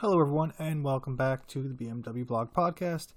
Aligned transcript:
Hello, 0.00 0.18
everyone, 0.18 0.54
and 0.58 0.82
welcome 0.82 1.14
back 1.14 1.46
to 1.48 1.62
the 1.62 1.74
BMW 1.74 2.26
Blog 2.26 2.54
Podcast. 2.54 3.08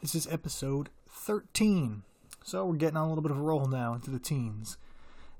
This 0.00 0.14
is 0.14 0.28
episode 0.28 0.88
13. 1.10 2.04
So, 2.44 2.64
we're 2.64 2.76
getting 2.76 2.96
on 2.96 3.06
a 3.06 3.08
little 3.08 3.22
bit 3.22 3.32
of 3.32 3.38
a 3.38 3.42
roll 3.42 3.66
now 3.66 3.92
into 3.92 4.12
the 4.12 4.20
teens. 4.20 4.76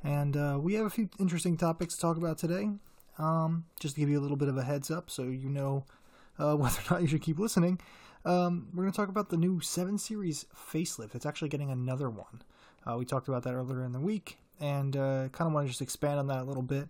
And 0.03 0.37
uh, 0.37 0.59
we 0.61 0.75
have 0.75 0.87
a 0.87 0.91
few 0.91 1.09
interesting 1.21 1.57
topics 1.57 1.95
to 1.95 2.01
talk 2.01 2.17
about 2.17 2.37
today. 2.37 2.71
Um, 3.17 3.67
just 3.79 3.95
to 3.95 4.01
give 4.01 4.09
you 4.09 4.19
a 4.19 4.21
little 4.21 4.37
bit 4.37 4.49
of 4.49 4.59
a 4.59 4.65
heads 4.65 4.91
up 4.91 5.09
so 5.09 5.23
you 5.23 5.49
know 5.49 5.85
uh, 6.37 6.55
whether 6.57 6.81
or 6.81 6.95
not 6.95 7.03
you 7.03 7.07
should 7.07 7.23
keep 7.23 7.39
listening, 7.39 7.79
um, 8.25 8.67
we're 8.75 8.83
going 8.83 8.93
to 8.93 8.97
talk 8.97 9.09
about 9.09 9.29
the 9.29 9.37
new 9.37 9.61
7 9.61 9.99
Series 9.99 10.47
facelift. 10.53 11.15
It's 11.15 11.27
actually 11.27 11.51
getting 11.51 11.71
another 11.71 12.11
one. 12.11 12.43
Uh, 12.85 12.97
we 12.99 13.05
talked 13.05 13.29
about 13.29 13.45
that 13.45 13.55
earlier 13.55 13.85
in 13.85 13.93
the 13.93 14.01
week, 14.01 14.39
and 14.59 14.97
uh, 14.97 15.29
kind 15.29 15.47
of 15.47 15.53
want 15.53 15.65
to 15.65 15.71
just 15.71 15.81
expand 15.81 16.19
on 16.19 16.27
that 16.27 16.41
a 16.41 16.45
little 16.45 16.61
bit. 16.61 16.89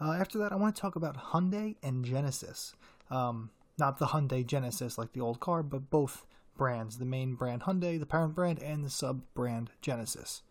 Uh, 0.00 0.12
after 0.12 0.38
that, 0.38 0.52
I 0.52 0.54
want 0.54 0.76
to 0.76 0.80
talk 0.80 0.94
about 0.94 1.16
Hyundai 1.16 1.74
and 1.82 2.04
Genesis. 2.04 2.76
Um, 3.10 3.50
not 3.78 3.98
the 3.98 4.06
Hyundai 4.06 4.46
Genesis 4.46 4.98
like 4.98 5.12
the 5.12 5.20
old 5.20 5.40
car, 5.40 5.62
but 5.62 5.90
both 5.90 6.24
brands 6.56 6.98
the 6.98 7.06
main 7.06 7.34
brand 7.34 7.62
Hyundai, 7.62 7.98
the 7.98 8.06
parent 8.06 8.34
brand, 8.34 8.62
and 8.62 8.84
the 8.84 8.90
sub 8.90 9.22
brand 9.34 9.70
Genesis. 9.80 10.42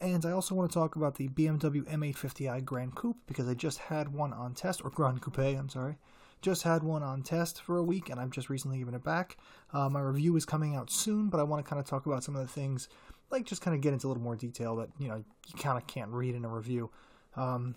And 0.00 0.26
I 0.26 0.32
also 0.32 0.54
want 0.54 0.70
to 0.70 0.74
talk 0.74 0.96
about 0.96 1.14
the 1.14 1.28
BMW 1.28 1.82
M850i 1.84 2.64
Grand 2.64 2.94
Coupe 2.94 3.16
because 3.26 3.48
I 3.48 3.54
just 3.54 3.78
had 3.78 4.12
one 4.12 4.32
on 4.32 4.54
test, 4.54 4.82
or 4.84 4.90
Grand 4.90 5.22
Coupe, 5.22 5.38
I'm 5.38 5.68
sorry. 5.68 5.96
Just 6.42 6.64
had 6.64 6.82
one 6.82 7.02
on 7.02 7.22
test 7.22 7.62
for 7.62 7.78
a 7.78 7.82
week 7.82 8.10
and 8.10 8.20
I've 8.20 8.30
just 8.30 8.50
recently 8.50 8.78
given 8.78 8.94
it 8.94 9.02
back. 9.02 9.38
Uh, 9.72 9.88
my 9.88 10.00
review 10.00 10.36
is 10.36 10.44
coming 10.44 10.76
out 10.76 10.90
soon, 10.90 11.28
but 11.28 11.40
I 11.40 11.44
want 11.44 11.64
to 11.64 11.68
kind 11.68 11.80
of 11.80 11.86
talk 11.86 12.04
about 12.04 12.22
some 12.22 12.36
of 12.36 12.42
the 12.42 12.52
things, 12.52 12.88
like 13.30 13.46
just 13.46 13.62
kind 13.62 13.74
of 13.74 13.80
get 13.80 13.94
into 13.94 14.06
a 14.06 14.08
little 14.08 14.22
more 14.22 14.36
detail 14.36 14.76
that, 14.76 14.90
you 14.98 15.08
know, 15.08 15.16
you 15.16 15.54
kind 15.58 15.78
of 15.78 15.86
can't 15.86 16.10
read 16.10 16.34
in 16.34 16.44
a 16.44 16.48
review. 16.48 16.90
Um, 17.36 17.74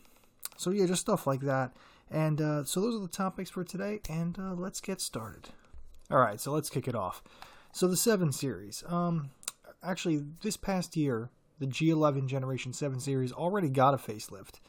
so 0.57 0.71
yeah, 0.71 0.85
just 0.87 1.01
stuff 1.01 1.25
like 1.25 1.41
that. 1.41 1.71
And 2.11 2.41
uh, 2.41 2.63
so 2.63 2.81
those 2.81 2.95
are 2.95 2.99
the 2.99 3.07
topics 3.07 3.49
for 3.49 3.63
today, 3.63 4.01
and 4.09 4.37
uh, 4.39 4.53
let's 4.53 4.81
get 4.81 4.99
started. 4.99 5.49
All 6.09 6.17
right, 6.17 6.39
so 6.39 6.51
let's 6.51 6.69
kick 6.69 6.87
it 6.87 6.95
off. 6.95 7.21
So 7.71 7.87
the 7.87 7.97
7 7.97 8.31
Series. 8.31 8.83
Um, 8.87 9.29
actually, 9.83 10.23
this 10.41 10.57
past 10.57 10.97
year, 10.97 11.29
the 11.59 11.67
G11 11.67 12.27
Generation 12.27 12.73
7 12.73 12.99
Series 12.99 13.31
already 13.31 13.69
got 13.69 13.93
a 13.93 13.97
facelift. 13.97 14.59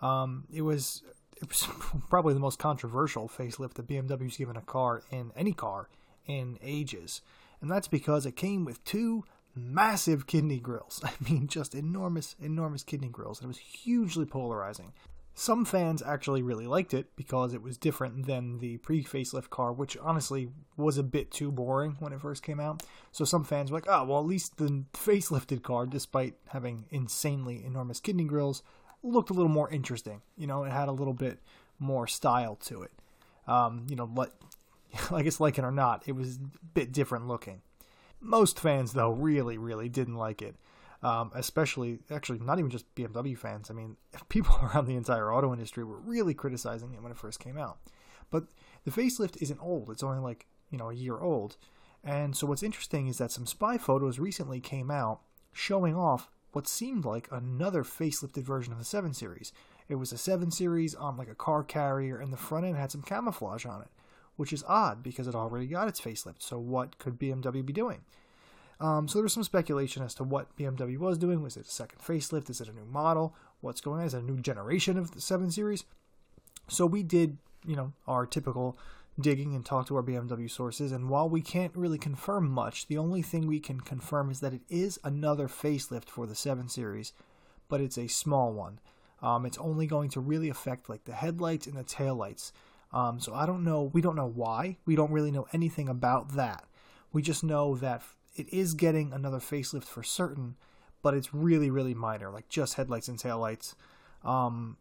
Um, 0.00 0.44
it 0.52 0.62
was 0.62 1.02
it 1.40 1.48
was 1.48 1.68
probably 2.10 2.34
the 2.34 2.40
most 2.40 2.58
controversial 2.58 3.28
facelift 3.28 3.74
that 3.74 3.86
BMW's 3.86 4.36
given 4.36 4.56
a 4.56 4.62
car 4.62 5.02
in 5.10 5.30
any 5.36 5.52
car 5.52 5.88
in 6.26 6.58
ages, 6.62 7.22
and 7.60 7.70
that's 7.70 7.88
because 7.88 8.26
it 8.26 8.36
came 8.36 8.64
with 8.64 8.82
two 8.84 9.24
massive 9.54 10.26
kidney 10.26 10.58
grills. 10.58 11.00
I 11.04 11.12
mean, 11.20 11.46
just 11.46 11.74
enormous, 11.74 12.34
enormous 12.40 12.82
kidney 12.82 13.08
grills, 13.08 13.40
and 13.40 13.46
it 13.46 13.48
was 13.48 13.58
hugely 13.58 14.26
polarizing. 14.26 14.92
Some 15.38 15.64
fans 15.64 16.02
actually 16.04 16.42
really 16.42 16.66
liked 16.66 16.92
it 16.92 17.14
because 17.14 17.54
it 17.54 17.62
was 17.62 17.78
different 17.78 18.26
than 18.26 18.58
the 18.58 18.78
pre 18.78 19.04
facelift 19.04 19.50
car, 19.50 19.72
which 19.72 19.96
honestly 19.98 20.48
was 20.76 20.98
a 20.98 21.04
bit 21.04 21.30
too 21.30 21.52
boring 21.52 21.94
when 22.00 22.12
it 22.12 22.20
first 22.20 22.42
came 22.42 22.58
out. 22.58 22.82
So 23.12 23.24
some 23.24 23.44
fans 23.44 23.70
were 23.70 23.76
like, 23.76 23.86
oh, 23.86 24.02
well, 24.02 24.18
at 24.18 24.26
least 24.26 24.56
the 24.56 24.82
facelifted 24.94 25.62
car, 25.62 25.86
despite 25.86 26.34
having 26.48 26.86
insanely 26.90 27.62
enormous 27.64 28.00
kidney 28.00 28.24
grills, 28.24 28.64
looked 29.04 29.30
a 29.30 29.32
little 29.32 29.48
more 29.48 29.70
interesting. 29.70 30.22
You 30.36 30.48
know, 30.48 30.64
it 30.64 30.72
had 30.72 30.88
a 30.88 30.92
little 30.92 31.14
bit 31.14 31.38
more 31.78 32.08
style 32.08 32.56
to 32.64 32.82
it. 32.82 32.90
Um, 33.46 33.86
you 33.88 33.94
know, 33.94 34.10
let, 34.12 34.30
I 35.12 35.22
guess 35.22 35.38
like 35.38 35.56
it 35.56 35.64
or 35.64 35.70
not, 35.70 36.02
it 36.06 36.16
was 36.16 36.38
a 36.38 36.66
bit 36.74 36.90
different 36.90 37.28
looking. 37.28 37.62
Most 38.20 38.58
fans, 38.58 38.92
though, 38.92 39.10
really, 39.10 39.56
really 39.56 39.88
didn't 39.88 40.16
like 40.16 40.42
it 40.42 40.56
um, 41.02 41.30
especially 41.34 42.00
actually 42.10 42.38
not 42.40 42.58
even 42.58 42.70
just 42.70 42.92
BMW 42.94 43.36
fans. 43.36 43.70
I 43.70 43.74
mean, 43.74 43.96
people 44.28 44.56
around 44.62 44.86
the 44.86 44.96
entire 44.96 45.32
auto 45.32 45.52
industry 45.52 45.84
were 45.84 45.98
really 45.98 46.34
criticizing 46.34 46.94
it 46.94 47.02
when 47.02 47.12
it 47.12 47.18
first 47.18 47.40
came 47.40 47.58
out. 47.58 47.78
But 48.30 48.44
the 48.84 48.90
facelift 48.90 49.40
isn't 49.40 49.60
old; 49.60 49.90
it's 49.90 50.02
only 50.02 50.18
like 50.18 50.46
you 50.70 50.78
know 50.78 50.90
a 50.90 50.94
year 50.94 51.18
old. 51.18 51.56
And 52.04 52.36
so 52.36 52.46
what's 52.46 52.62
interesting 52.62 53.08
is 53.08 53.18
that 53.18 53.32
some 53.32 53.46
spy 53.46 53.76
photos 53.76 54.18
recently 54.18 54.60
came 54.60 54.90
out 54.90 55.20
showing 55.52 55.96
off 55.96 56.30
what 56.52 56.68
seemed 56.68 57.04
like 57.04 57.28
another 57.30 57.82
facelifted 57.82 58.44
version 58.44 58.72
of 58.72 58.78
the 58.78 58.84
7 58.84 59.12
Series. 59.12 59.52
It 59.88 59.96
was 59.96 60.12
a 60.12 60.18
7 60.18 60.50
Series 60.50 60.94
on 60.94 61.16
like 61.16 61.28
a 61.28 61.34
car 61.34 61.62
carrier, 61.62 62.18
and 62.18 62.32
the 62.32 62.36
front 62.36 62.66
end 62.66 62.76
had 62.76 62.90
some 62.90 63.02
camouflage 63.02 63.66
on 63.66 63.82
it, 63.82 63.88
which 64.36 64.52
is 64.52 64.64
odd 64.66 65.02
because 65.02 65.26
it 65.26 65.34
already 65.34 65.66
got 65.66 65.88
its 65.88 66.00
facelift. 66.00 66.40
So 66.40 66.58
what 66.58 66.98
could 66.98 67.18
BMW 67.18 67.64
be 67.66 67.72
doing? 67.72 68.04
Um, 68.80 69.08
so 69.08 69.18
there 69.18 69.24
was 69.24 69.32
some 69.32 69.44
speculation 69.44 70.02
as 70.02 70.14
to 70.14 70.24
what 70.24 70.56
BMW 70.56 70.98
was 70.98 71.18
doing. 71.18 71.42
Was 71.42 71.56
it 71.56 71.66
a 71.66 71.70
second 71.70 72.00
facelift? 72.00 72.48
Is 72.48 72.60
it 72.60 72.68
a 72.68 72.72
new 72.72 72.84
model? 72.84 73.34
What's 73.60 73.80
going 73.80 74.00
on? 74.00 74.06
Is 74.06 74.14
it 74.14 74.22
a 74.22 74.24
new 74.24 74.40
generation 74.40 74.96
of 74.96 75.12
the 75.12 75.20
7 75.20 75.50
Series? 75.50 75.84
So 76.68 76.86
we 76.86 77.02
did, 77.02 77.38
you 77.66 77.74
know, 77.74 77.92
our 78.06 78.24
typical 78.24 78.78
digging 79.20 79.54
and 79.54 79.66
talked 79.66 79.88
to 79.88 79.96
our 79.96 80.02
BMW 80.02 80.48
sources. 80.48 80.92
And 80.92 81.08
while 81.08 81.28
we 81.28 81.40
can't 81.40 81.74
really 81.74 81.98
confirm 81.98 82.48
much, 82.48 82.86
the 82.86 82.98
only 82.98 83.22
thing 83.22 83.46
we 83.46 83.58
can 83.58 83.80
confirm 83.80 84.30
is 84.30 84.40
that 84.40 84.54
it 84.54 84.62
is 84.68 84.98
another 85.02 85.48
facelift 85.48 86.08
for 86.08 86.26
the 86.26 86.36
7 86.36 86.68
Series, 86.68 87.12
but 87.68 87.80
it's 87.80 87.98
a 87.98 88.06
small 88.06 88.52
one. 88.52 88.78
Um, 89.20 89.44
it's 89.44 89.58
only 89.58 89.88
going 89.88 90.10
to 90.10 90.20
really 90.20 90.48
affect 90.48 90.88
like 90.88 91.04
the 91.04 91.14
headlights 91.14 91.66
and 91.66 91.76
the 91.76 91.82
taillights. 91.82 92.52
Um, 92.92 93.18
so 93.18 93.34
I 93.34 93.44
don't 93.44 93.64
know. 93.64 93.90
We 93.92 94.00
don't 94.00 94.16
know 94.16 94.30
why. 94.32 94.76
We 94.86 94.94
don't 94.94 95.10
really 95.10 95.32
know 95.32 95.48
anything 95.52 95.88
about 95.88 96.36
that. 96.36 96.64
We 97.12 97.22
just 97.22 97.42
know 97.42 97.74
that 97.76 98.02
it 98.38 98.52
is 98.52 98.74
getting 98.74 99.12
another 99.12 99.38
facelift 99.38 99.84
for 99.84 100.02
certain, 100.02 100.56
but 101.02 101.14
it's 101.14 101.34
really 101.34 101.70
really 101.70 101.94
minor, 101.94 102.30
like 102.30 102.48
just 102.48 102.74
headlights 102.74 103.08
and 103.08 103.18
taillights. 103.18 103.74
Um, 104.24 104.76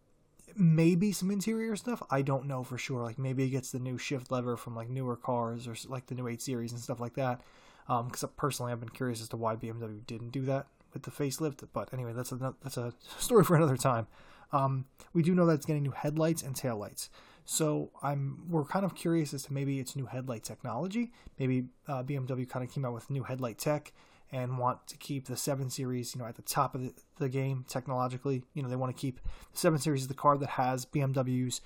maybe 0.55 1.11
some 1.11 1.31
interior 1.31 1.75
stuff. 1.75 2.01
I 2.09 2.21
don't 2.21 2.45
know 2.45 2.63
for 2.63 2.77
sure. 2.77 3.03
Like 3.03 3.19
maybe 3.19 3.43
it 3.43 3.49
gets 3.49 3.71
the 3.71 3.79
new 3.79 3.97
shift 3.97 4.31
lever 4.31 4.57
from 4.57 4.75
like 4.75 4.89
newer 4.89 5.15
cars 5.15 5.67
or 5.67 5.75
like 5.87 6.07
the 6.07 6.15
new 6.15 6.27
8 6.27 6.41
Series 6.41 6.71
and 6.71 6.81
stuff 6.81 6.99
like 6.99 7.13
that. 7.15 7.41
Because 7.87 8.23
um, 8.23 8.29
personally, 8.35 8.71
I've 8.71 8.79
been 8.79 8.89
curious 8.89 9.21
as 9.21 9.29
to 9.29 9.37
why 9.37 9.55
BMW 9.55 10.05
didn't 10.05 10.31
do 10.31 10.41
that 10.45 10.67
with 10.93 11.03
the 11.03 11.11
facelift. 11.11 11.65
But 11.71 11.93
anyway, 11.93 12.13
that's 12.13 12.31
a 12.31 12.55
that's 12.61 12.77
a 12.77 12.93
story 13.19 13.43
for 13.43 13.55
another 13.55 13.77
time. 13.77 14.07
Um, 14.51 14.85
we 15.13 15.23
do 15.23 15.35
know 15.35 15.45
that 15.45 15.53
it's 15.53 15.65
getting 15.65 15.83
new 15.83 15.91
headlights 15.91 16.41
and 16.41 16.55
taillights. 16.55 17.09
So 17.49 17.91
I'm 18.03 18.43
we're 18.49 18.65
kind 18.65 18.83
of 18.83 18.93
curious 18.93 19.33
as 19.33 19.43
to 19.43 19.53
maybe 19.53 19.79
it's 19.79 19.95
new 19.95 20.05
headlight 20.05 20.43
technology. 20.43 21.13
Maybe 21.39 21.67
uh, 21.87 22.03
BMW 22.03 22.47
kind 22.47 22.65
of 22.65 22.69
came 22.69 22.83
out 22.83 22.93
with 22.93 23.09
new 23.09 23.23
headlight 23.23 23.57
tech 23.57 23.93
and 24.33 24.57
want 24.57 24.85
to 24.87 24.97
keep 24.97 25.27
the 25.27 25.37
7 25.37 25.69
Series, 25.69 26.13
you 26.13 26.19
know, 26.19 26.27
at 26.27 26.35
the 26.35 26.41
top 26.41 26.75
of 26.75 26.81
the, 26.81 26.93
the 27.19 27.29
game 27.29 27.63
technologically. 27.69 28.43
You 28.53 28.63
know, 28.63 28.67
they 28.67 28.75
want 28.75 28.93
to 28.93 28.99
keep 28.99 29.21
the 29.53 29.57
7 29.57 29.79
Series 29.79 30.01
is 30.01 30.07
the 30.09 30.13
car 30.13 30.37
that 30.37 30.49
has 30.49 30.85
BMW's 30.85 31.61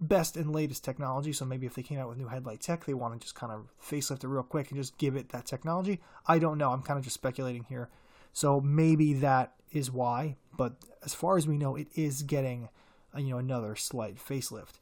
best 0.00 0.34
and 0.38 0.50
latest 0.50 0.82
technology. 0.82 1.34
So 1.34 1.44
maybe 1.44 1.66
if 1.66 1.74
they 1.74 1.82
came 1.82 1.98
out 1.98 2.08
with 2.08 2.16
new 2.16 2.28
headlight 2.28 2.62
tech, 2.62 2.86
they 2.86 2.94
want 2.94 3.12
to 3.12 3.20
just 3.20 3.34
kind 3.34 3.52
of 3.52 3.66
facelift 3.84 4.24
it 4.24 4.28
real 4.28 4.42
quick 4.42 4.70
and 4.70 4.80
just 4.80 4.96
give 4.96 5.14
it 5.14 5.28
that 5.28 5.44
technology. 5.44 6.00
I 6.26 6.38
don't 6.38 6.56
know. 6.56 6.70
I'm 6.70 6.80
kind 6.80 6.98
of 6.98 7.04
just 7.04 7.12
speculating 7.12 7.66
here. 7.68 7.90
So 8.32 8.62
maybe 8.62 9.12
that 9.12 9.52
is 9.72 9.90
why. 9.90 10.36
But 10.56 10.76
as 11.04 11.12
far 11.12 11.36
as 11.36 11.46
we 11.46 11.58
know, 11.58 11.76
it 11.76 11.88
is 11.94 12.22
getting, 12.22 12.70
uh, 13.14 13.18
you 13.18 13.28
know, 13.28 13.38
another 13.38 13.76
slight 13.76 14.16
facelift. 14.16 14.78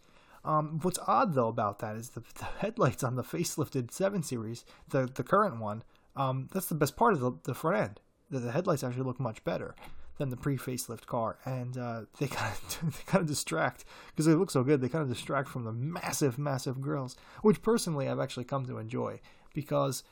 Um, 0.47 0.79
what's 0.83 0.99
odd 1.07 1.35
though 1.35 1.49
about 1.49 1.81
that 1.81 1.97
is 1.97 2.11
the, 2.11 2.21
the, 2.39 2.45
headlights 2.45 3.03
on 3.03 3.17
the 3.17 3.25
facelifted 3.25 3.91
7 3.91 4.23
Series, 4.23 4.65
the 4.89 5.07
the 5.07 5.25
current 5.25 5.61
one. 5.61 5.83
Um, 6.15 6.49
that's 6.53 6.67
the 6.67 6.75
best 6.75 6.97
part 6.97 7.13
of 7.13 7.21
the, 7.21 7.33
the 7.43 7.55
front 7.55 7.77
end. 7.77 8.01
The, 8.31 8.39
the 8.39 8.53
headlights 8.53 8.83
actually 8.83 9.05
look 9.05 9.21
much 9.21 9.45
better 9.45 9.75
than 10.19 10.31
the 10.31 10.37
pre-facelift 10.37 11.05
car, 11.05 11.37
and 11.45 11.77
uh, 11.77 12.03
they 12.19 12.29
kind 12.29 12.55
of 12.55 12.97
they 12.97 13.03
kind 13.05 13.23
of 13.23 13.29
distract 13.29 13.85
because 14.09 14.27
they 14.27 14.35
look 14.35 14.51
so 14.51 14.63
good. 14.63 14.81
They 14.81 14.89
kind 14.89 15.03
of 15.03 15.09
distract 15.09 15.49
from 15.49 15.65
the 15.65 15.73
massive, 15.73 16.39
massive 16.39 16.81
grills, 16.81 17.17
which 17.43 17.61
personally 17.61 18.09
I've 18.09 18.21
actually 18.21 18.45
come 18.45 18.65
to 18.67 18.79
enjoy 18.79 19.21
because 19.53 20.05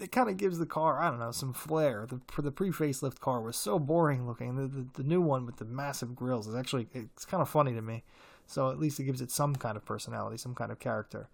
it 0.00 0.10
kind 0.10 0.30
of 0.30 0.38
gives 0.38 0.58
the 0.58 0.66
car 0.66 1.00
I 1.02 1.10
don't 1.10 1.20
know 1.20 1.32
some 1.32 1.52
flair. 1.52 2.06
The 2.08 2.42
the 2.42 2.50
pre-facelift 2.50 3.20
car 3.20 3.42
was 3.42 3.56
so 3.56 3.78
boring 3.78 4.26
looking. 4.26 4.56
The, 4.56 4.66
the 4.66 4.88
the 4.94 5.08
new 5.08 5.20
one 5.20 5.44
with 5.44 5.56
the 5.56 5.66
massive 5.66 6.16
grills 6.16 6.46
is 6.46 6.54
actually 6.54 6.88
it's 6.94 7.26
kind 7.26 7.42
of 7.42 7.48
funny 7.48 7.74
to 7.74 7.82
me. 7.82 8.04
So 8.52 8.70
at 8.70 8.78
least 8.78 9.00
it 9.00 9.04
gives 9.04 9.20
it 9.20 9.30
some 9.30 9.56
kind 9.56 9.76
of 9.76 9.84
personality, 9.84 10.36
some 10.36 10.54
kind 10.54 10.70
of 10.70 10.78
character. 10.78 11.28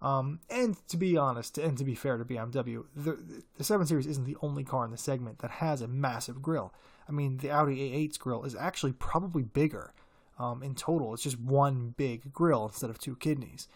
Um, 0.00 0.40
and 0.50 0.76
to 0.88 0.96
be 0.96 1.16
honest, 1.16 1.58
and 1.58 1.78
to 1.78 1.84
be 1.84 1.94
fair 1.94 2.18
to 2.18 2.24
BMW, 2.24 2.84
the, 2.96 3.42
the 3.56 3.64
7 3.64 3.86
Series 3.86 4.06
isn't 4.06 4.24
the 4.24 4.36
only 4.42 4.64
car 4.64 4.84
in 4.84 4.90
the 4.90 4.98
segment 4.98 5.38
that 5.38 5.50
has 5.52 5.80
a 5.80 5.86
massive 5.86 6.42
grille. 6.42 6.72
I 7.08 7.12
mean, 7.12 7.36
the 7.38 7.50
Audi 7.50 7.90
A8's 7.90 8.18
grille 8.18 8.44
is 8.44 8.56
actually 8.56 8.92
probably 8.92 9.42
bigger 9.42 9.92
um, 10.38 10.62
in 10.62 10.74
total. 10.74 11.14
It's 11.14 11.22
just 11.22 11.38
one 11.38 11.94
big 11.96 12.32
grille 12.32 12.66
instead 12.66 12.90
of 12.90 12.98
two 12.98 13.16
kidneys. 13.16 13.68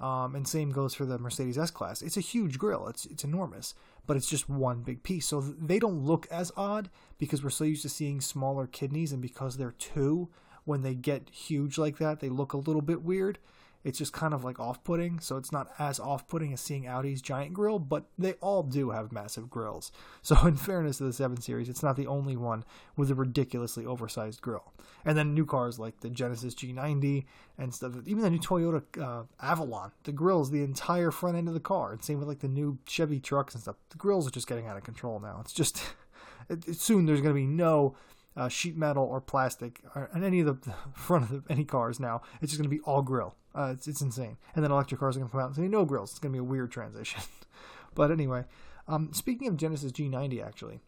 Um, 0.00 0.34
and 0.34 0.46
same 0.46 0.70
goes 0.70 0.94
for 0.94 1.04
the 1.04 1.18
Mercedes 1.18 1.58
S 1.58 1.70
Class. 1.70 2.02
It's 2.02 2.16
a 2.16 2.20
huge 2.20 2.58
grille. 2.58 2.88
It's 2.88 3.06
it's 3.06 3.22
enormous, 3.22 3.74
but 4.06 4.16
it's 4.16 4.28
just 4.28 4.48
one 4.48 4.82
big 4.82 5.02
piece. 5.02 5.26
So 5.26 5.40
they 5.40 5.78
don't 5.78 6.04
look 6.04 6.26
as 6.30 6.50
odd 6.56 6.90
because 7.16 7.44
we're 7.44 7.50
so 7.50 7.64
used 7.64 7.82
to 7.82 7.88
seeing 7.88 8.20
smaller 8.20 8.66
kidneys, 8.66 9.12
and 9.12 9.22
because 9.22 9.56
they're 9.56 9.74
two, 9.78 10.28
when 10.64 10.82
they 10.82 10.94
get 10.94 11.30
huge 11.30 11.78
like 11.78 11.98
that, 11.98 12.20
they 12.20 12.28
look 12.28 12.52
a 12.52 12.58
little 12.58 12.82
bit 12.82 13.02
weird. 13.02 13.38
It's 13.84 13.98
just 13.98 14.14
kind 14.14 14.32
of 14.32 14.42
like 14.44 14.58
off-putting, 14.58 15.20
so 15.20 15.36
it's 15.36 15.52
not 15.52 15.68
as 15.78 16.00
off-putting 16.00 16.54
as 16.54 16.60
seeing 16.62 16.88
Audi's 16.88 17.20
giant 17.20 17.52
grill, 17.52 17.78
but 17.78 18.06
they 18.18 18.32
all 18.34 18.62
do 18.62 18.90
have 18.90 19.12
massive 19.12 19.50
grills. 19.50 19.92
So 20.22 20.46
in 20.46 20.56
fairness 20.56 20.96
to 20.98 21.04
the 21.04 21.12
7 21.12 21.42
Series, 21.42 21.68
it's 21.68 21.82
not 21.82 21.96
the 21.96 22.06
only 22.06 22.34
one 22.34 22.64
with 22.96 23.10
a 23.10 23.14
ridiculously 23.14 23.84
oversized 23.84 24.40
grill. 24.40 24.72
And 25.04 25.18
then 25.18 25.34
new 25.34 25.44
cars 25.44 25.78
like 25.78 26.00
the 26.00 26.08
Genesis 26.08 26.54
G90 26.54 27.26
and 27.58 27.74
stuff, 27.74 27.92
even 28.06 28.22
the 28.22 28.30
new 28.30 28.38
Toyota 28.38 28.82
uh, 28.98 29.24
Avalon, 29.42 29.92
the 30.04 30.12
grill's 30.12 30.50
the 30.50 30.62
entire 30.62 31.10
front 31.10 31.36
end 31.36 31.48
of 31.48 31.52
the 31.52 31.60
car. 31.60 31.92
And 31.92 32.02
same 32.02 32.20
with 32.20 32.28
like 32.28 32.38
the 32.38 32.48
new 32.48 32.78
Chevy 32.86 33.20
trucks 33.20 33.52
and 33.52 33.62
stuff. 33.62 33.76
The 33.90 33.98
grills 33.98 34.26
are 34.26 34.30
just 34.30 34.46
getting 34.46 34.66
out 34.66 34.78
of 34.78 34.82
control 34.82 35.20
now. 35.20 35.40
It's 35.42 35.52
just 35.52 35.82
it, 36.48 36.74
soon 36.76 37.04
there's 37.04 37.20
going 37.20 37.34
to 37.34 37.40
be 37.40 37.46
no 37.46 37.94
uh, 38.36 38.48
sheet 38.48 38.76
metal 38.76 39.04
or 39.04 39.20
plastic 39.20 39.80
on 39.94 40.24
any 40.24 40.40
of 40.40 40.46
the 40.46 40.72
front 40.94 41.24
of 41.24 41.30
the, 41.30 41.52
any 41.52 41.64
cars 41.64 42.00
now. 42.00 42.22
It's 42.40 42.52
just 42.52 42.60
going 42.60 42.70
to 42.70 42.76
be 42.76 42.82
all 42.82 43.02
grill. 43.02 43.34
Uh, 43.54 43.72
it's, 43.72 43.86
it's 43.86 44.00
insane. 44.00 44.36
And 44.54 44.64
then 44.64 44.72
electric 44.72 44.98
cars 44.98 45.16
are 45.16 45.20
going 45.20 45.28
to 45.28 45.32
come 45.32 45.40
out 45.40 45.46
and 45.48 45.56
say 45.56 45.68
no 45.68 45.84
grills. 45.84 46.10
It's 46.10 46.18
going 46.18 46.32
to 46.32 46.36
be 46.36 46.40
a 46.40 46.44
weird 46.44 46.72
transition. 46.72 47.20
but 47.94 48.10
anyway, 48.10 48.44
um, 48.88 49.12
speaking 49.12 49.46
of 49.48 49.56
Genesis 49.56 49.92
G90, 49.92 50.44
actually, 50.44 50.80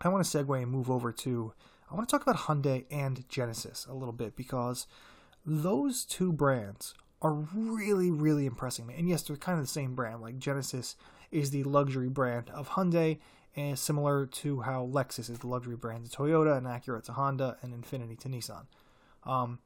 I 0.00 0.08
want 0.08 0.24
to 0.24 0.38
segue 0.38 0.62
and 0.62 0.70
move 0.70 0.90
over 0.90 1.10
to 1.10 1.52
I 1.90 1.94
want 1.94 2.08
to 2.08 2.12
talk 2.12 2.22
about 2.22 2.42
Hyundai 2.42 2.84
and 2.90 3.26
Genesis 3.28 3.86
a 3.88 3.94
little 3.94 4.12
bit 4.12 4.36
because 4.36 4.86
those 5.46 6.04
two 6.04 6.32
brands 6.32 6.94
are 7.22 7.32
really, 7.32 8.10
really 8.10 8.46
impressing 8.46 8.86
me. 8.86 8.94
And 8.96 9.08
yes, 9.08 9.22
they're 9.22 9.36
kind 9.36 9.58
of 9.58 9.64
the 9.64 9.72
same 9.72 9.94
brand. 9.94 10.20
Like 10.20 10.38
Genesis 10.38 10.96
is 11.30 11.50
the 11.50 11.64
luxury 11.64 12.08
brand 12.08 12.50
of 12.50 12.70
Hyundai, 12.70 13.18
and 13.58 13.78
similar 13.78 14.24
to 14.24 14.60
how 14.60 14.86
Lexus 14.86 15.28
is 15.28 15.40
the 15.40 15.48
luxury 15.48 15.74
brand 15.74 16.08
to 16.08 16.16
Toyota, 16.16 16.56
and 16.56 16.66
Acura 16.66 17.02
to 17.04 17.12
Honda, 17.12 17.56
and 17.60 17.74
Infiniti 17.74 18.16
to 18.20 18.28
Nissan. 18.28 18.66
Um, 19.24 19.58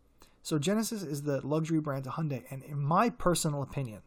so 0.42 0.58
Genesis 0.58 1.02
is 1.02 1.22
the 1.22 1.46
luxury 1.46 1.78
brand 1.78 2.04
to 2.04 2.10
Hyundai, 2.10 2.44
and 2.50 2.62
in 2.62 2.80
my 2.80 3.10
personal 3.10 3.62
opinion, 3.62 4.00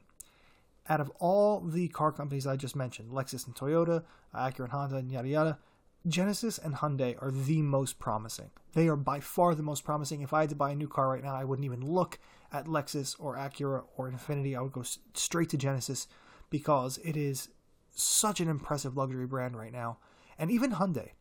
out 0.89 1.01
of 1.01 1.11
all 1.19 1.59
the 1.59 1.87
car 1.89 2.11
companies 2.11 2.47
I 2.47 2.55
just 2.55 2.75
mentioned, 2.75 3.11
Lexus 3.11 3.45
and 3.45 3.55
Toyota, 3.55 4.03
Acura 4.33 4.61
and 4.61 4.71
Honda, 4.71 4.95
and 4.97 5.11
yada 5.11 5.27
yada, 5.27 5.59
Genesis 6.07 6.57
and 6.57 6.75
Hyundai 6.75 7.21
are 7.21 7.31
the 7.31 7.61
most 7.61 7.99
promising. 7.99 8.49
They 8.73 8.87
are 8.87 8.95
by 8.95 9.19
far 9.19 9.55
the 9.55 9.63
most 9.63 9.83
promising. 9.83 10.21
If 10.21 10.33
I 10.33 10.41
had 10.41 10.49
to 10.49 10.55
buy 10.55 10.71
a 10.71 10.75
new 10.75 10.87
car 10.87 11.09
right 11.09 11.23
now, 11.23 11.35
I 11.35 11.43
wouldn't 11.43 11.65
even 11.65 11.85
look 11.85 12.19
at 12.51 12.65
Lexus 12.65 13.15
or 13.19 13.35
Acura 13.35 13.83
or 13.97 14.09
Infiniti. 14.09 14.57
I 14.57 14.61
would 14.61 14.71
go 14.71 14.83
straight 15.13 15.49
to 15.49 15.57
Genesis 15.57 16.07
because 16.49 16.99
it 17.03 17.17
is 17.17 17.49
such 17.95 18.39
an 18.39 18.47
impressive 18.47 18.95
luxury 18.95 19.25
brand 19.25 19.57
right 19.57 19.71
now. 19.71 19.97
And 20.37 20.51
even 20.51 20.73
Hyundai. 20.73 21.11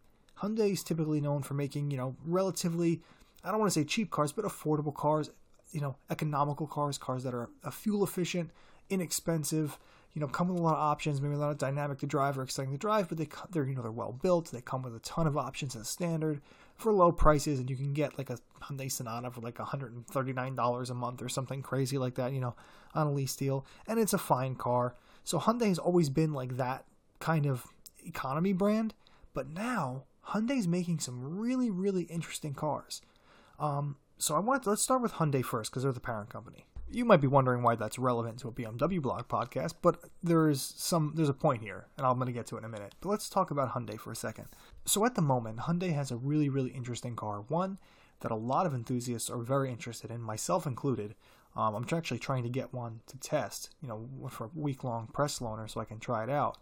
Hyundai 0.42 0.72
is 0.72 0.82
typically 0.82 1.20
known 1.20 1.42
for 1.42 1.54
making, 1.54 1.90
you 1.90 1.96
know, 1.96 2.16
relatively, 2.26 3.00
I 3.44 3.50
don't 3.50 3.60
want 3.60 3.72
to 3.72 3.80
say 3.80 3.84
cheap 3.84 4.10
cars, 4.10 4.32
but 4.32 4.44
affordable 4.44 4.94
cars, 4.94 5.30
you 5.70 5.80
know, 5.80 5.96
economical 6.10 6.66
cars, 6.66 6.98
cars 6.98 7.22
that 7.22 7.34
are 7.34 7.48
uh, 7.62 7.70
fuel 7.70 8.02
efficient, 8.02 8.50
inexpensive, 8.90 9.78
you 10.12 10.20
know, 10.20 10.28
come 10.28 10.48
with 10.48 10.58
a 10.58 10.62
lot 10.62 10.74
of 10.74 10.80
options, 10.80 11.20
maybe 11.20 11.34
a 11.34 11.38
lot 11.38 11.50
of 11.50 11.58
dynamic 11.58 11.98
to 11.98 12.06
drive 12.06 12.38
or 12.38 12.42
exciting 12.42 12.72
to 12.72 12.78
drive, 12.78 13.08
but 13.08 13.18
they 13.18 13.28
they're 13.50 13.66
you 13.66 13.74
know 13.74 13.82
they're 13.82 13.90
well 13.90 14.12
built. 14.12 14.50
They 14.50 14.60
come 14.60 14.82
with 14.82 14.94
a 14.94 15.00
ton 15.00 15.26
of 15.26 15.36
options 15.36 15.74
as 15.74 15.88
standard 15.88 16.40
for 16.76 16.92
low 16.92 17.10
prices, 17.10 17.58
and 17.58 17.68
you 17.68 17.74
can 17.74 17.92
get 17.92 18.16
like 18.16 18.30
a 18.30 18.38
Hyundai 18.62 18.90
Sonata 18.90 19.30
for 19.32 19.40
like 19.40 19.56
$139 19.56 20.90
a 20.90 20.94
month 20.94 21.22
or 21.22 21.28
something 21.28 21.62
crazy 21.62 21.98
like 21.98 22.14
that, 22.14 22.32
you 22.32 22.40
know, 22.40 22.54
on 22.94 23.08
a 23.08 23.12
lease 23.12 23.34
deal, 23.34 23.66
and 23.88 23.98
it's 23.98 24.12
a 24.12 24.18
fine 24.18 24.54
car. 24.54 24.94
So 25.24 25.38
Hyundai 25.38 25.68
has 25.68 25.78
always 25.78 26.08
been 26.08 26.32
like 26.32 26.56
that 26.56 26.84
kind 27.18 27.46
of 27.46 27.66
economy 28.04 28.52
brand, 28.52 28.94
but 29.32 29.48
now 29.48 30.04
Hyundai's 30.28 30.68
making 30.68 31.00
some 31.00 31.38
really 31.38 31.70
really 31.70 32.04
interesting 32.04 32.54
cars. 32.54 33.02
Um, 33.58 33.96
so 34.18 34.36
I 34.36 34.38
want 34.38 34.66
let's 34.66 34.82
start 34.82 35.02
with 35.02 35.14
Hyundai 35.14 35.44
first 35.44 35.70
because 35.70 35.82
they're 35.82 35.92
the 35.92 36.00
parent 36.00 36.30
company 36.30 36.66
you 36.94 37.04
might 37.04 37.20
be 37.20 37.26
wondering 37.26 37.62
why 37.62 37.74
that's 37.74 37.98
relevant 37.98 38.38
to 38.38 38.48
a 38.48 38.52
BMW 38.52 39.00
blog 39.00 39.28
podcast, 39.28 39.74
but 39.82 39.98
there's 40.22 40.60
some 40.76 41.12
there's 41.16 41.28
a 41.28 41.34
point 41.34 41.62
here, 41.62 41.86
and 41.96 42.06
I'm 42.06 42.16
going 42.16 42.26
to 42.26 42.32
get 42.32 42.46
to 42.48 42.56
it 42.56 42.60
in 42.60 42.64
a 42.64 42.68
minute. 42.68 42.94
But 43.00 43.08
let's 43.08 43.28
talk 43.28 43.50
about 43.50 43.72
Hyundai 43.74 43.98
for 43.98 44.12
a 44.12 44.16
second. 44.16 44.46
So 44.84 45.04
at 45.04 45.14
the 45.14 45.22
moment, 45.22 45.60
Hyundai 45.60 45.92
has 45.94 46.10
a 46.10 46.16
really 46.16 46.48
really 46.48 46.70
interesting 46.70 47.16
car, 47.16 47.44
one 47.48 47.78
that 48.20 48.30
a 48.30 48.36
lot 48.36 48.66
of 48.66 48.74
enthusiasts 48.74 49.28
are 49.28 49.38
very 49.38 49.70
interested 49.70 50.10
in, 50.10 50.22
myself 50.22 50.66
included. 50.66 51.14
Um, 51.56 51.74
I'm 51.74 51.86
actually 51.96 52.18
trying 52.18 52.42
to 52.42 52.48
get 52.48 52.74
one 52.74 53.00
to 53.06 53.16
test, 53.18 53.70
you 53.80 53.88
know, 53.88 54.08
for 54.28 54.46
a 54.46 54.50
week 54.54 54.82
long 54.82 55.06
press 55.12 55.38
loaner 55.38 55.70
so 55.70 55.80
I 55.80 55.84
can 55.84 56.00
try 56.00 56.24
it 56.24 56.30
out. 56.30 56.58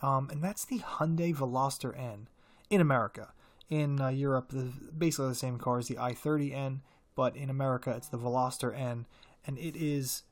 Um, 0.00 0.28
and 0.30 0.42
that's 0.42 0.64
the 0.64 0.78
Hyundai 0.78 1.34
Veloster 1.34 1.96
N 1.98 2.28
in 2.70 2.80
America. 2.80 3.32
In 3.68 4.00
uh, 4.00 4.08
Europe, 4.08 4.50
the, 4.50 4.72
basically 4.96 5.28
the 5.28 5.34
same 5.34 5.58
car 5.58 5.78
as 5.78 5.88
the 5.88 5.94
i30N, 5.96 6.80
but 7.14 7.36
in 7.36 7.50
America 7.50 7.90
it's 7.96 8.08
the 8.08 8.18
Veloster 8.18 8.76
N 8.76 9.06
and 9.46 9.58
it 9.58 9.76
is 9.76 10.22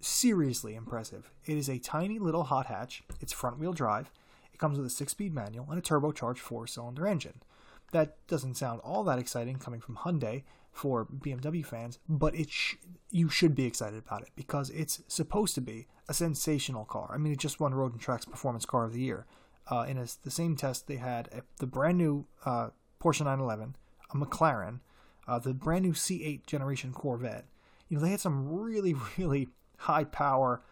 seriously 0.00 0.74
impressive. 0.74 1.30
It 1.44 1.56
is 1.56 1.68
a 1.68 1.78
tiny 1.78 2.18
little 2.18 2.44
hot 2.44 2.66
hatch. 2.66 3.02
It's 3.20 3.32
front 3.32 3.58
wheel 3.58 3.72
drive. 3.72 4.10
It 4.52 4.58
comes 4.58 4.78
with 4.78 4.86
a 4.86 4.90
six 4.90 5.12
speed 5.12 5.34
manual 5.34 5.66
and 5.68 5.78
a 5.78 5.82
turbocharged 5.82 6.38
four 6.38 6.66
cylinder 6.66 7.06
engine. 7.06 7.42
That 7.92 8.16
doesn't 8.26 8.56
sound 8.56 8.80
all 8.80 9.04
that 9.04 9.18
exciting 9.18 9.58
coming 9.58 9.80
from 9.80 9.96
Hyundai 9.96 10.44
for 10.72 11.06
BMW 11.06 11.64
fans, 11.64 11.98
but 12.08 12.34
it 12.34 12.50
sh- 12.50 12.76
you 13.10 13.28
should 13.28 13.54
be 13.54 13.64
excited 13.64 13.98
about 13.98 14.22
it 14.22 14.30
because 14.36 14.70
it's 14.70 15.02
supposed 15.08 15.54
to 15.56 15.60
be 15.60 15.86
a 16.08 16.14
sensational 16.14 16.84
car. 16.84 17.10
I 17.12 17.18
mean, 17.18 17.32
it 17.32 17.38
just 17.38 17.60
won 17.60 17.74
Road 17.74 17.92
and 17.92 18.00
Track's 18.00 18.24
Performance 18.24 18.64
Car 18.64 18.84
of 18.84 18.92
the 18.92 19.00
Year. 19.00 19.26
Uh, 19.70 19.84
in 19.88 19.98
a, 19.98 20.06
the 20.22 20.30
same 20.30 20.56
test, 20.56 20.86
they 20.86 20.96
had 20.96 21.28
a, 21.28 21.42
the 21.58 21.66
brand 21.66 21.98
new 21.98 22.26
uh, 22.44 22.70
Porsche 23.00 23.24
911, 23.24 23.76
a 24.12 24.16
McLaren, 24.16 24.80
uh, 25.28 25.38
the 25.38 25.54
brand 25.54 25.84
new 25.84 25.92
C8 25.92 26.46
generation 26.46 26.92
Corvette, 26.92 27.44
you 27.88 27.96
know, 27.96 28.02
they 28.02 28.10
had 28.10 28.20
some 28.20 28.48
really, 28.48 28.94
really 29.18 29.48
high 29.76 30.04
power, 30.04 30.62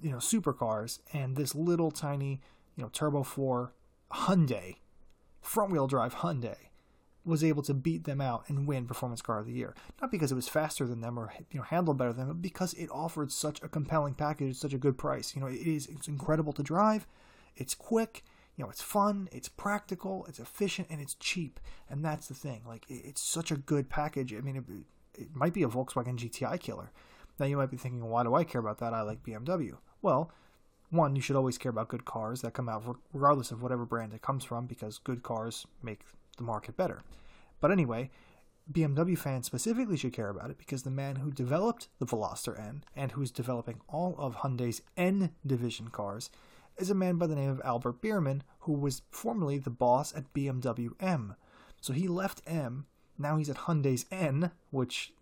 you 0.00 0.10
know, 0.10 0.18
supercars, 0.18 1.00
and 1.12 1.36
this 1.36 1.54
little 1.54 1.90
tiny, 1.90 2.40
you 2.76 2.82
know, 2.82 2.90
Turbo 2.90 3.22
4 3.22 3.72
Hyundai, 4.12 4.76
front 5.40 5.72
wheel 5.72 5.86
drive 5.86 6.16
Hyundai, 6.16 6.67
was 7.24 7.44
able 7.44 7.62
to 7.62 7.74
beat 7.74 8.04
them 8.04 8.20
out 8.20 8.44
and 8.48 8.66
win 8.66 8.86
Performance 8.86 9.20
Car 9.20 9.38
of 9.38 9.46
the 9.46 9.52
Year. 9.52 9.74
Not 10.00 10.10
because 10.10 10.32
it 10.32 10.36
was 10.36 10.48
faster 10.48 10.86
than 10.86 11.00
them 11.00 11.18
or 11.18 11.32
you 11.50 11.58
know 11.58 11.64
handled 11.64 11.98
better 11.98 12.12
than 12.12 12.28
them, 12.28 12.36
but 12.36 12.42
because 12.42 12.74
it 12.74 12.88
offered 12.90 13.32
such 13.32 13.62
a 13.62 13.68
compelling 13.68 14.14
package, 14.14 14.50
at 14.50 14.56
such 14.56 14.72
a 14.72 14.78
good 14.78 14.96
price. 14.96 15.34
You 15.34 15.42
know, 15.42 15.48
it 15.48 15.66
is 15.66 15.86
it's 15.86 16.08
incredible 16.08 16.52
to 16.54 16.62
drive, 16.62 17.06
it's 17.56 17.74
quick, 17.74 18.24
you 18.56 18.64
know, 18.64 18.70
it's 18.70 18.82
fun, 18.82 19.28
it's 19.30 19.48
practical, 19.48 20.26
it's 20.28 20.40
efficient, 20.40 20.88
and 20.90 21.00
it's 21.00 21.14
cheap. 21.14 21.60
And 21.88 22.04
that's 22.04 22.26
the 22.26 22.34
thing. 22.34 22.62
Like, 22.66 22.84
it's 22.88 23.22
such 23.22 23.52
a 23.52 23.56
good 23.56 23.88
package. 23.88 24.34
I 24.34 24.40
mean, 24.40 24.56
it, 24.56 25.22
it 25.22 25.36
might 25.36 25.54
be 25.54 25.62
a 25.62 25.68
Volkswagen 25.68 26.18
GTI 26.18 26.58
killer. 26.58 26.90
Now 27.38 27.46
you 27.46 27.56
might 27.56 27.70
be 27.70 27.76
thinking, 27.76 28.04
why 28.04 28.24
do 28.24 28.34
I 28.34 28.42
care 28.42 28.60
about 28.60 28.78
that? 28.78 28.92
I 28.92 29.02
like 29.02 29.22
BMW. 29.22 29.76
Well, 30.02 30.32
one, 30.90 31.14
you 31.14 31.22
should 31.22 31.36
always 31.36 31.56
care 31.56 31.70
about 31.70 31.88
good 31.88 32.04
cars 32.04 32.40
that 32.40 32.54
come 32.54 32.68
out 32.68 32.96
regardless 33.12 33.52
of 33.52 33.62
whatever 33.62 33.84
brand 33.84 34.12
it 34.14 34.22
comes 34.22 34.44
from 34.44 34.66
because 34.66 34.98
good 34.98 35.22
cars 35.22 35.66
make 35.82 36.00
the 36.38 36.44
market 36.44 36.76
better. 36.76 37.02
But 37.60 37.70
anyway, 37.70 38.10
BMW 38.72 39.16
fans 39.16 39.46
specifically 39.46 39.96
should 39.96 40.12
care 40.12 40.30
about 40.30 40.50
it 40.50 40.58
because 40.58 40.82
the 40.82 40.90
man 40.90 41.16
who 41.16 41.30
developed 41.30 41.88
the 41.98 42.06
Veloster 42.06 42.58
N 42.58 42.84
and 42.96 43.12
who's 43.12 43.30
developing 43.30 43.80
all 43.88 44.14
of 44.18 44.36
Hyundai's 44.36 44.82
N 44.96 45.32
division 45.46 45.88
cars 45.88 46.30
is 46.78 46.90
a 46.90 46.94
man 46.94 47.16
by 47.16 47.26
the 47.26 47.34
name 47.34 47.50
of 47.50 47.60
Albert 47.64 48.00
Biermann, 48.00 48.42
who 48.60 48.72
was 48.72 49.02
formerly 49.10 49.58
the 49.58 49.70
boss 49.70 50.14
at 50.14 50.32
BMW 50.32 50.90
M. 51.00 51.34
So 51.80 51.92
he 51.92 52.08
left 52.08 52.42
M 52.46 52.86
now 53.18 53.36
he's 53.36 53.50
at 53.50 53.56
Hyundai's 53.56 54.06
N, 54.10 54.52
which 54.70 55.12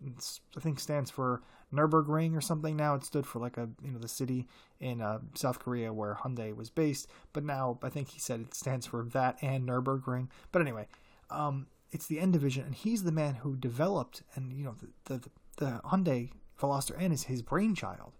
I 0.55 0.59
think 0.59 0.79
stands 0.79 1.09
for 1.09 1.41
Nurburgring 1.73 2.37
or 2.37 2.41
something. 2.41 2.77
Now 2.77 2.95
it 2.95 3.03
stood 3.03 3.25
for 3.25 3.39
like 3.39 3.57
a 3.57 3.69
you 3.83 3.91
know 3.91 3.99
the 3.99 4.07
city 4.07 4.47
in 4.79 5.01
uh, 5.01 5.19
South 5.33 5.59
Korea 5.59 5.91
where 5.91 6.15
Hyundai 6.15 6.55
was 6.55 6.69
based, 6.69 7.07
but 7.33 7.43
now 7.43 7.79
I 7.81 7.89
think 7.89 8.09
he 8.09 8.19
said 8.19 8.41
it 8.41 8.53
stands 8.53 8.85
for 8.85 9.03
that 9.03 9.37
and 9.41 9.67
Nurburgring. 9.67 10.27
But 10.51 10.61
anyway, 10.61 10.87
um, 11.29 11.67
it's 11.91 12.07
the 12.07 12.19
N 12.19 12.31
division, 12.31 12.63
and 12.65 12.75
he's 12.75 13.03
the 13.03 13.11
man 13.11 13.35
who 13.35 13.55
developed 13.55 14.23
and 14.35 14.53
you 14.53 14.63
know 14.63 14.75
the 14.79 15.15
the, 15.15 15.29
the 15.57 15.81
Hyundai 15.85 16.31
Veloster 16.59 17.01
N 17.01 17.11
is 17.11 17.23
his 17.23 17.41
brainchild, 17.41 18.13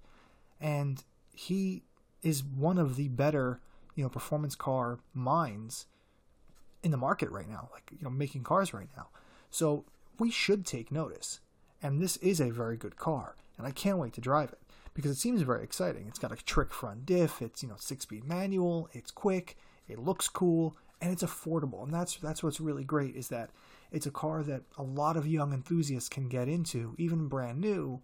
and 0.59 1.03
he 1.33 1.83
is 2.23 2.43
one 2.43 2.77
of 2.77 2.95
the 2.95 3.07
better 3.09 3.59
you 3.95 4.03
know 4.03 4.09
performance 4.09 4.55
car 4.55 4.99
minds 5.13 5.85
in 6.83 6.91
the 6.91 6.97
market 6.97 7.29
right 7.31 7.49
now, 7.49 7.69
like 7.73 7.91
you 7.91 8.03
know 8.03 8.09
making 8.09 8.43
cars 8.43 8.73
right 8.73 8.89
now. 8.95 9.07
So 9.49 9.85
we 10.19 10.31
should 10.31 10.65
take 10.65 10.91
notice. 10.91 11.39
And 11.79 12.01
this 12.01 12.17
is 12.17 12.39
a 12.39 12.49
very 12.49 12.75
good 12.75 12.97
car, 12.97 13.35
and 13.55 13.67
I 13.67 13.71
can't 13.71 13.99
wait 13.99 14.13
to 14.13 14.21
drive 14.21 14.49
it 14.51 14.59
because 14.95 15.11
it 15.11 15.19
seems 15.19 15.43
very 15.43 15.63
exciting. 15.63 16.07
It's 16.07 16.17
got 16.17 16.31
a 16.31 16.43
trick 16.43 16.73
front 16.73 17.05
diff, 17.05 17.39
it's 17.39 17.61
you 17.61 17.69
know 17.69 17.75
six-speed 17.77 18.23
manual, 18.23 18.89
it's 18.93 19.11
quick, 19.11 19.55
it 19.87 19.99
looks 19.99 20.27
cool, 20.27 20.75
and 21.01 21.11
it's 21.11 21.23
affordable. 21.23 21.83
And 21.83 21.93
that's 21.93 22.17
that's 22.17 22.43
what's 22.43 22.59
really 22.59 22.83
great 22.83 23.15
is 23.15 23.29
that 23.29 23.49
it's 23.91 24.05
a 24.05 24.11
car 24.11 24.43
that 24.43 24.63
a 24.77 24.83
lot 24.83 25.17
of 25.17 25.27
young 25.27 25.53
enthusiasts 25.53 26.09
can 26.09 26.27
get 26.27 26.47
into, 26.47 26.95
even 26.97 27.27
brand 27.27 27.59
new, 27.59 28.01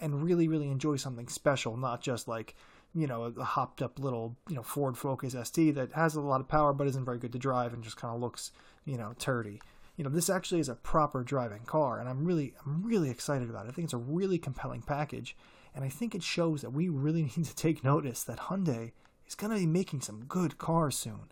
and 0.00 0.22
really 0.22 0.48
really 0.48 0.70
enjoy 0.70 0.96
something 0.96 1.28
special, 1.28 1.76
not 1.76 2.00
just 2.00 2.28
like 2.28 2.54
you 2.94 3.06
know 3.06 3.24
a 3.24 3.44
hopped 3.44 3.82
up 3.82 3.98
little 3.98 4.36
you 4.48 4.56
know 4.56 4.62
Ford 4.62 4.96
Focus 4.96 5.36
ST 5.42 5.74
that 5.74 5.92
has 5.92 6.14
a 6.14 6.20
lot 6.20 6.40
of 6.40 6.48
power 6.48 6.72
but 6.72 6.86
isn't 6.88 7.04
very 7.04 7.18
good 7.18 7.32
to 7.32 7.38
drive 7.38 7.72
and 7.72 7.84
just 7.84 7.96
kind 7.96 8.14
of 8.14 8.20
looks 8.20 8.50
you 8.84 8.96
know 8.96 9.14
turdy 9.18 9.60
you 10.00 10.04
know, 10.04 10.08
this 10.08 10.30
actually 10.30 10.60
is 10.60 10.70
a 10.70 10.76
proper 10.76 11.22
driving 11.22 11.66
car, 11.66 12.00
and 12.00 12.08
I'm 12.08 12.24
really, 12.24 12.54
I'm 12.64 12.82
really 12.82 13.10
excited 13.10 13.50
about 13.50 13.66
it. 13.66 13.68
I 13.68 13.72
think 13.72 13.84
it's 13.84 13.92
a 13.92 13.98
really 13.98 14.38
compelling 14.38 14.80
package, 14.80 15.36
And 15.74 15.84
I 15.84 15.90
think 15.90 16.14
it 16.14 16.22
shows 16.22 16.62
that 16.62 16.72
we 16.72 16.88
really 16.88 17.22
need 17.36 17.44
to 17.44 17.54
take 17.54 17.84
notice 17.84 18.24
that 18.24 18.38
Hyundai 18.38 18.92
is 19.28 19.34
going 19.34 19.52
to 19.52 19.58
be 19.58 19.66
making 19.66 20.00
some 20.00 20.24
good 20.24 20.56
cars 20.56 20.96
soon. 20.96 21.30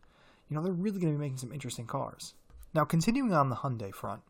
You 0.48 0.56
know, 0.56 0.62
they're 0.62 0.72
really 0.72 1.00
going 1.00 1.12
to 1.12 1.18
be 1.18 1.24
making 1.24 1.38
some 1.38 1.52
interesting 1.52 1.86
cars. 1.86 2.34
Now, 2.74 2.84
continuing 2.84 3.32
on 3.32 3.50
the 3.50 3.56
Hyundai 3.56 3.94
front, 3.94 4.22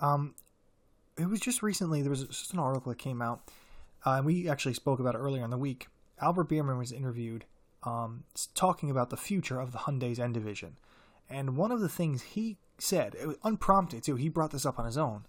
um, 0.00 0.34
it 1.18 1.28
was 1.28 1.40
just 1.40 1.62
recently, 1.62 2.02
there 2.02 2.10
was 2.10 2.24
just 2.24 2.52
an 2.52 2.58
article 2.58 2.90
that 2.90 2.98
came 2.98 3.20
out, 3.20 3.50
uh, 4.04 4.12
and 4.12 4.26
we 4.26 4.48
actually 4.48 4.74
spoke 4.74 4.98
about 4.98 5.14
it 5.14 5.18
earlier 5.18 5.44
in 5.44 5.50
the 5.50 5.58
week. 5.58 5.88
Albert 6.20 6.44
Biermann 6.44 6.78
was 6.78 6.92
interviewed 6.92 7.44
um, 7.82 8.24
talking 8.54 8.90
about 8.90 9.10
the 9.10 9.16
future 9.16 9.60
of 9.60 9.72
the 9.72 9.78
Hyundai's 9.78 10.18
N 10.18 10.32
division. 10.32 10.76
And 11.28 11.56
one 11.56 11.72
of 11.72 11.80
the 11.80 11.88
things 11.88 12.22
he 12.22 12.58
said, 12.78 13.16
unprompted 13.42 14.02
too, 14.02 14.16
he 14.16 14.28
brought 14.28 14.50
this 14.50 14.66
up 14.66 14.78
on 14.78 14.86
his 14.86 14.98
own, 14.98 15.24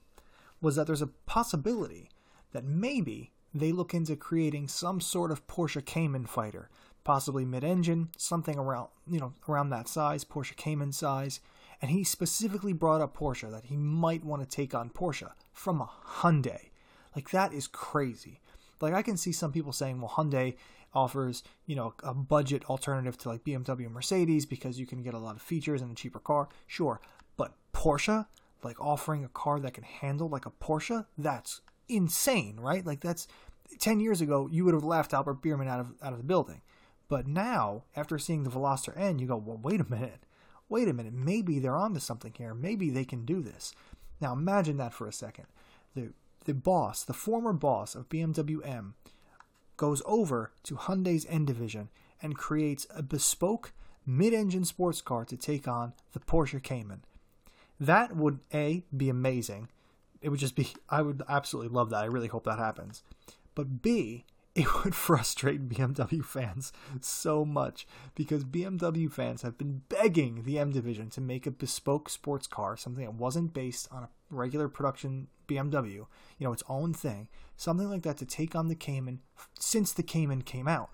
was 0.62 0.76
that 0.76 0.88
there's 0.88 1.02
a 1.02 1.08
possibility 1.08 2.10
that 2.52 2.64
maybe 2.64 3.32
they 3.54 3.72
look 3.72 3.94
into 3.94 4.16
creating 4.16 4.68
some 4.68 5.00
sort 5.00 5.32
of 5.32 5.48
Porsche 5.48 5.84
Cayman 5.86 6.26
fighter, 6.26 6.70
possibly 7.04 7.46
mid-engine, 7.46 8.10
something 8.18 8.58
around 8.58 8.90
you 9.08 9.20
know 9.20 9.34
around 9.48 9.70
that 9.70 9.88
size, 9.88 10.24
Porsche 10.24 10.56
Cayman 10.56 10.92
size. 10.92 11.40
And 11.82 11.92
he 11.92 12.06
specifically 12.06 12.72
brought 12.72 13.02
up 13.02 13.18
Porsche 13.18 13.52
that 13.52 13.66
he 13.66 13.76
might 13.76 14.24
want 14.24 14.42
to 14.42 14.48
take 14.48 14.74
on 14.74 14.90
Porsche 14.90 15.32
from 15.52 15.82
a 15.82 15.90
Hyundai. 16.20 16.70
Like 17.14 17.32
that 17.32 17.52
is 17.52 17.68
crazy. 17.68 18.40
Like 18.80 18.94
I 18.94 19.02
can 19.02 19.18
see 19.18 19.34
some 19.34 19.52
people 19.52 19.74
saying, 19.74 20.00
well, 20.00 20.14
Hyundai 20.16 20.56
offers 20.94 21.44
you 21.66 21.76
know 21.76 21.94
a 22.04 22.14
budget 22.14 22.64
alternative 22.70 23.18
to 23.18 23.30
like 23.30 23.44
BMW 23.44 23.90
Mercedes 23.90 24.46
because 24.46 24.80
you 24.80 24.86
can 24.86 25.02
get 25.02 25.14
a 25.14 25.20
lot 25.20 25.36
of 25.36 25.42
features 25.42 25.82
in 25.82 25.92
a 25.92 25.96
cheaper 25.96 26.20
car. 26.20 26.50
Sure, 26.68 27.02
but 27.38 27.54
Porsche, 27.74 28.28
like 28.64 28.80
offering 28.80 29.26
a 29.26 29.30
car 29.30 29.60
that 29.60 29.74
can 29.74 29.84
handle 29.84 30.30
like 30.30 30.46
a 30.46 30.52
Porsche, 30.52 31.06
that's 31.18 31.62
insane, 31.90 32.60
right? 32.60 32.86
Like 32.86 33.02
that's 33.02 33.28
10 33.80 34.00
years 34.00 34.22
ago, 34.22 34.48
you 34.52 34.66
would 34.66 34.74
have 34.74 34.84
laughed 34.84 35.14
Albert 35.14 35.42
Biermann 35.42 35.68
out 35.68 35.80
of 35.80 35.94
out 36.02 36.14
of 36.14 36.18
the 36.18 36.24
building. 36.24 36.62
But 37.14 37.28
now, 37.28 37.84
after 37.96 38.18
seeing 38.18 38.42
the 38.42 38.50
Veloster 38.50 38.92
N, 38.98 39.20
you 39.20 39.28
go, 39.28 39.38
well, 39.38 39.60
wait 39.62 39.80
a 39.80 39.88
minute. 39.88 40.26
Wait 40.68 40.88
a 40.88 40.94
minute. 40.94 41.14
Maybe 41.14 41.60
they're 41.60 41.76
onto 41.76 42.00
something 42.00 42.34
here. 42.36 42.56
Maybe 42.56 42.90
they 42.90 43.06
can 43.06 43.24
do 43.24 43.44
this. 43.44 43.76
Now, 44.20 44.34
imagine 44.34 44.78
that 44.78 44.96
for 44.96 45.08
a 45.08 45.14
second. 45.14 45.46
The, 45.94 46.14
the 46.46 46.56
boss, 46.56 47.04
the 47.04 47.14
former 47.14 47.54
boss 47.54 47.94
of 47.94 48.10
BMW 48.10 48.68
M, 48.68 48.96
goes 49.78 50.02
over 50.08 50.54
to 50.64 50.76
Hyundai's 50.76 51.28
N 51.30 51.46
division 51.46 51.90
and 52.20 52.36
creates 52.36 52.88
a 52.90 53.04
bespoke 53.04 53.74
mid 54.08 54.34
engine 54.34 54.66
sports 54.66 55.00
car 55.00 55.24
to 55.24 55.38
take 55.38 55.68
on 55.68 55.94
the 56.14 56.20
Porsche 56.20 56.64
Cayman. 56.64 57.04
That 57.80 58.16
would, 58.16 58.40
A, 58.56 58.86
be 58.98 59.10
amazing. 59.10 59.68
It 60.20 60.30
would 60.30 60.40
just 60.40 60.56
be, 60.56 60.70
I 60.90 61.04
would 61.04 61.22
absolutely 61.30 61.76
love 61.76 61.92
that. 61.92 62.02
I 62.02 62.06
really 62.06 62.30
hope 62.30 62.46
that 62.46 62.58
happens. 62.58 63.04
But 63.54 63.84
B, 63.84 64.26
it 64.56 64.68
would 64.84 64.96
frustrate 64.96 65.70
BMW 65.70 66.24
fans 66.24 66.72
so 67.02 67.44
much 67.44 67.88
because 68.16 68.44
BMW 68.44 69.12
fans 69.12 69.42
have 69.42 69.58
been 69.58 69.82
begging 69.90 70.44
the 70.44 70.60
M 70.60 70.72
division 70.72 71.10
to 71.12 71.22
make 71.22 71.48
a 71.48 71.52
bespoke 71.52 72.10
sports 72.10 72.48
car, 72.48 72.78
something 72.78 73.04
that 73.04 73.16
wasn't 73.16 73.54
based 73.54 73.88
on 73.92 74.04
a 74.04 74.10
regular 74.30 74.68
production 74.68 75.28
BMW, 75.48 75.94
you 75.94 76.08
know, 76.40 76.54
its 76.54 76.64
own 76.70 76.94
thing, 76.94 77.28
something 77.56 77.90
like 77.90 78.04
that 78.04 78.18
to 78.18 78.26
take 78.26 78.56
on 78.56 78.68
the 78.68 78.76
Cayman 78.76 79.20
since 79.60 79.92
the 79.92 80.04
Cayman 80.04 80.44
came 80.44 80.68
out. 80.68 80.90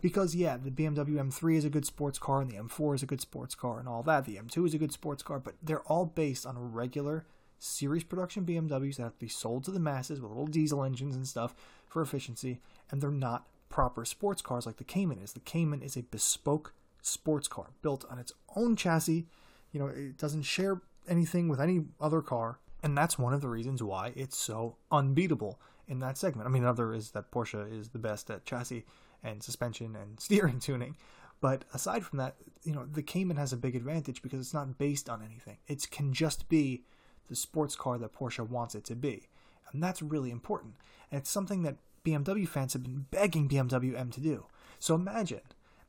Because, 0.00 0.34
yeah, 0.34 0.58
the 0.58 0.70
BMW 0.70 1.14
M3 1.14 1.56
is 1.56 1.64
a 1.64 1.70
good 1.70 1.86
sports 1.86 2.18
car 2.18 2.42
and 2.42 2.50
the 2.50 2.56
M4 2.56 2.96
is 2.96 3.02
a 3.02 3.06
good 3.06 3.22
sports 3.22 3.54
car 3.54 3.78
and 3.78 3.88
all 3.88 4.02
that. 4.02 4.26
The 4.26 4.36
M2 4.36 4.66
is 4.66 4.74
a 4.74 4.78
good 4.78 4.92
sports 4.92 5.22
car, 5.22 5.38
but 5.38 5.54
they're 5.62 5.80
all 5.80 6.04
based 6.04 6.44
on 6.44 6.72
regular 6.72 7.24
series 7.58 8.04
production 8.04 8.44
BMWs 8.44 8.96
that 8.96 9.04
have 9.04 9.14
to 9.14 9.18
be 9.18 9.28
sold 9.28 9.64
to 9.64 9.70
the 9.70 9.80
masses 9.80 10.20
with 10.20 10.30
little 10.30 10.46
diesel 10.46 10.84
engines 10.84 11.16
and 11.16 11.26
stuff 11.26 11.54
for 11.88 12.02
efficiency, 12.02 12.60
and 12.90 13.00
they're 13.00 13.10
not 13.10 13.46
proper 13.68 14.04
sports 14.04 14.42
cars 14.42 14.66
like 14.66 14.76
the 14.76 14.84
Cayman 14.84 15.18
is. 15.18 15.32
The 15.32 15.40
Cayman 15.40 15.82
is 15.82 15.96
a 15.96 16.02
bespoke 16.02 16.72
sports 17.02 17.48
car 17.48 17.66
built 17.82 18.04
on 18.10 18.18
its 18.18 18.32
own 18.56 18.76
chassis. 18.76 19.26
You 19.72 19.80
know, 19.80 19.86
it 19.86 20.16
doesn't 20.16 20.42
share 20.42 20.80
anything 21.08 21.48
with 21.48 21.60
any 21.60 21.84
other 22.00 22.22
car, 22.22 22.60
and 22.82 22.96
that's 22.96 23.18
one 23.18 23.34
of 23.34 23.40
the 23.40 23.48
reasons 23.48 23.82
why 23.82 24.12
it's 24.14 24.36
so 24.36 24.76
unbeatable 24.90 25.60
in 25.86 25.98
that 26.00 26.16
segment. 26.16 26.48
I 26.48 26.50
mean, 26.50 26.62
another 26.62 26.94
is 26.94 27.10
that 27.10 27.30
Porsche 27.30 27.70
is 27.72 27.88
the 27.88 27.98
best 27.98 28.30
at 28.30 28.44
chassis 28.44 28.84
and 29.22 29.42
suspension 29.42 29.96
and 29.96 30.20
steering 30.20 30.60
tuning. 30.60 30.96
But 31.40 31.64
aside 31.74 32.04
from 32.04 32.18
that, 32.18 32.36
you 32.62 32.72
know, 32.72 32.86
the 32.86 33.02
Cayman 33.02 33.36
has 33.36 33.52
a 33.52 33.56
big 33.58 33.76
advantage 33.76 34.22
because 34.22 34.40
it's 34.40 34.54
not 34.54 34.78
based 34.78 35.10
on 35.10 35.22
anything. 35.22 35.58
It 35.66 35.90
can 35.90 36.14
just 36.14 36.48
be 36.48 36.84
the 37.28 37.36
sports 37.36 37.76
car 37.76 37.98
that 37.98 38.14
Porsche 38.14 38.48
wants 38.48 38.74
it 38.74 38.84
to 38.84 38.94
be. 38.94 39.28
And 39.72 39.82
that's 39.82 40.00
really 40.00 40.30
important. 40.30 40.74
And 41.10 41.20
it's 41.20 41.30
something 41.30 41.62
that 41.64 41.76
BMW 42.04 42.46
fans 42.46 42.72
have 42.74 42.82
been 42.82 43.06
begging 43.10 43.48
BMW 43.48 43.98
M 43.98 44.10
to 44.10 44.20
do. 44.20 44.46
So 44.78 44.94
imagine, 44.94 45.40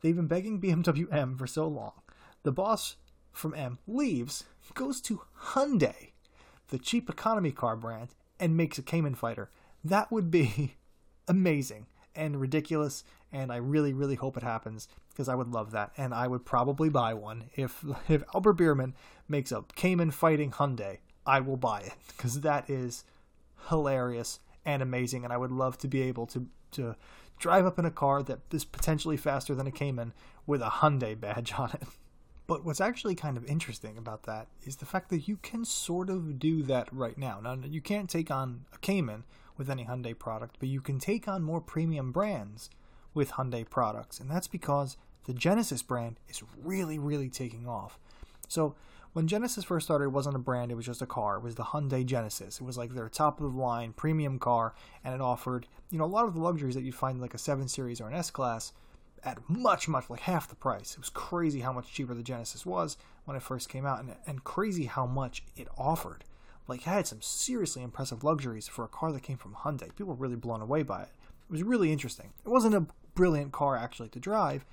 they've 0.02 0.16
been 0.16 0.28
begging 0.28 0.62
BMW 0.62 1.12
M 1.14 1.38
for 1.38 1.48
so 1.48 1.68
long. 1.68 1.94
The 2.44 2.52
boss 2.52 2.96
from 3.32 3.54
M 3.54 3.80
leaves, 3.86 4.46
goes 4.74 5.02
to 5.02 5.22
Hyundai, 5.50 6.12
the 6.70 6.80
cheap 6.80 7.10
economy 7.10 7.52
car 7.52 7.76
brand, 7.76 8.10
and 8.40 8.56
makes 8.56 8.78
a 8.78 8.82
Cayman 8.82 9.16
fighter. 9.16 9.50
That 9.84 10.12
would 10.12 10.32
be 10.32 10.76
amazing 11.28 11.88
and 12.16 12.40
ridiculous, 12.40 13.04
and 13.32 13.52
I 13.52 13.58
really, 13.58 13.94
really 13.94 14.16
hope 14.16 14.38
it 14.38 14.44
happens 14.44 14.88
because 15.10 15.28
I 15.28 15.36
would 15.36 15.50
love 15.50 15.72
that, 15.72 15.92
and 15.98 16.14
I 16.14 16.28
would 16.28 16.46
probably 16.46 16.90
buy 16.90 17.14
one 17.14 17.46
if 17.56 17.84
if 18.10 18.24
Albert 18.34 18.54
Biermann 18.54 18.96
makes 19.28 19.52
a 19.52 19.64
Cayman 19.76 20.12
fighting 20.12 20.52
Hyundai. 20.52 21.00
I 21.26 21.40
will 21.40 21.58
buy 21.58 21.82
it 21.82 21.94
because 22.16 22.42
that 22.42 22.70
is 22.70 23.04
hilarious 23.70 24.40
and 24.66 24.82
amazing, 24.82 25.24
and 25.24 25.32
I 25.32 25.38
would 25.38 25.52
love 25.52 25.78
to 25.80 25.88
be 25.88 26.02
able 26.04 26.26
to 26.28 26.48
to 26.72 26.96
drive 27.38 27.66
up 27.66 27.80
in 27.80 27.86
a 27.86 27.92
car 27.92 28.24
that 28.24 28.40
is 28.52 28.66
potentially 28.66 29.18
faster 29.18 29.56
than 29.56 29.68
a 29.68 29.72
Cayman 29.72 30.14
with 30.46 30.62
a 30.62 30.70
Hyundai 30.70 31.20
badge 31.20 31.54
on 31.58 31.72
it. 31.72 31.84
But 32.48 32.64
what's 32.64 32.80
actually 32.80 33.16
kind 33.16 33.38
of 33.38 33.46
interesting 33.46 33.98
about 33.98 34.24
that 34.24 34.48
is 34.64 34.76
the 34.76 34.86
fact 34.86 35.10
that 35.10 35.28
you 35.28 35.38
can 35.38 35.66
sort 35.66 36.12
of 36.12 36.38
do 36.38 36.62
that 36.64 36.88
right 36.94 37.18
now. 37.18 37.40
Now, 37.42 37.58
you 37.66 37.82
can't 37.82 38.08
take 38.08 38.30
on 38.30 38.66
a 38.72 38.78
Cayman 38.78 39.24
with 39.58 39.68
any 39.68 39.86
Hyundai 39.86 40.18
product, 40.18 40.58
but 40.60 40.70
you 40.70 40.80
can 40.80 41.00
take 41.00 41.28
on 41.28 41.42
more 41.42 41.60
premium 41.60 42.12
brands 42.12 42.70
with 43.16 43.32
Hyundai 43.32 43.68
products, 43.68 44.20
and 44.20 44.30
that's 44.30 44.48
because 44.48 44.96
the 45.26 45.34
Genesis 45.34 45.82
brand 45.82 46.20
is 46.30 46.44
really, 46.62 47.00
really 47.00 47.30
taking 47.30 47.68
off. 47.68 47.98
So, 48.48 48.76
when 49.16 49.28
Genesis 49.28 49.64
first 49.64 49.86
started, 49.86 50.04
it 50.04 50.12
wasn't 50.12 50.36
a 50.36 50.40
brand, 50.40 50.74
it 50.74 50.76
was 50.76 50.86
just 50.86 51.02
a 51.02 51.06
car. 51.06 51.38
It 51.38 51.42
was 51.42 51.56
the 51.56 51.64
Hyundai 51.64 52.06
Genesis. 52.06 52.60
It 52.60 52.66
was 52.66 52.78
like 52.78 52.94
their 52.94 53.08
top 53.08 53.40
of 53.40 53.54
the 53.54 53.58
line 53.58 53.94
premium 53.94 54.40
car, 54.40 54.76
and 55.06 55.16
it 55.16 55.22
offered, 55.22 55.68
you 55.90 55.98
know, 55.98 56.04
a 56.04 56.06
lot 56.06 56.26
of 56.26 56.34
the 56.34 56.42
luxuries 56.42 56.76
that 56.76 56.84
you'd 56.84 56.96
find 56.96 57.22
like 57.22 57.34
a 57.34 57.38
7 57.38 57.70
Series 57.70 58.02
or 58.02 58.10
an 58.10 58.14
S 58.14 58.30
Class 58.30 58.74
at 59.24 59.38
much, 59.50 59.88
much 59.88 60.10
like 60.10 60.20
half 60.20 60.50
the 60.50 60.56
price. 60.56 60.96
It 60.96 61.00
was 61.00 61.10
crazy 61.10 61.62
how 61.62 61.72
much 61.72 61.94
cheaper 61.94 62.14
the 62.14 62.24
Genesis 62.24 62.66
was 62.66 62.98
when 63.24 63.38
it 63.38 63.42
first 63.42 63.70
came 63.70 63.86
out, 63.86 64.02
and, 64.02 64.16
and 64.28 64.44
crazy 64.44 64.84
how 64.84 65.06
much 65.06 65.44
it 65.56 65.70
offered. 65.78 66.26
Like, 66.68 66.82
it 66.82 66.90
had 66.90 67.08
some 67.08 67.22
seriously 67.22 67.84
impressive 67.84 68.22
luxuries 68.22 68.68
for 68.68 68.84
a 68.84 68.90
car 68.90 69.14
that 69.14 69.24
came 69.24 69.38
from 69.38 69.56
Hyundai. 69.56 69.96
People 69.96 70.08
were 70.08 70.16
really 70.16 70.36
blown 70.36 70.62
away 70.62 70.84
by 70.84 71.04
it. 71.04 71.10
It 71.48 71.54
was 71.54 71.64
really 71.64 71.94
interesting. 71.94 72.34
It 72.46 72.50
wasn't 72.50 72.76
a 72.76 72.88
brilliant 73.14 73.54
car 73.54 73.78
actually 73.78 74.10
to 74.10 74.20
drive, 74.20 74.66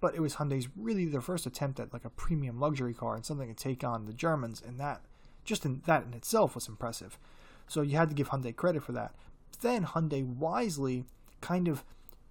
but 0.00 0.14
it 0.14 0.20
was 0.20 0.36
Hyundai's 0.36 0.68
really 0.76 1.06
their 1.06 1.20
first 1.20 1.46
attempt 1.46 1.80
at 1.80 1.92
like 1.92 2.04
a 2.04 2.10
premium 2.10 2.60
luxury 2.60 2.94
car 2.94 3.14
and 3.14 3.24
something 3.24 3.48
to 3.48 3.54
take 3.54 3.82
on 3.82 4.06
the 4.06 4.12
Germans, 4.12 4.62
and 4.66 4.78
that 4.78 5.02
just 5.44 5.64
in 5.64 5.82
that 5.86 6.04
in 6.04 6.14
itself 6.14 6.54
was 6.54 6.68
impressive. 6.68 7.18
So 7.68 7.82
you 7.82 7.96
had 7.96 8.08
to 8.10 8.14
give 8.14 8.28
Hyundai 8.28 8.54
credit 8.54 8.82
for 8.82 8.92
that. 8.92 9.14
Then 9.60 9.84
Hyundai 9.84 10.24
wisely 10.24 11.04
kind 11.40 11.68
of 11.68 11.84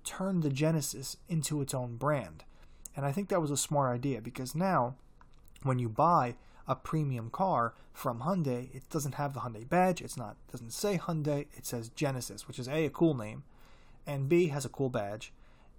turned 0.03 0.43
the 0.43 0.50
Genesis 0.50 1.17
into 1.27 1.62
its 1.62 1.74
own 1.74 1.98
brand. 1.98 2.43
And 2.95 3.05
I 3.05 3.12
think 3.12 3.29
that 3.29 3.41
was 3.41 3.51
a 3.51 3.57
smart 3.57 3.93
idea 3.93 4.22
because 4.22 4.55
now 4.55 4.95
when 5.63 5.79
you 5.79 5.89
buy 5.89 6.36
a 6.67 6.75
premium 6.75 7.29
car 7.29 7.74
from 7.93 8.22
Hyundai, 8.22 8.74
it 8.74 8.89
doesn't 8.89 9.15
have 9.15 9.34
the 9.34 9.41
Hyundai 9.41 9.67
badge, 9.67 10.01
it's 10.01 10.17
not 10.17 10.38
doesn't 10.51 10.74
say 10.74 10.98
Hyundai, 10.98 11.48
it 11.53 11.65
says 11.65 11.89
Genesis, 11.89 12.48
which 12.48 12.60
is 12.60 12.67
A 12.67 12.86
a 12.86 12.89
cool 12.89 13.15
name, 13.15 13.43
and 14.07 14.29
B 14.29 14.48
has 14.48 14.65
a 14.65 14.69
cool 14.69 14.89
badge, 14.89 15.34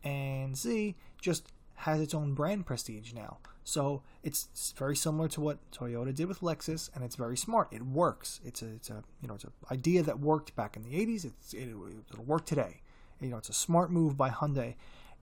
and 0.04 0.56
C 0.56 0.96
just 1.20 1.52
has 1.76 2.00
its 2.00 2.14
own 2.14 2.34
brand 2.34 2.66
prestige 2.66 3.12
now. 3.12 3.38
So 3.64 4.02
it's 4.22 4.72
very 4.76 4.94
similar 4.94 5.28
to 5.28 5.40
what 5.40 5.58
Toyota 5.72 6.14
did 6.14 6.28
with 6.28 6.40
Lexus, 6.40 6.88
and 6.94 7.02
it's 7.02 7.16
very 7.16 7.36
smart. 7.36 7.68
It 7.72 7.82
works. 7.82 8.40
It's 8.44 8.62
a, 8.62 8.66
it's 8.68 8.90
a 8.90 9.02
you 9.20 9.28
know, 9.28 9.34
it's 9.34 9.44
an 9.44 9.52
idea 9.72 10.02
that 10.02 10.20
worked 10.20 10.54
back 10.54 10.76
in 10.76 10.82
the 10.82 10.90
'80s. 10.90 11.24
It's, 11.24 11.52
it, 11.52 11.68
it'll 12.12 12.24
work 12.24 12.46
today. 12.46 12.80
You 13.20 13.28
know, 13.28 13.38
it's 13.38 13.48
a 13.48 13.54
smart 13.54 13.90
move 13.90 14.16
by 14.16 14.30
Hyundai, 14.30 14.74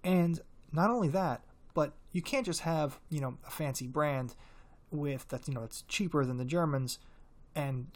and 0.02 0.40
not 0.72 0.90
only 0.90 1.08
that, 1.08 1.42
but 1.72 1.92
you 2.12 2.20
can't 2.20 2.44
just 2.44 2.60
have 2.60 2.98
you 3.08 3.20
know 3.20 3.38
a 3.46 3.50
fancy 3.50 3.86
brand 3.86 4.34
with 4.90 5.26
that 5.28 5.48
you 5.48 5.54
know 5.54 5.64
it's 5.64 5.82
cheaper 5.88 6.24
than 6.24 6.36
the 6.36 6.44
Germans, 6.44 6.98
and 7.54 7.86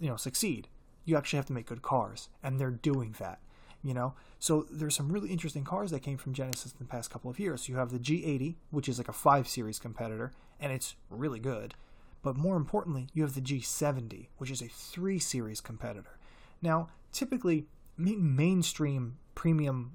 you 0.00 0.08
know 0.08 0.16
succeed. 0.16 0.68
You 1.04 1.16
actually 1.16 1.38
have 1.38 1.46
to 1.46 1.52
make 1.52 1.66
good 1.66 1.82
cars, 1.82 2.28
and 2.42 2.58
they're 2.58 2.70
doing 2.70 3.14
that 3.18 3.40
you 3.82 3.94
know 3.94 4.14
so 4.38 4.66
there's 4.70 4.94
some 4.94 5.10
really 5.10 5.30
interesting 5.30 5.64
cars 5.64 5.90
that 5.90 6.02
came 6.02 6.16
from 6.16 6.32
genesis 6.32 6.72
in 6.72 6.78
the 6.78 6.84
past 6.84 7.10
couple 7.10 7.30
of 7.30 7.38
years 7.38 7.68
you 7.68 7.76
have 7.76 7.90
the 7.90 7.98
g80 7.98 8.56
which 8.70 8.88
is 8.88 8.98
like 8.98 9.08
a 9.08 9.12
5 9.12 9.48
series 9.48 9.78
competitor 9.78 10.32
and 10.60 10.72
it's 10.72 10.96
really 11.10 11.38
good 11.38 11.74
but 12.22 12.36
more 12.36 12.56
importantly 12.56 13.06
you 13.14 13.22
have 13.22 13.34
the 13.34 13.40
g70 13.40 14.28
which 14.38 14.50
is 14.50 14.60
a 14.60 14.68
3 14.68 15.18
series 15.18 15.60
competitor 15.60 16.18
now 16.60 16.88
typically 17.12 17.66
mainstream 17.98 19.18
premium, 19.34 19.92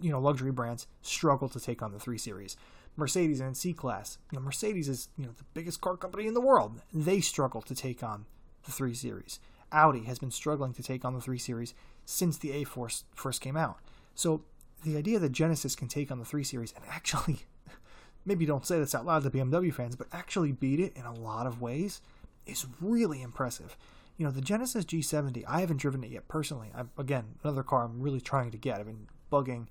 you 0.00 0.10
know, 0.10 0.20
luxury 0.20 0.52
brands 0.52 0.86
struggle 1.02 1.48
to 1.48 1.60
take 1.60 1.82
on 1.82 1.92
the 1.92 1.98
3 1.98 2.18
Series. 2.18 2.56
Mercedes 2.96 3.40
and 3.40 3.56
C 3.56 3.72
Class, 3.72 4.18
you 4.30 4.38
know, 4.38 4.44
Mercedes 4.44 4.88
is, 4.88 5.08
you 5.18 5.26
know, 5.26 5.32
the 5.36 5.44
biggest 5.52 5.80
car 5.80 5.96
company 5.96 6.28
in 6.28 6.34
the 6.34 6.40
world. 6.40 6.80
They 6.92 7.20
struggle 7.20 7.60
to 7.62 7.74
take 7.74 8.02
on 8.02 8.26
the 8.64 8.72
3 8.72 8.94
Series. 8.94 9.40
Audi 9.72 10.04
has 10.04 10.20
been 10.20 10.30
struggling 10.30 10.72
to 10.74 10.82
take 10.82 11.04
on 11.04 11.14
the 11.14 11.20
3 11.20 11.38
Series 11.38 11.74
since 12.04 12.36
the 12.36 12.50
A4 12.64 13.02
first 13.14 13.40
came 13.40 13.56
out. 13.56 13.78
So 14.14 14.42
the 14.84 14.96
idea 14.96 15.18
that 15.18 15.32
Genesis 15.32 15.74
can 15.74 15.88
take 15.88 16.10
on 16.10 16.18
the 16.18 16.24
3 16.24 16.44
Series 16.44 16.72
and 16.76 16.84
actually, 16.90 17.40
maybe 18.24 18.46
don't 18.46 18.66
say 18.66 18.78
this 18.78 18.94
out 18.94 19.06
loud 19.06 19.22
to 19.22 19.30
BMW 19.30 19.72
fans, 19.72 19.96
but 19.96 20.06
actually 20.12 20.52
beat 20.52 20.80
it 20.80 20.96
in 20.96 21.04
a 21.04 21.14
lot 21.14 21.46
of 21.46 21.60
ways 21.60 22.00
is 22.46 22.66
really 22.80 23.22
impressive. 23.22 23.76
You 24.16 24.26
know, 24.26 24.30
the 24.30 24.40
Genesis 24.40 24.84
G70, 24.84 25.44
I 25.48 25.60
haven't 25.60 25.78
driven 25.78 26.04
it 26.04 26.10
yet 26.10 26.28
personally. 26.28 26.70
I, 26.74 26.82
again, 26.98 27.24
another 27.42 27.62
car 27.62 27.84
I'm 27.84 28.00
really 28.00 28.20
trying 28.20 28.50
to 28.52 28.58
get. 28.58 28.78
I've 28.78 28.86
been 28.86 29.08
bugging 29.32 29.66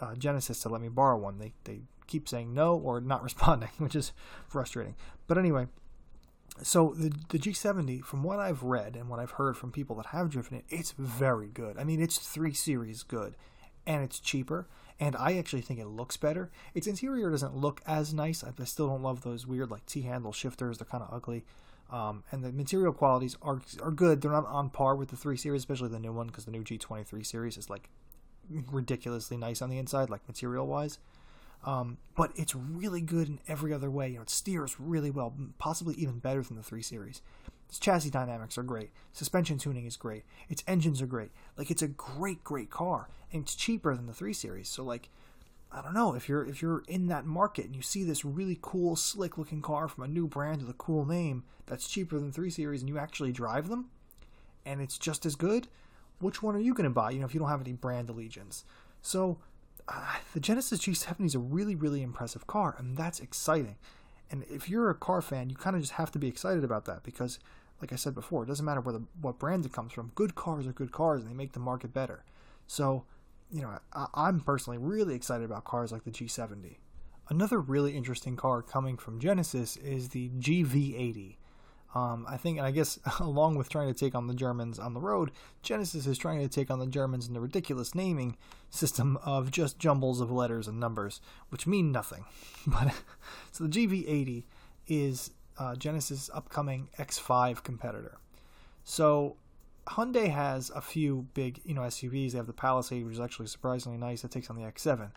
uh, 0.00 0.14
Genesis 0.14 0.60
to 0.60 0.68
let 0.68 0.80
me 0.80 0.88
borrow 0.88 1.16
one. 1.16 1.38
They, 1.38 1.52
they 1.64 1.80
keep 2.06 2.28
saying 2.28 2.52
no 2.52 2.76
or 2.76 3.00
not 3.00 3.22
responding, 3.28 3.70
which 3.78 3.96
is 3.96 4.12
frustrating. 4.48 4.94
But 5.26 5.38
anyway, 5.38 5.66
so 6.62 6.94
the 6.96 7.12
the 7.28 7.38
G70, 7.38 8.04
from 8.04 8.22
what 8.22 8.38
I've 8.38 8.62
read 8.62 8.96
and 8.96 9.08
what 9.08 9.20
I've 9.20 9.32
heard 9.32 9.56
from 9.56 9.72
people 9.72 9.96
that 9.96 10.06
have 10.06 10.30
driven 10.30 10.58
it, 10.58 10.64
it's 10.68 10.92
very 10.92 11.48
good. 11.48 11.78
I 11.78 11.84
mean, 11.84 12.00
it's 12.00 12.18
three 12.18 12.54
series 12.54 13.02
good, 13.02 13.36
and 13.86 14.02
it's 14.02 14.20
cheaper. 14.20 14.68
And 15.00 15.14
I 15.14 15.38
actually 15.38 15.60
think 15.62 15.78
it 15.78 15.86
looks 15.86 16.16
better. 16.16 16.50
Its 16.74 16.88
interior 16.88 17.30
doesn't 17.30 17.54
look 17.56 17.80
as 17.86 18.12
nice. 18.12 18.42
I 18.42 18.64
still 18.64 18.88
don't 18.88 19.02
love 19.02 19.22
those 19.22 19.46
weird 19.46 19.70
like 19.70 19.86
T-handle 19.86 20.32
shifters. 20.32 20.78
They're 20.78 20.86
kind 20.86 21.04
of 21.04 21.14
ugly. 21.14 21.44
Um, 21.90 22.24
and 22.32 22.44
the 22.44 22.52
material 22.52 22.92
qualities 22.92 23.36
are 23.40 23.62
are 23.80 23.90
good. 23.90 24.20
They're 24.20 24.32
not 24.32 24.46
on 24.46 24.70
par 24.70 24.96
with 24.96 25.08
the 25.10 25.16
three 25.16 25.36
series, 25.36 25.62
especially 25.62 25.88
the 25.88 26.00
new 26.00 26.12
one, 26.12 26.26
because 26.26 26.44
the 26.44 26.50
new 26.50 26.64
G20 26.64 27.06
3 27.06 27.22
series 27.22 27.56
is 27.56 27.70
like 27.70 27.88
ridiculously 28.70 29.36
nice 29.36 29.62
on 29.62 29.70
the 29.70 29.78
inside, 29.78 30.10
like 30.10 30.26
material 30.26 30.66
wise. 30.66 30.98
Um, 31.64 31.98
but 32.16 32.32
it's 32.36 32.54
really 32.54 33.00
good 33.00 33.28
in 33.28 33.40
every 33.48 33.72
other 33.72 33.90
way. 33.90 34.08
You 34.08 34.16
know, 34.16 34.22
it 34.22 34.30
steers 34.30 34.76
really 34.78 35.10
well, 35.10 35.34
possibly 35.58 35.94
even 35.96 36.18
better 36.18 36.42
than 36.42 36.56
the 36.56 36.62
3 36.62 36.82
Series. 36.82 37.20
Its 37.68 37.78
chassis 37.78 38.10
dynamics 38.10 38.56
are 38.56 38.62
great. 38.62 38.90
Suspension 39.12 39.58
tuning 39.58 39.84
is 39.84 39.96
great. 39.96 40.24
Its 40.48 40.64
engines 40.66 41.02
are 41.02 41.06
great. 41.06 41.30
Like 41.56 41.70
it's 41.70 41.82
a 41.82 41.88
great, 41.88 42.42
great 42.42 42.70
car, 42.70 43.08
and 43.32 43.42
it's 43.42 43.54
cheaper 43.54 43.94
than 43.94 44.06
the 44.06 44.14
3 44.14 44.32
Series. 44.32 44.68
So 44.68 44.82
like, 44.82 45.10
I 45.70 45.82
don't 45.82 45.92
know 45.92 46.14
if 46.14 46.28
you're 46.28 46.46
if 46.46 46.62
you're 46.62 46.82
in 46.88 47.08
that 47.08 47.26
market 47.26 47.66
and 47.66 47.76
you 47.76 47.82
see 47.82 48.04
this 48.04 48.24
really 48.24 48.58
cool, 48.62 48.96
slick 48.96 49.36
looking 49.36 49.60
car 49.60 49.86
from 49.86 50.04
a 50.04 50.08
new 50.08 50.26
brand 50.26 50.62
with 50.62 50.70
a 50.70 50.78
cool 50.78 51.04
name 51.04 51.44
that's 51.66 51.88
cheaper 51.88 52.18
than 52.18 52.32
3 52.32 52.48
Series, 52.48 52.80
and 52.80 52.88
you 52.88 52.98
actually 52.98 53.32
drive 53.32 53.68
them, 53.68 53.90
and 54.64 54.80
it's 54.80 54.96
just 54.96 55.26
as 55.26 55.36
good. 55.36 55.68
Which 56.20 56.42
one 56.42 56.56
are 56.56 56.60
you 56.60 56.72
going 56.72 56.84
to 56.84 56.90
buy? 56.90 57.10
You 57.10 57.20
know, 57.20 57.26
if 57.26 57.34
you 57.34 57.40
don't 57.40 57.50
have 57.50 57.60
any 57.60 57.74
brand 57.74 58.08
allegiance. 58.08 58.64
So 59.02 59.38
the 60.34 60.40
Genesis 60.40 60.80
G70 60.80 61.26
is 61.26 61.34
a 61.34 61.38
really, 61.38 61.74
really 61.74 62.02
impressive 62.02 62.46
car, 62.46 62.74
and 62.78 62.96
that's 62.96 63.20
exciting. 63.20 63.76
And 64.30 64.44
if 64.50 64.68
you're 64.68 64.90
a 64.90 64.94
car 64.94 65.22
fan, 65.22 65.48
you 65.48 65.56
kind 65.56 65.74
of 65.74 65.82
just 65.82 65.94
have 65.94 66.10
to 66.12 66.18
be 66.18 66.28
excited 66.28 66.64
about 66.64 66.84
that 66.84 67.02
because, 67.02 67.38
like 67.80 67.92
I 67.92 67.96
said 67.96 68.14
before, 68.14 68.42
it 68.42 68.46
doesn't 68.46 68.64
matter 68.64 68.80
where 68.80 68.92
the, 68.92 69.04
what 69.20 69.38
brand 69.38 69.64
it 69.64 69.72
comes 69.72 69.92
from. 69.92 70.12
Good 70.14 70.34
cars 70.34 70.66
are 70.66 70.72
good 70.72 70.92
cars, 70.92 71.22
and 71.22 71.30
they 71.30 71.34
make 71.34 71.52
the 71.52 71.60
market 71.60 71.94
better. 71.94 72.24
So, 72.66 73.04
you 73.50 73.62
know, 73.62 73.78
I, 73.94 74.06
I'm 74.14 74.40
personally 74.40 74.78
really 74.78 75.14
excited 75.14 75.44
about 75.44 75.64
cars 75.64 75.92
like 75.92 76.04
the 76.04 76.10
G70. 76.10 76.76
Another 77.30 77.60
really 77.60 77.96
interesting 77.96 78.36
car 78.36 78.62
coming 78.62 78.96
from 78.96 79.20
Genesis 79.20 79.76
is 79.76 80.10
the 80.10 80.30
GV80. 80.38 81.36
Um, 81.94 82.26
I 82.28 82.36
think, 82.36 82.58
and 82.58 82.66
I 82.66 82.70
guess 82.70 82.98
along 83.20 83.56
with 83.56 83.68
trying 83.68 83.88
to 83.88 83.98
take 83.98 84.14
on 84.14 84.26
the 84.26 84.34
Germans 84.34 84.78
on 84.78 84.94
the 84.94 85.00
road, 85.00 85.30
Genesis 85.62 86.06
is 86.06 86.18
trying 86.18 86.40
to 86.40 86.48
take 86.48 86.70
on 86.70 86.78
the 86.78 86.86
Germans 86.86 87.26
in 87.26 87.34
the 87.34 87.40
ridiculous 87.40 87.94
naming 87.94 88.36
system 88.70 89.18
of 89.24 89.50
just 89.50 89.78
jumbles 89.78 90.20
of 90.20 90.30
letters 90.30 90.68
and 90.68 90.78
numbers, 90.78 91.20
which 91.48 91.66
mean 91.66 91.92
nothing. 91.92 92.24
But 92.66 92.94
so 93.52 93.64
the 93.64 93.70
GV80 93.70 94.44
is 94.86 95.30
uh, 95.58 95.74
Genesis' 95.76 96.30
upcoming 96.34 96.88
X5 96.98 97.62
competitor. 97.62 98.18
So 98.84 99.36
Hyundai 99.86 100.30
has 100.30 100.70
a 100.70 100.80
few 100.80 101.26
big, 101.34 101.60
you 101.64 101.74
know, 101.74 101.82
SUVs. 101.82 102.32
They 102.32 102.38
have 102.38 102.46
the 102.46 102.52
Palisade, 102.52 103.04
which 103.04 103.14
is 103.14 103.20
actually 103.20 103.46
surprisingly 103.46 103.98
nice. 103.98 104.22
That 104.22 104.30
takes 104.30 104.50
on 104.50 104.56
the 104.56 104.62
X7 104.62 105.10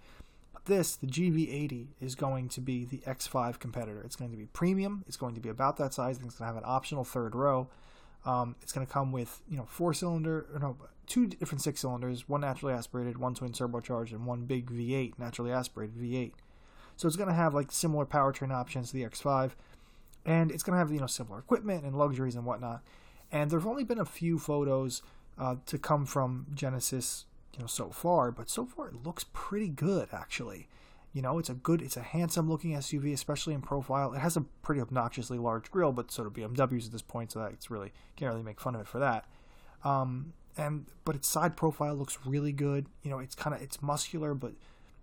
this, 0.65 0.95
the 0.95 1.07
GV80, 1.07 1.87
is 1.99 2.15
going 2.15 2.49
to 2.49 2.61
be 2.61 2.85
the 2.85 2.99
X5 2.99 3.59
competitor. 3.59 4.01
It's 4.03 4.15
going 4.15 4.31
to 4.31 4.37
be 4.37 4.45
premium. 4.45 5.03
It's 5.07 5.17
going 5.17 5.35
to 5.35 5.41
be 5.41 5.49
about 5.49 5.77
that 5.77 5.93
size. 5.93 6.17
It's 6.17 6.23
going 6.23 6.31
to 6.31 6.43
have 6.45 6.57
an 6.57 6.63
optional 6.65 7.03
third 7.03 7.35
row. 7.35 7.67
Um, 8.25 8.55
it's 8.61 8.71
going 8.71 8.85
to 8.85 8.91
come 8.91 9.11
with 9.11 9.41
you 9.49 9.57
know 9.57 9.65
four 9.65 9.93
cylinder, 9.93 10.45
no, 10.61 10.77
two 11.07 11.27
different 11.27 11.61
six 11.61 11.81
cylinders, 11.81 12.29
one 12.29 12.41
naturally 12.41 12.73
aspirated, 12.73 13.17
one 13.17 13.33
twin 13.33 13.51
turbocharged, 13.51 14.11
and 14.11 14.25
one 14.25 14.45
big 14.45 14.69
V8 14.69 15.17
naturally 15.17 15.51
aspirated 15.51 15.95
V8. 15.95 16.33
So 16.97 17.07
it's 17.07 17.17
going 17.17 17.29
to 17.29 17.35
have 17.35 17.55
like 17.55 17.71
similar 17.71 18.05
powertrain 18.05 18.53
options 18.53 18.91
to 18.91 18.97
the 18.97 19.03
X5, 19.03 19.51
and 20.23 20.51
it's 20.51 20.61
going 20.61 20.73
to 20.73 20.77
have 20.77 20.91
you 20.91 20.99
know 20.99 21.07
similar 21.07 21.39
equipment 21.39 21.83
and 21.83 21.97
luxuries 21.97 22.35
and 22.35 22.45
whatnot. 22.45 22.83
And 23.31 23.49
there've 23.49 23.65
only 23.65 23.83
been 23.83 23.99
a 23.99 24.05
few 24.05 24.37
photos 24.37 25.01
uh, 25.39 25.55
to 25.65 25.79
come 25.79 26.05
from 26.05 26.45
Genesis 26.53 27.25
you 27.53 27.59
know 27.59 27.67
so 27.67 27.89
far, 27.89 28.31
but 28.31 28.49
so 28.49 28.65
far 28.65 28.87
it 28.87 29.03
looks 29.03 29.25
pretty 29.33 29.69
good 29.69 30.09
actually. 30.11 30.67
You 31.13 31.21
know, 31.21 31.39
it's 31.39 31.49
a 31.49 31.53
good, 31.53 31.81
it's 31.81 31.97
a 31.97 32.01
handsome 32.01 32.49
looking 32.49 32.71
SUV, 32.71 33.11
especially 33.11 33.53
in 33.53 33.61
profile. 33.61 34.13
It 34.13 34.19
has 34.19 34.37
a 34.37 34.45
pretty 34.61 34.79
obnoxiously 34.79 35.37
large 35.37 35.69
grille, 35.69 35.91
but 35.91 36.09
so 36.09 36.23
do 36.23 36.29
BMWs 36.29 36.85
at 36.85 36.93
this 36.93 37.01
point, 37.01 37.33
so 37.33 37.39
that's 37.39 37.69
really 37.69 37.91
can't 38.15 38.31
really 38.31 38.43
make 38.43 38.61
fun 38.61 38.75
of 38.75 38.81
it 38.81 38.87
for 38.87 38.99
that. 38.99 39.25
Um, 39.83 40.31
and 40.57 40.85
but 41.03 41.15
its 41.15 41.27
side 41.27 41.57
profile 41.57 41.95
looks 41.95 42.17
really 42.25 42.53
good. 42.53 42.85
You 43.03 43.11
know, 43.11 43.19
it's 43.19 43.35
kind 43.35 43.53
of 43.53 43.61
it's 43.61 43.81
muscular, 43.81 44.33
but 44.33 44.53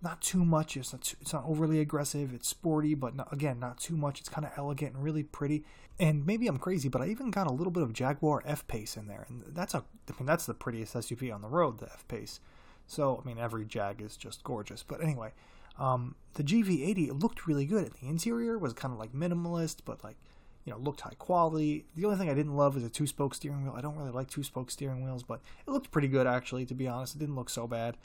not 0.01 0.21
too 0.21 0.45
much. 0.45 0.77
It's 0.77 0.93
not, 0.93 1.01
too, 1.01 1.17
it's 1.21 1.33
not 1.33 1.43
overly 1.45 1.79
aggressive. 1.79 2.33
It's 2.33 2.47
sporty, 2.47 2.95
but 2.95 3.15
not, 3.15 3.31
again, 3.33 3.59
not 3.59 3.77
too 3.77 3.97
much. 3.97 4.19
It's 4.19 4.29
kind 4.29 4.45
of 4.45 4.51
elegant 4.57 4.95
and 4.95 5.03
really 5.03 5.23
pretty. 5.23 5.63
And 5.99 6.25
maybe 6.25 6.47
I'm 6.47 6.57
crazy, 6.57 6.87
but 6.87 7.01
I 7.01 7.07
even 7.07 7.29
got 7.29 7.47
a 7.47 7.53
little 7.53 7.71
bit 7.71 7.83
of 7.83 7.91
Jaguar 7.91 8.41
F 8.45 8.65
Pace 8.67 8.95
in 8.95 9.07
there, 9.07 9.25
and 9.27 9.43
that's 9.49 9.73
a 9.73 9.79
I 9.79 10.13
mean 10.17 10.25
that's 10.25 10.45
the 10.45 10.53
prettiest 10.53 10.93
SUV 10.95 11.33
on 11.33 11.41
the 11.41 11.49
road, 11.49 11.79
the 11.79 11.91
F 11.91 12.07
Pace. 12.07 12.39
So 12.87 13.21
I 13.21 13.27
mean 13.27 13.37
every 13.37 13.65
Jag 13.65 14.01
is 14.01 14.15
just 14.15 14.43
gorgeous. 14.45 14.81
But 14.81 15.03
anyway, 15.03 15.33
um, 15.77 16.15
the 16.35 16.43
GV80 16.43 17.21
looked 17.21 17.47
really 17.47 17.65
good. 17.65 17.91
The 18.01 18.07
interior 18.07 18.57
was 18.57 18.71
kind 18.71 18.93
of 18.93 18.99
like 18.99 19.11
minimalist, 19.11 19.79
but 19.83 20.01
like 20.01 20.15
you 20.63 20.71
know 20.71 20.79
looked 20.79 21.01
high 21.01 21.15
quality. 21.19 21.85
The 21.95 22.05
only 22.05 22.17
thing 22.17 22.29
I 22.29 22.33
didn't 22.33 22.55
love 22.55 22.75
was 22.75 22.85
a 22.85 22.89
two 22.89 23.05
spoke 23.05 23.35
steering 23.35 23.65
wheel. 23.65 23.73
I 23.75 23.81
don't 23.81 23.97
really 23.97 24.11
like 24.11 24.29
two 24.29 24.43
spoke 24.43 24.71
steering 24.71 25.03
wheels, 25.03 25.23
but 25.23 25.41
it 25.67 25.71
looked 25.71 25.91
pretty 25.91 26.07
good 26.07 26.27
actually. 26.27 26.65
To 26.67 26.73
be 26.73 26.87
honest, 26.87 27.15
it 27.15 27.19
didn't 27.19 27.35
look 27.35 27.49
so 27.49 27.67
bad. 27.67 27.97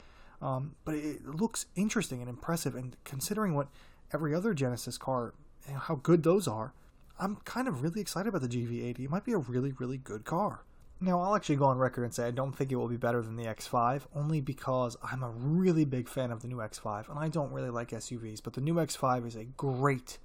Um, 0.45 0.75
but 0.85 0.93
it 0.93 1.25
looks 1.25 1.65
interesting 1.75 2.21
and 2.21 2.29
impressive, 2.29 2.75
and 2.75 2.95
considering 3.03 3.55
what 3.55 3.67
every 4.13 4.35
other 4.35 4.53
Genesis 4.53 4.95
car, 4.95 5.33
you 5.67 5.73
know, 5.73 5.79
how 5.79 5.95
good 5.95 6.21
those 6.21 6.47
are, 6.47 6.71
I'm 7.19 7.37
kind 7.37 7.67
of 7.67 7.81
really 7.81 7.99
excited 7.99 8.29
about 8.29 8.43
the 8.43 8.47
GV80. 8.47 8.99
It 8.99 9.09
might 9.09 9.25
be 9.25 9.31
a 9.31 9.39
really, 9.39 9.71
really 9.71 9.97
good 9.97 10.23
car. 10.23 10.61
Now, 11.01 11.19
I'll 11.19 11.35
actually 11.35 11.55
go 11.55 11.65
on 11.65 11.79
record 11.79 12.03
and 12.03 12.13
say 12.13 12.27
I 12.27 12.31
don't 12.31 12.55
think 12.55 12.71
it 12.71 12.75
will 12.75 12.87
be 12.87 12.95
better 12.95 13.23
than 13.23 13.37
the 13.37 13.45
X5, 13.45 14.03
only 14.13 14.39
because 14.39 14.95
I'm 15.03 15.23
a 15.23 15.31
really 15.31 15.83
big 15.83 16.07
fan 16.07 16.29
of 16.29 16.43
the 16.43 16.47
new 16.47 16.57
X5, 16.57 17.09
and 17.09 17.17
I 17.17 17.27
don't 17.27 17.51
really 17.51 17.71
like 17.71 17.89
SUVs, 17.89 18.43
but 18.43 18.53
the 18.53 18.61
new 18.61 18.75
X5 18.75 19.25
is 19.25 19.35
a 19.35 19.45
great, 19.45 20.19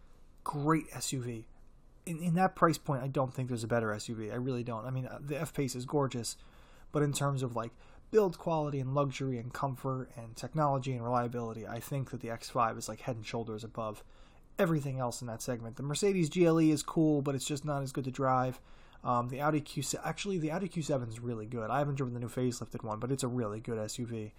great 0.45 0.91
SUV. 0.91 1.45
In, 2.05 2.19
in 2.19 2.35
that 2.35 2.55
price 2.55 2.77
point, 2.77 3.03
I 3.03 3.09
don't 3.09 3.33
think 3.33 3.49
there's 3.49 3.65
a 3.65 3.69
better 3.69 3.89
SUV. 3.89 4.31
I 4.31 4.37
really 4.37 4.65
don't. 4.65 4.85
I 4.85 4.91
mean, 4.91 5.07
uh, 5.07 5.19
the 5.19 5.41
F 5.41 5.55
Pace 5.55 5.75
is 5.75 5.87
gorgeous, 5.87 6.37
but 6.93 7.03
in 7.03 7.15
terms 7.15 7.43
of 7.43 7.57
like 7.57 7.71
build 8.11 8.39
quality 8.39 8.81
and 8.81 8.95
luxury 8.95 9.39
and 9.39 9.53
comfort 9.53 10.11
and 10.17 10.37
technology 10.37 10.93
and 10.93 11.05
reliability, 11.05 11.67
I 11.67 11.81
think 11.81 12.11
that 12.11 12.21
the 12.21 12.29
X5 12.29 12.79
is 12.79 12.89
like 12.89 13.01
head 13.01 13.17
and 13.17 13.27
shoulders 13.27 13.65
above 13.65 14.03
everything 14.59 14.99
else 14.99 15.21
in 15.21 15.27
that 15.29 15.43
segment. 15.43 15.77
The 15.77 15.83
Mercedes 15.83 16.29
GLE 16.29 16.59
is 16.59 16.83
cool, 16.83 17.23
but 17.23 17.35
it's 17.35 17.47
just 17.47 17.65
not 17.65 17.83
as 17.83 17.93
good 17.93 18.05
to 18.05 18.11
drive. 18.11 18.61
Um, 19.03 19.29
the 19.29 19.41
Audi 19.41 19.61
Q7, 19.61 20.01
actually, 20.05 20.39
the 20.39 20.51
Audi 20.51 20.69
Q7 20.69 21.09
is 21.09 21.21
really 21.21 21.47
good. 21.47 21.71
I 21.71 21.79
haven't 21.79 21.95
driven 21.95 22.13
the 22.13 22.21
new 22.21 22.29
facelifted 22.29 22.85
one, 22.85 22.99
but 22.99 23.11
it's 23.11 23.23
a 23.23 23.29
really 23.29 23.61
good 23.61 23.79
SUV. 23.79 24.33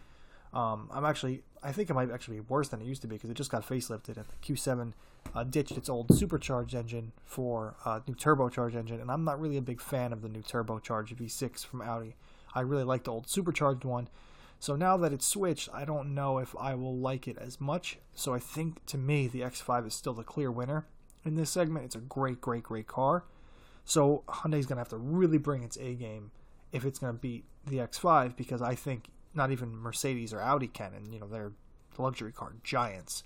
Um, 0.54 0.90
I'm 0.92 1.06
actually, 1.06 1.44
I 1.64 1.72
think 1.72 1.90
it 1.90 1.94
might 1.94 2.12
actually 2.12 2.36
be 2.36 2.42
worse 2.42 2.68
than 2.68 2.82
it 2.82 2.86
used 2.86 3.02
to 3.02 3.08
be 3.08 3.16
because 3.16 3.30
it 3.30 3.36
just 3.36 3.50
got 3.50 3.68
facelifted 3.68 4.18
and 4.18 4.26
the 4.26 4.54
Q7 4.54 4.94
uh, 5.34 5.44
ditched 5.44 5.78
its 5.78 5.90
old 5.90 6.16
supercharged 6.16 6.76
engine 6.76 7.14
for 7.26 7.76
a 7.86 7.90
uh, 7.90 8.00
new 8.06 8.14
turbocharged 8.14 8.76
engine, 8.76 9.00
and 9.00 9.10
I'm 9.10 9.24
not 9.24 9.40
really 9.40 9.58
a 9.58 9.62
big 9.62 9.80
fan 9.80 10.12
of 10.12 10.22
the 10.22 10.30
new 10.30 10.42
turbocharged 10.42 11.16
V6 11.16 11.66
from 11.66 11.82
Audi. 11.82 12.16
I 12.54 12.62
really 12.62 12.84
like 12.84 13.04
the 13.04 13.12
old 13.12 13.30
supercharged 13.30 13.84
one. 13.84 14.10
So 14.60 14.76
now 14.76 14.96
that 14.98 15.12
it's 15.12 15.26
switched, 15.26 15.70
I 15.74 15.86
don't 15.86 16.14
know 16.14 16.38
if 16.38 16.56
I 16.60 16.76
will 16.76 16.96
like 16.96 17.28
it 17.28 17.38
as 17.40 17.60
much. 17.60 17.98
So 18.14 18.34
I 18.34 18.40
think 18.40 18.86
to 18.88 18.98
me, 18.98 19.28
the 19.28 19.42
X5 19.42 19.88
is 19.88 19.96
still 19.96 20.14
the 20.14 20.24
clear 20.24 20.52
winner 20.52 20.86
in 21.26 21.36
this 21.36 21.50
segment. 21.50 21.86
It's 21.86 21.96
a 21.96 22.00
great, 22.00 22.42
great, 22.42 22.64
great 22.64 22.88
car. 22.88 23.24
So 23.86 24.24
Hyundai's 24.28 24.68
going 24.68 24.78
to 24.78 24.82
have 24.82 24.90
to 24.90 24.98
really 24.98 25.40
bring 25.40 25.64
its 25.64 25.78
A 25.78 25.96
game 25.96 26.32
if 26.72 26.86
it's 26.86 27.00
going 27.00 27.14
to 27.14 27.20
beat 27.20 27.46
the 27.66 27.78
X5 27.78 28.36
because 28.36 28.62
I 28.62 28.76
think 28.76 29.10
not 29.34 29.52
even 29.52 29.76
Mercedes 29.76 30.34
or 30.34 30.42
Audi 30.42 30.68
can, 30.68 30.94
and 30.94 31.14
you 31.14 31.20
know 31.20 31.28
they're 31.28 31.54
luxury 31.98 32.32
car 32.32 32.54
giants. 32.64 33.24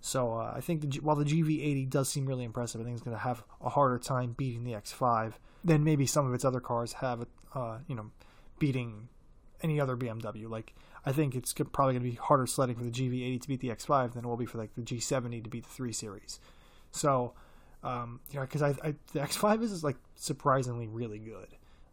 So 0.00 0.34
uh, 0.34 0.52
I 0.56 0.60
think 0.60 0.80
the, 0.80 1.00
while 1.00 1.16
the 1.16 1.24
GV80 1.24 1.88
does 1.88 2.08
seem 2.08 2.26
really 2.26 2.44
impressive, 2.44 2.80
I 2.80 2.84
think 2.84 2.96
it's 2.96 3.04
going 3.04 3.16
to 3.16 3.22
have 3.22 3.44
a 3.60 3.68
harder 3.68 3.98
time 3.98 4.34
beating 4.36 4.64
the 4.64 4.72
X5 4.72 5.34
than 5.64 5.84
maybe 5.84 6.06
some 6.06 6.26
of 6.26 6.34
its 6.34 6.44
other 6.44 6.60
cars 6.60 6.94
have. 6.94 7.24
Uh, 7.54 7.78
you 7.86 7.94
know, 7.94 8.10
beating 8.62 9.08
any 9.60 9.80
other 9.80 9.96
BMW. 9.96 10.48
Like 10.48 10.72
I 11.04 11.10
think 11.10 11.34
it's 11.34 11.52
probably 11.52 11.94
going 11.94 12.04
to 12.04 12.10
be 12.10 12.14
harder 12.14 12.46
sledding 12.46 12.76
for 12.76 12.84
the 12.84 12.92
GV80 12.92 13.40
to 13.40 13.48
beat 13.48 13.58
the 13.58 13.70
X5 13.70 14.12
than 14.12 14.24
it 14.24 14.28
will 14.28 14.36
be 14.36 14.46
for 14.46 14.58
like 14.58 14.72
the 14.76 14.82
G70 14.82 15.42
to 15.42 15.50
beat 15.50 15.64
the 15.64 15.68
3 15.68 15.92
Series. 15.92 16.38
So, 16.92 17.32
um, 17.82 18.20
you 18.30 18.38
know, 18.38 18.46
because 18.46 18.62
I, 18.62 18.68
I, 18.68 18.94
the 19.12 19.18
X5 19.18 19.64
is, 19.64 19.72
is 19.72 19.82
like 19.82 19.96
surprisingly 20.14 20.86
really 20.86 21.18
good 21.18 21.48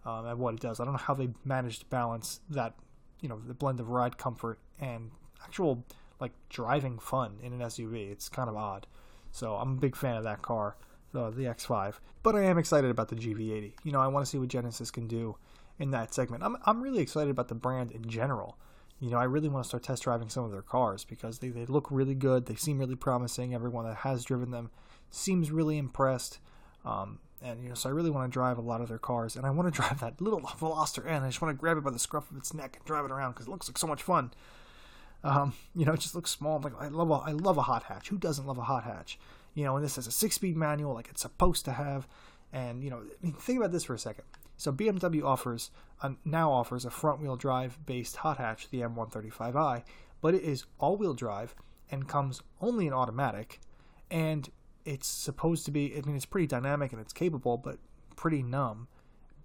um, 0.05 0.27
at 0.27 0.38
what 0.38 0.53
it 0.53 0.60
does. 0.60 0.79
I 0.79 0.84
don't 0.84 0.93
know 0.93 0.99
how 0.99 1.15
they 1.15 1.29
managed 1.43 1.79
to 1.79 1.86
balance 1.88 2.39
that, 2.51 2.75
you 3.19 3.29
know, 3.29 3.41
the 3.47 3.55
blend 3.55 3.79
of 3.79 3.89
ride 3.89 4.19
comfort 4.19 4.60
and 4.79 5.10
actual 5.43 5.84
like 6.19 6.34
driving 6.49 6.99
fun 6.99 7.39
in 7.41 7.51
an 7.51 7.62
SUV. 7.62 8.12
It's 8.12 8.29
kind 8.29 8.47
of 8.47 8.55
odd. 8.55 8.86
So 9.32 9.55
I'm 9.55 9.71
a 9.71 9.79
big 9.79 9.95
fan 9.95 10.17
of 10.17 10.23
that 10.25 10.43
car, 10.43 10.75
the, 11.13 11.32
the 11.32 11.45
X5. 11.45 11.95
But 12.21 12.36
I 12.36 12.43
am 12.43 12.60
excited 12.60 12.91
about 12.91 13.08
the 13.08 13.15
GV80. 13.15 13.73
You 13.84 13.91
know, 13.91 14.01
I 14.01 14.08
want 14.08 14.23
to 14.23 14.29
see 14.29 14.38
what 14.38 14.49
Genesis 14.49 14.91
can 14.91 15.08
do 15.08 15.36
in 15.80 15.92
that 15.92 16.13
segment. 16.13 16.44
I'm 16.44 16.58
I'm 16.65 16.82
really 16.82 17.00
excited 17.00 17.32
about 17.32 17.48
the 17.48 17.56
brand 17.56 17.92
in 17.92 18.08
general. 18.08 18.58
You 19.00 19.10
know, 19.10 19.18
I 19.18 19.24
really 19.24 19.48
want 19.48 19.63
to 19.63 19.68
start 19.68 19.84
test 19.84 20.04
driving 20.04 20.28
some 20.30 20.44
of 20.44 20.52
their 20.52 20.62
cars 20.62 21.06
because 21.06 21.39
they, 21.39 21.50
they 21.50 21.65
look 21.65 21.88
really 21.89 22.15
good. 22.15 22.46
They 22.46 22.56
seem 22.56 22.78
really 22.78 22.98
promising. 22.98 23.54
Everyone 23.54 23.86
that 23.86 23.98
has 23.98 24.26
driven 24.26 24.52
them 24.52 24.72
seems 25.10 25.52
really 25.52 25.78
impressed. 25.78 26.39
Um, 26.84 27.20
and 27.42 27.63
you 27.63 27.70
know, 27.70 27.76
so 27.76 27.89
I 27.89 27.94
really 27.94 28.10
want 28.10 28.30
to 28.30 28.34
drive 28.34 28.58
a 28.58 28.62
lot 28.62 28.82
of 28.82 28.89
their 28.89 28.98
cars, 28.98 29.38
and 29.38 29.46
I 29.46 29.52
want 29.52 29.74
to 29.74 29.82
drive 29.82 30.02
that 30.02 30.20
little 30.20 30.42
Veloster 30.42 31.10
i 31.10 31.26
just 31.28 31.42
want 31.42 31.56
to 31.56 31.60
grab 31.60 31.78
it 31.78 31.84
by 31.84 31.92
the 31.92 32.00
scruff 32.00 32.30
of 32.30 32.38
its 32.38 32.54
neck 32.54 32.76
and 32.76 32.86
drive 32.86 33.06
it 33.06 33.12
around 33.12 33.32
because 33.32 33.48
it 33.48 33.50
looks 33.50 33.70
like 33.70 33.78
so 33.78 33.88
much 33.88 34.04
fun. 34.04 34.32
Um, 35.24 35.54
you 35.76 35.86
know, 35.86 35.94
it 35.94 36.00
just 36.00 36.15
looks 36.15 36.32
small. 36.32 36.60
Like 36.60 36.74
I 36.80 36.88
love 36.88 37.10
a, 37.10 37.13
I 37.13 37.32
love 37.32 37.58
a 37.58 37.63
hot 37.63 37.84
hatch. 37.84 38.10
Who 38.10 38.18
doesn't 38.18 38.46
love 38.46 38.58
a 38.58 38.63
hot 38.63 38.84
hatch? 38.84 39.20
You 39.54 39.63
know, 39.63 39.76
and 39.76 39.84
this 39.84 39.96
has 39.96 40.08
a 40.08 40.12
six-speed 40.12 40.56
manual 40.56 40.94
like 40.94 41.10
it's 41.10 41.22
supposed 41.22 41.65
to 41.65 41.72
have. 41.72 42.08
And 42.52 42.84
you 42.84 42.89
know, 42.89 42.98
I 42.98 43.26
mean, 43.26 43.34
think 43.34 43.60
about 43.60 43.72
this 43.72 43.84
for 43.84 43.94
a 43.94 44.00
second. 44.00 44.26
So 44.60 44.74
BMW 44.74 45.24
offers 45.24 45.72
now 46.26 46.52
offers 46.52 46.84
a 46.84 46.89
front-wheel 46.89 47.38
drive 47.38 47.80
based 47.86 48.17
hot 48.17 48.38
hatch, 48.39 48.69
the 48.69 48.82
M135i, 48.82 49.84
but 50.19 50.36
it 50.36 50.43
is 50.43 50.65
all-wheel 50.80 51.13
drive 51.13 51.56
and 51.89 52.10
comes 52.10 52.41
only 52.60 52.86
in 52.86 52.91
automatic, 52.91 53.62
and 54.12 54.50
it's 54.84 55.08
supposed 55.08 55.63
to 55.65 55.72
be. 55.72 55.95
I 55.98 56.02
mean, 56.06 56.17
it's 56.17 56.26
pretty 56.26 56.45
dynamic 56.45 56.91
and 56.91 57.00
it's 57.00 57.13
capable, 57.13 57.58
but 57.58 57.80
pretty 58.17 58.43
numb. 58.43 58.89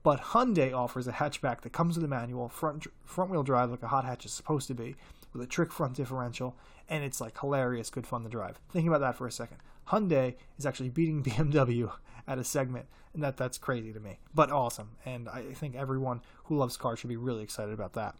But 0.03 0.20
Hyundai 0.20 0.74
offers 0.74 1.07
a 1.07 1.12
hatchback 1.12 1.61
that 1.61 1.72
comes 1.72 1.96
with 1.96 2.05
a 2.05 2.09
manual, 2.09 2.48
front 2.48 2.88
front 3.05 3.31
wheel 3.31 3.44
drive 3.44 3.70
like 3.70 3.85
a 3.85 3.88
hot 3.88 4.05
hatch 4.05 4.27
is 4.27 4.33
supposed 4.33 4.66
to 4.66 4.74
be, 4.74 4.96
with 5.33 5.42
a 5.42 5.46
trick 5.46 5.70
front 5.70 5.94
differential, 5.94 6.57
and 6.88 7.05
it's 7.05 7.20
like 7.20 7.38
hilarious, 7.38 7.88
good 7.88 8.07
fun 8.07 8.24
to 8.24 8.29
drive. 8.29 8.59
Thinking 8.72 8.88
about 8.88 9.00
that 9.00 9.16
for 9.16 9.29
a 9.29 9.33
second, 9.33 9.59
Hyundai 9.87 10.35
is 10.59 10.66
actually 10.66 10.90
beating 10.90 11.22
BMW 11.22 11.92
at 12.26 12.38
a 12.38 12.44
segment, 12.44 12.87
and 13.12 13.22
that 13.22 13.37
that's 13.37 13.58
crazy 13.58 13.92
to 13.92 14.00
me, 14.00 14.18
but 14.34 14.50
awesome. 14.50 14.90
And 15.04 15.28
I 15.28 15.42
think 15.54 15.74
everyone 15.74 16.22
who 16.44 16.56
loves 16.56 16.76
cars 16.76 16.98
should 16.98 17.08
be 17.08 17.16
really 17.16 17.42
excited 17.42 17.74
about 17.74 17.94
that. 17.94 18.14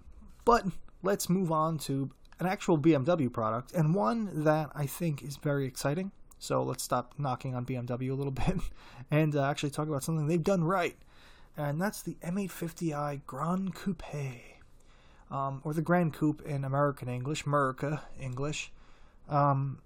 But 0.45 0.67
let's 1.03 1.29
move 1.29 1.51
on 1.51 1.79
to 1.79 2.11
an 2.41 2.47
actual 2.47 2.79
BMW 2.79 3.33
product, 3.33 3.73
and 3.73 3.95
one 3.95 4.45
that 4.45 4.71
I 4.75 4.87
think 4.87 5.23
is 5.23 5.37
very 5.37 5.67
exciting. 5.67 6.13
So 6.39 6.63
let's 6.63 6.83
stop 6.83 7.15
knocking 7.17 7.55
on 7.55 7.65
BMW 7.65 8.11
a 8.11 8.15
little 8.15 8.33
bit 8.33 8.57
and 9.11 9.35
uh, 9.35 9.45
actually 9.45 9.71
talk 9.71 9.89
about 9.89 10.03
something 10.03 10.27
they've 10.27 10.43
done 10.43 10.65
right, 10.65 10.97
and 11.57 11.81
that's 11.81 12.03
the 12.03 12.17
M850i 12.23 13.21
Grand 13.27 13.75
Coupe 13.75 14.03
um, 15.31 15.61
or 15.65 15.75
the 15.75 15.83
Grand 15.83 16.13
Coupe 16.13 16.43
in 16.43 16.65
American 16.65 17.09
English, 17.09 17.45
America 17.45 18.03
English. 18.21 18.73
Um, 19.29 19.81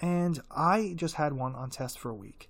and 0.00 0.40
I 0.50 0.94
just 0.96 1.16
had 1.16 1.32
one 1.32 1.54
on 1.54 1.70
test 1.70 1.98
for 1.98 2.10
a 2.10 2.14
week. 2.14 2.48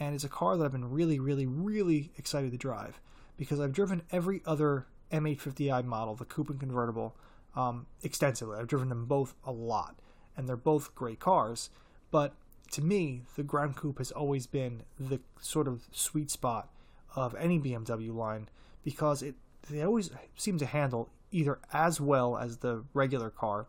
And 0.00 0.14
it's 0.14 0.24
a 0.24 0.28
car 0.28 0.56
that 0.56 0.64
I've 0.64 0.72
been 0.72 0.90
really, 0.90 1.18
really, 1.18 1.46
really 1.46 2.12
excited 2.16 2.52
to 2.52 2.58
drive 2.58 3.00
because 3.36 3.60
I've 3.60 3.72
driven 3.72 4.02
every 4.12 4.42
other 4.46 4.86
M850i 5.12 5.84
model, 5.84 6.14
the 6.14 6.24
coupe 6.24 6.50
and 6.50 6.60
convertible, 6.60 7.16
um, 7.56 7.86
extensively. 8.02 8.58
I've 8.58 8.68
driven 8.68 8.88
them 8.88 9.06
both 9.06 9.34
a 9.44 9.52
lot, 9.52 9.96
and 10.36 10.48
they're 10.48 10.56
both 10.56 10.94
great 10.94 11.18
cars. 11.18 11.70
But 12.10 12.34
to 12.72 12.82
me, 12.82 13.22
the 13.36 13.42
Grand 13.42 13.76
Coupe 13.76 13.98
has 13.98 14.12
always 14.12 14.46
been 14.46 14.82
the 14.98 15.20
sort 15.40 15.66
of 15.66 15.88
sweet 15.92 16.30
spot 16.30 16.68
of 17.16 17.34
any 17.36 17.58
BMW 17.58 18.14
line 18.14 18.48
because 18.84 19.22
it 19.22 19.34
they 19.68 19.82
always 19.82 20.10
seem 20.36 20.58
to 20.58 20.66
handle 20.66 21.10
either 21.30 21.58
as 21.72 22.00
well 22.00 22.38
as 22.38 22.58
the 22.58 22.84
regular 22.94 23.28
car, 23.28 23.66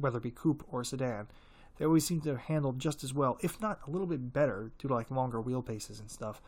whether 0.00 0.18
it 0.18 0.22
be 0.22 0.30
coupe 0.30 0.64
or 0.70 0.84
sedan. 0.84 1.26
They 1.78 1.84
always 1.84 2.06
seem 2.06 2.20
to 2.22 2.36
handle 2.36 2.72
just 2.72 3.02
as 3.02 3.12
well, 3.12 3.38
if 3.40 3.60
not 3.60 3.80
a 3.86 3.90
little 3.90 4.06
bit 4.06 4.32
better, 4.32 4.70
due 4.78 4.88
to 4.88 4.94
like 4.94 5.10
longer 5.10 5.42
wheelbases 5.42 6.00
and 6.00 6.10
stuff. 6.10 6.40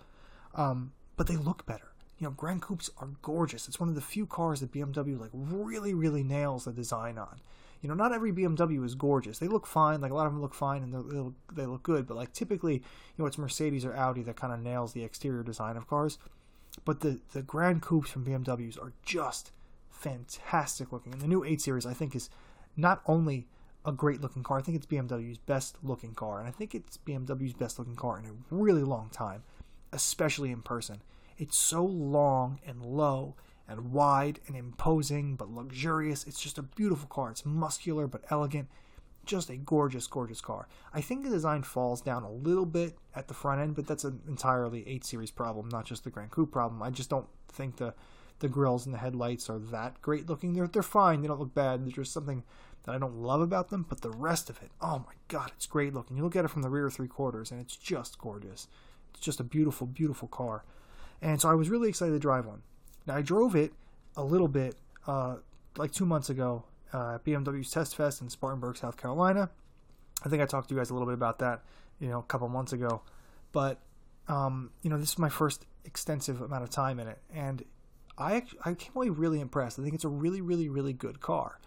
Um, 0.54 0.92
but 1.16 1.26
they 1.26 1.36
look 1.36 1.66
better. 1.66 1.92
You 2.18 2.26
know, 2.26 2.30
Grand 2.30 2.62
Coupes 2.62 2.90
are 2.98 3.08
gorgeous. 3.22 3.68
It's 3.68 3.80
one 3.80 3.88
of 3.88 3.94
the 3.94 4.00
few 4.00 4.26
cars 4.26 4.60
that 4.60 4.72
BMW 4.72 5.18
like 5.18 5.30
really, 5.32 5.92
really 5.94 6.22
nails 6.22 6.64
the 6.64 6.72
design 6.72 7.18
on. 7.18 7.40
You 7.82 7.88
know, 7.88 7.94
not 7.94 8.12
every 8.12 8.32
BMW 8.32 8.84
is 8.84 8.94
gorgeous. 8.94 9.38
They 9.38 9.48
look 9.48 9.66
fine. 9.66 10.00
Like 10.00 10.12
a 10.12 10.14
lot 10.14 10.26
of 10.26 10.32
them 10.32 10.40
look 10.40 10.54
fine 10.54 10.82
and 10.82 10.94
they 10.94 10.98
look, 10.98 11.34
they 11.52 11.66
look 11.66 11.82
good. 11.82 12.06
But 12.06 12.16
like 12.16 12.32
typically, 12.32 12.74
you 12.74 12.82
know, 13.18 13.26
it's 13.26 13.36
Mercedes 13.36 13.84
or 13.84 13.94
Audi 13.94 14.22
that 14.22 14.36
kind 14.36 14.52
of 14.52 14.60
nails 14.60 14.92
the 14.92 15.04
exterior 15.04 15.42
design 15.42 15.76
of 15.76 15.86
cars. 15.86 16.18
But 16.84 17.00
the 17.00 17.20
the 17.32 17.42
Grand 17.42 17.82
Coupes 17.82 18.10
from 18.10 18.24
BMWs 18.24 18.80
are 18.80 18.92
just 19.04 19.52
fantastic 19.90 20.92
looking. 20.92 21.12
And 21.12 21.20
the 21.20 21.28
new 21.28 21.44
8 21.44 21.60
Series, 21.60 21.86
I 21.86 21.92
think, 21.94 22.14
is 22.14 22.30
not 22.76 23.02
only 23.06 23.46
a 23.86 23.92
great 23.92 24.20
looking 24.20 24.42
car, 24.42 24.58
I 24.58 24.62
think 24.62 24.76
it's 24.76 24.86
BMW's 24.86 25.38
best 25.38 25.76
looking 25.82 26.14
car. 26.14 26.40
And 26.40 26.48
I 26.48 26.50
think 26.50 26.74
it's 26.74 26.98
BMW's 26.98 27.54
best 27.54 27.78
looking 27.78 27.96
car 27.96 28.18
in 28.18 28.26
a 28.26 28.32
really 28.50 28.82
long 28.82 29.08
time, 29.10 29.44
especially 29.92 30.50
in 30.50 30.60
person. 30.60 31.02
It's 31.38 31.58
so 31.58 31.84
long 31.84 32.58
and 32.66 32.84
low 32.84 33.36
and 33.68 33.92
wide 33.92 34.40
and 34.46 34.56
imposing 34.56 35.36
but 35.36 35.50
luxurious. 35.50 36.26
It's 36.26 36.40
just 36.40 36.58
a 36.58 36.62
beautiful 36.62 37.08
car. 37.08 37.30
It's 37.30 37.46
muscular 37.46 38.06
but 38.08 38.24
elegant. 38.30 38.68
Just 39.24 39.50
a 39.50 39.56
gorgeous, 39.56 40.06
gorgeous 40.06 40.40
car. 40.40 40.68
I 40.92 41.00
think 41.00 41.24
the 41.24 41.30
design 41.30 41.62
falls 41.62 42.00
down 42.00 42.22
a 42.22 42.30
little 42.30 42.66
bit 42.66 42.96
at 43.14 43.28
the 43.28 43.34
front 43.34 43.60
end, 43.60 43.74
but 43.74 43.86
that's 43.86 44.04
an 44.04 44.20
entirely 44.28 44.86
8 44.86 45.04
Series 45.04 45.30
problem, 45.32 45.68
not 45.68 45.84
just 45.84 46.04
the 46.04 46.10
Grand 46.10 46.30
Coupe 46.30 46.52
problem. 46.52 46.82
I 46.82 46.90
just 46.90 47.10
don't 47.10 47.26
think 47.48 47.76
the 47.76 47.94
the 48.38 48.48
grills 48.48 48.84
and 48.84 48.94
the 48.94 48.98
headlights 48.98 49.48
are 49.48 49.58
that 49.58 50.00
great 50.02 50.28
looking. 50.28 50.52
They're 50.52 50.66
they're 50.66 50.82
fine. 50.82 51.22
They 51.22 51.28
don't 51.28 51.40
look 51.40 51.54
bad. 51.54 51.84
There's 51.84 51.94
just 51.94 52.12
something 52.12 52.42
that 52.86 52.94
I 52.94 52.98
don't 52.98 53.16
love 53.16 53.40
about 53.40 53.68
them, 53.68 53.84
but 53.88 54.00
the 54.00 54.10
rest 54.10 54.48
of 54.48 54.62
it, 54.62 54.70
oh 54.80 55.00
my 55.00 55.14
god, 55.28 55.52
it's 55.56 55.66
great 55.66 55.92
looking. 55.92 56.16
You 56.16 56.22
look 56.22 56.36
at 56.36 56.44
it 56.44 56.48
from 56.48 56.62
the 56.62 56.70
rear 56.70 56.88
three 56.88 57.08
quarters, 57.08 57.50
and 57.50 57.60
it's 57.60 57.76
just 57.76 58.18
gorgeous. 58.18 58.68
It's 59.12 59.20
just 59.20 59.40
a 59.40 59.44
beautiful, 59.44 59.86
beautiful 59.86 60.28
car. 60.28 60.64
And 61.20 61.40
so 61.40 61.50
I 61.50 61.54
was 61.54 61.68
really 61.68 61.88
excited 61.88 62.12
to 62.12 62.18
drive 62.18 62.46
one. 62.46 62.62
Now 63.06 63.16
I 63.16 63.22
drove 63.22 63.54
it 63.54 63.72
a 64.16 64.24
little 64.24 64.48
bit, 64.48 64.76
uh, 65.06 65.36
like 65.76 65.92
two 65.92 66.06
months 66.06 66.30
ago, 66.30 66.64
uh, 66.94 67.14
at 67.16 67.24
BMW's 67.24 67.70
Test 67.70 67.96
Fest 67.96 68.22
in 68.22 68.30
Spartanburg, 68.30 68.76
South 68.76 68.96
Carolina. 68.96 69.50
I 70.24 70.28
think 70.28 70.42
I 70.42 70.46
talked 70.46 70.68
to 70.68 70.74
you 70.74 70.80
guys 70.80 70.90
a 70.90 70.94
little 70.94 71.06
bit 71.06 71.14
about 71.14 71.38
that, 71.40 71.62
you 71.98 72.08
know, 72.08 72.20
a 72.20 72.22
couple 72.22 72.48
months 72.48 72.72
ago. 72.72 73.02
But 73.52 73.80
um, 74.28 74.70
you 74.82 74.90
know, 74.90 74.98
this 74.98 75.10
is 75.10 75.18
my 75.18 75.28
first 75.28 75.66
extensive 75.84 76.40
amount 76.40 76.64
of 76.64 76.70
time 76.70 76.98
in 76.98 77.08
it, 77.08 77.18
and 77.32 77.64
I 78.18 78.42
I 78.64 78.74
came 78.74 78.92
away 78.94 79.08
really 79.08 79.40
impressed. 79.40 79.78
I 79.78 79.82
think 79.82 79.94
it's 79.94 80.04
a 80.04 80.08
really 80.08 80.40
really 80.40 80.68
really 80.68 80.92
good 80.92 81.20
car, 81.20 81.58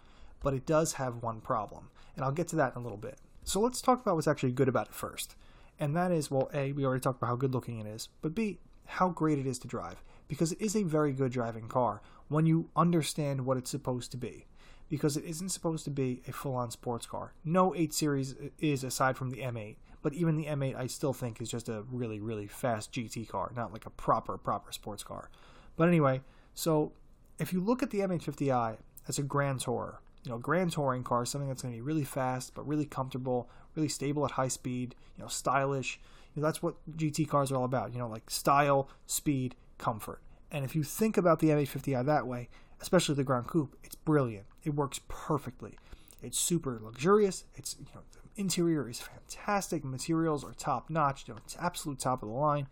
but 0.42 0.54
it 0.54 0.66
does 0.66 0.94
have 0.94 1.22
one 1.22 1.40
problem, 1.40 1.90
and 2.16 2.24
I'll 2.24 2.32
get 2.32 2.48
to 2.48 2.56
that 2.56 2.74
in 2.74 2.80
a 2.80 2.82
little 2.82 2.98
bit. 2.98 3.18
So 3.44 3.60
let's 3.60 3.80
talk 3.80 4.00
about 4.00 4.14
what's 4.14 4.28
actually 4.28 4.52
good 4.52 4.68
about 4.68 4.88
it 4.88 4.94
first, 4.94 5.36
and 5.78 5.96
that 5.96 6.12
is 6.12 6.30
well, 6.30 6.50
a 6.54 6.72
we 6.72 6.84
already 6.84 7.00
talked 7.00 7.18
about 7.18 7.28
how 7.28 7.36
good 7.36 7.54
looking 7.54 7.80
it 7.80 7.86
is, 7.86 8.08
but 8.22 8.34
b 8.34 8.58
how 8.86 9.08
great 9.08 9.38
it 9.38 9.46
is 9.46 9.58
to 9.60 9.68
drive 9.68 10.02
because 10.26 10.52
it 10.52 10.60
is 10.60 10.76
a 10.76 10.82
very 10.82 11.12
good 11.12 11.32
driving 11.32 11.68
car 11.68 12.00
when 12.28 12.46
you 12.46 12.70
understand 12.76 13.44
what 13.44 13.56
it's 13.56 13.70
supposed 13.70 14.10
to 14.12 14.16
be. 14.16 14.46
Because 14.88 15.16
it 15.16 15.24
isn't 15.24 15.50
supposed 15.50 15.84
to 15.84 15.90
be 15.90 16.22
a 16.26 16.32
full 16.32 16.54
on 16.54 16.70
sports 16.70 17.06
car. 17.06 17.32
No 17.44 17.74
8 17.74 17.92
Series 17.94 18.34
is 18.58 18.82
aside 18.82 19.16
from 19.16 19.30
the 19.30 19.38
M8, 19.38 19.76
but 20.02 20.14
even 20.14 20.36
the 20.36 20.46
M8 20.46 20.76
I 20.76 20.86
still 20.88 21.12
think 21.12 21.40
is 21.40 21.48
just 21.48 21.68
a 21.68 21.84
really, 21.90 22.18
really 22.20 22.48
fast 22.48 22.92
GT 22.92 23.28
car, 23.28 23.52
not 23.54 23.72
like 23.72 23.86
a 23.86 23.90
proper, 23.90 24.36
proper 24.36 24.72
sports 24.72 25.04
car. 25.04 25.30
But 25.76 25.88
anyway, 25.88 26.22
so 26.54 26.92
if 27.38 27.52
you 27.52 27.60
look 27.60 27.82
at 27.82 27.90
the 27.90 28.00
M850i 28.00 28.78
as 29.06 29.18
a 29.18 29.22
grand 29.22 29.60
tourer, 29.60 29.96
you 30.24 30.30
know, 30.30 30.38
grand 30.38 30.72
touring 30.72 31.02
car, 31.02 31.24
something 31.24 31.48
that's 31.48 31.62
going 31.62 31.72
to 31.74 31.78
be 31.78 31.82
really 31.82 32.04
fast 32.04 32.54
but 32.54 32.66
really 32.66 32.84
comfortable, 32.84 33.48
really 33.74 33.88
stable 33.88 34.24
at 34.24 34.32
high 34.32 34.48
speed, 34.48 34.94
you 35.16 35.22
know, 35.22 35.28
stylish. 35.28 36.00
You 36.34 36.42
know, 36.42 36.46
that's 36.46 36.62
what 36.62 36.76
GT 36.96 37.28
cars 37.28 37.50
are 37.50 37.56
all 37.56 37.64
about. 37.64 37.92
You 37.92 37.98
know, 37.98 38.08
like 38.08 38.30
style, 38.30 38.88
speed, 39.06 39.54
comfort. 39.78 40.20
And 40.50 40.64
if 40.64 40.74
you 40.74 40.82
think 40.82 41.16
about 41.16 41.38
the 41.38 41.48
M850i 41.48 42.04
that 42.04 42.26
way, 42.26 42.48
especially 42.80 43.14
the 43.14 43.24
Grand 43.24 43.46
Coupe, 43.46 43.76
it's 43.82 43.94
brilliant. 43.94 44.46
It 44.64 44.74
works 44.74 45.00
perfectly. 45.08 45.78
It's 46.22 46.38
super 46.38 46.78
luxurious. 46.82 47.44
It's 47.54 47.76
you 47.78 47.86
know 47.94 48.02
the 48.12 48.40
interior 48.40 48.88
is 48.88 49.00
fantastic. 49.00 49.84
Materials 49.84 50.44
are 50.44 50.52
top 50.52 50.90
notch. 50.90 51.26
You 51.26 51.34
know, 51.34 51.40
it's 51.44 51.56
absolute 51.58 51.98
top 51.98 52.22
of 52.22 52.28
the 52.28 52.34
line. 52.34 52.68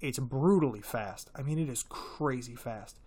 It's 0.00 0.18
brutally 0.18 0.80
fast. 0.80 1.30
I 1.34 1.42
mean, 1.42 1.58
it 1.58 1.68
is 1.68 1.84
crazy 1.88 2.54
fast. 2.54 2.98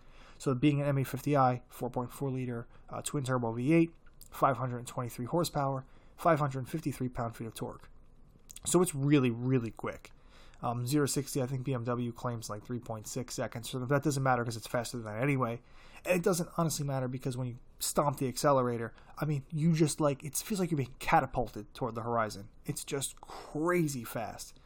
So 0.42 0.56
being 0.56 0.82
an 0.82 0.96
M850i, 0.96 1.62
4.4 1.72 2.34
liter 2.34 2.66
uh, 2.90 3.04
twin 3.04 3.24
turbo 3.24 3.54
V8, 3.54 3.92
523 4.32 5.26
horsepower, 5.28 5.86
553 6.18 7.10
pound 7.10 7.36
feet 7.36 7.46
of 7.46 7.54
torque. 7.54 7.88
So 8.66 8.82
it's 8.82 8.96
really, 8.96 9.30
really 9.30 9.70
quick. 9.70 10.12
Um, 10.64 10.88
0 10.88 11.06
60, 11.06 11.44
I 11.44 11.46
think 11.46 11.64
BMW 11.64 12.14
claims 12.16 12.50
like 12.50 12.66
3.6 12.66 13.30
seconds, 13.30 13.70
so 13.70 13.78
that 13.86 14.02
doesn't 14.02 14.24
matter 14.24 14.42
because 14.42 14.58
it's 14.58 14.66
faster 14.66 14.98
than 14.98 15.06
that 15.06 15.22
anyway. 15.22 15.62
And 16.08 16.16
it 16.16 16.24
doesn't 16.24 16.50
honestly 16.58 16.88
matter 16.88 17.08
because 17.08 17.38
when 17.38 17.48
you 17.48 17.58
stomp 17.78 18.18
the 18.18 18.28
accelerator, 18.28 18.94
I 19.20 19.26
mean, 19.26 19.44
you 19.52 19.74
just 19.74 20.02
like, 20.02 20.24
it 20.24 20.36
feels 20.38 20.60
like 20.60 20.72
you're 20.72 20.78
being 20.80 20.96
catapulted 20.98 21.72
toward 21.76 21.94
the 21.94 22.02
horizon. 22.02 22.48
It's 22.66 22.84
just 22.84 23.22
crazy 23.22 24.04
fast. 24.04 24.60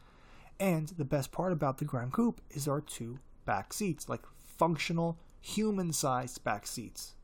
And 0.58 0.88
the 0.96 1.04
best 1.04 1.32
part 1.32 1.52
about 1.52 1.76
the 1.76 1.84
Grand 1.84 2.14
Coupe 2.14 2.40
is 2.48 2.66
are 2.66 2.80
two 2.80 3.18
back 3.44 3.74
seats, 3.74 4.08
like 4.08 4.22
functional, 4.56 5.18
human 5.46 5.92
sized 5.92 6.42
back 6.42 6.66
seats. 6.66 7.14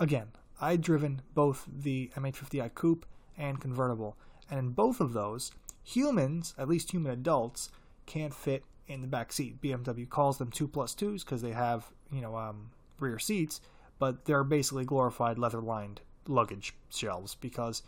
Again, 0.00 0.28
I'd 0.60 0.82
driven 0.82 1.22
both 1.34 1.64
the 1.72 2.10
M850i 2.16 2.74
Coupe 2.74 3.06
and 3.36 3.60
convertible, 3.60 4.16
and 4.50 4.58
in 4.58 4.70
both 4.70 5.00
of 5.00 5.12
those, 5.12 5.52
humans, 5.84 6.54
at 6.58 6.68
least 6.68 6.90
human 6.90 7.12
adults, 7.12 7.70
can't 8.04 8.34
fit 8.34 8.64
in 8.88 9.00
the 9.00 9.06
back 9.06 9.32
seat. 9.32 9.62
BMW 9.62 10.08
calls 10.08 10.38
them 10.38 10.50
two 10.50 10.66
plus 10.66 10.92
twos 10.92 11.22
because 11.22 11.40
they 11.40 11.52
have, 11.52 11.86
you 12.10 12.20
know, 12.20 12.36
um, 12.36 12.70
rear 12.98 13.18
seats, 13.20 13.60
but 14.00 14.24
they're 14.24 14.44
basically 14.44 14.84
glorified 14.84 15.38
leather 15.38 15.60
lined 15.60 16.00
luggage 16.26 16.74
shelves 16.90 17.36
because 17.36 17.82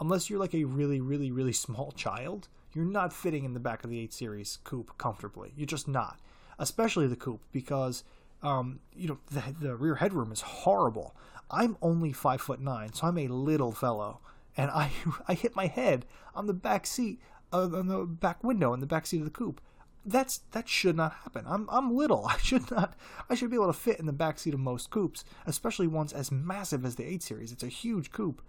unless 0.00 0.30
you're 0.30 0.40
like 0.40 0.54
a 0.54 0.64
really, 0.64 1.02
really, 1.02 1.30
really 1.30 1.52
small 1.52 1.92
child, 1.92 2.48
you're 2.72 2.84
not 2.84 3.12
fitting 3.12 3.44
in 3.44 3.52
the 3.52 3.60
back 3.60 3.84
of 3.84 3.90
the 3.90 4.00
8 4.00 4.12
Series 4.12 4.58
coupe 4.64 4.96
comfortably. 4.96 5.52
You're 5.54 5.66
just 5.66 5.86
not. 5.86 6.18
Especially 6.58 7.06
the 7.06 7.16
coupe 7.16 7.42
because, 7.52 8.04
um, 8.44 8.80
you 8.94 9.08
know, 9.08 9.18
the, 9.30 9.42
the 9.58 9.74
rear 9.74 9.96
headroom 9.96 10.30
is 10.30 10.42
horrible. 10.42 11.16
I'm 11.50 11.76
only 11.82 12.12
five 12.12 12.40
foot 12.40 12.60
nine, 12.60 12.92
so 12.92 13.06
I'm 13.06 13.18
a 13.18 13.28
little 13.28 13.72
fellow, 13.72 14.20
and 14.56 14.70
I 14.70 14.90
I 15.28 15.34
hit 15.34 15.56
my 15.56 15.66
head 15.66 16.06
on 16.34 16.46
the 16.46 16.54
back 16.54 16.86
seat, 16.86 17.20
uh, 17.52 17.62
on 17.62 17.88
the 17.88 18.04
back 18.04 18.44
window 18.44 18.72
in 18.74 18.80
the 18.80 18.86
back 18.86 19.06
seat 19.06 19.18
of 19.18 19.24
the 19.24 19.30
coupe. 19.30 19.60
That's 20.04 20.42
that 20.52 20.68
should 20.68 20.96
not 20.96 21.14
happen. 21.24 21.44
I'm 21.48 21.68
I'm 21.70 21.96
little. 21.96 22.26
I 22.28 22.36
should 22.36 22.70
not. 22.70 22.94
I 23.28 23.34
should 23.34 23.50
be 23.50 23.56
able 23.56 23.66
to 23.66 23.72
fit 23.72 23.98
in 23.98 24.06
the 24.06 24.12
back 24.12 24.38
seat 24.38 24.54
of 24.54 24.60
most 24.60 24.90
coupes, 24.90 25.24
especially 25.46 25.86
ones 25.86 26.12
as 26.12 26.30
massive 26.30 26.84
as 26.84 26.96
the 26.96 27.06
8 27.06 27.22
Series. 27.22 27.52
It's 27.52 27.62
a 27.62 27.68
huge 27.68 28.12
coupe, 28.12 28.42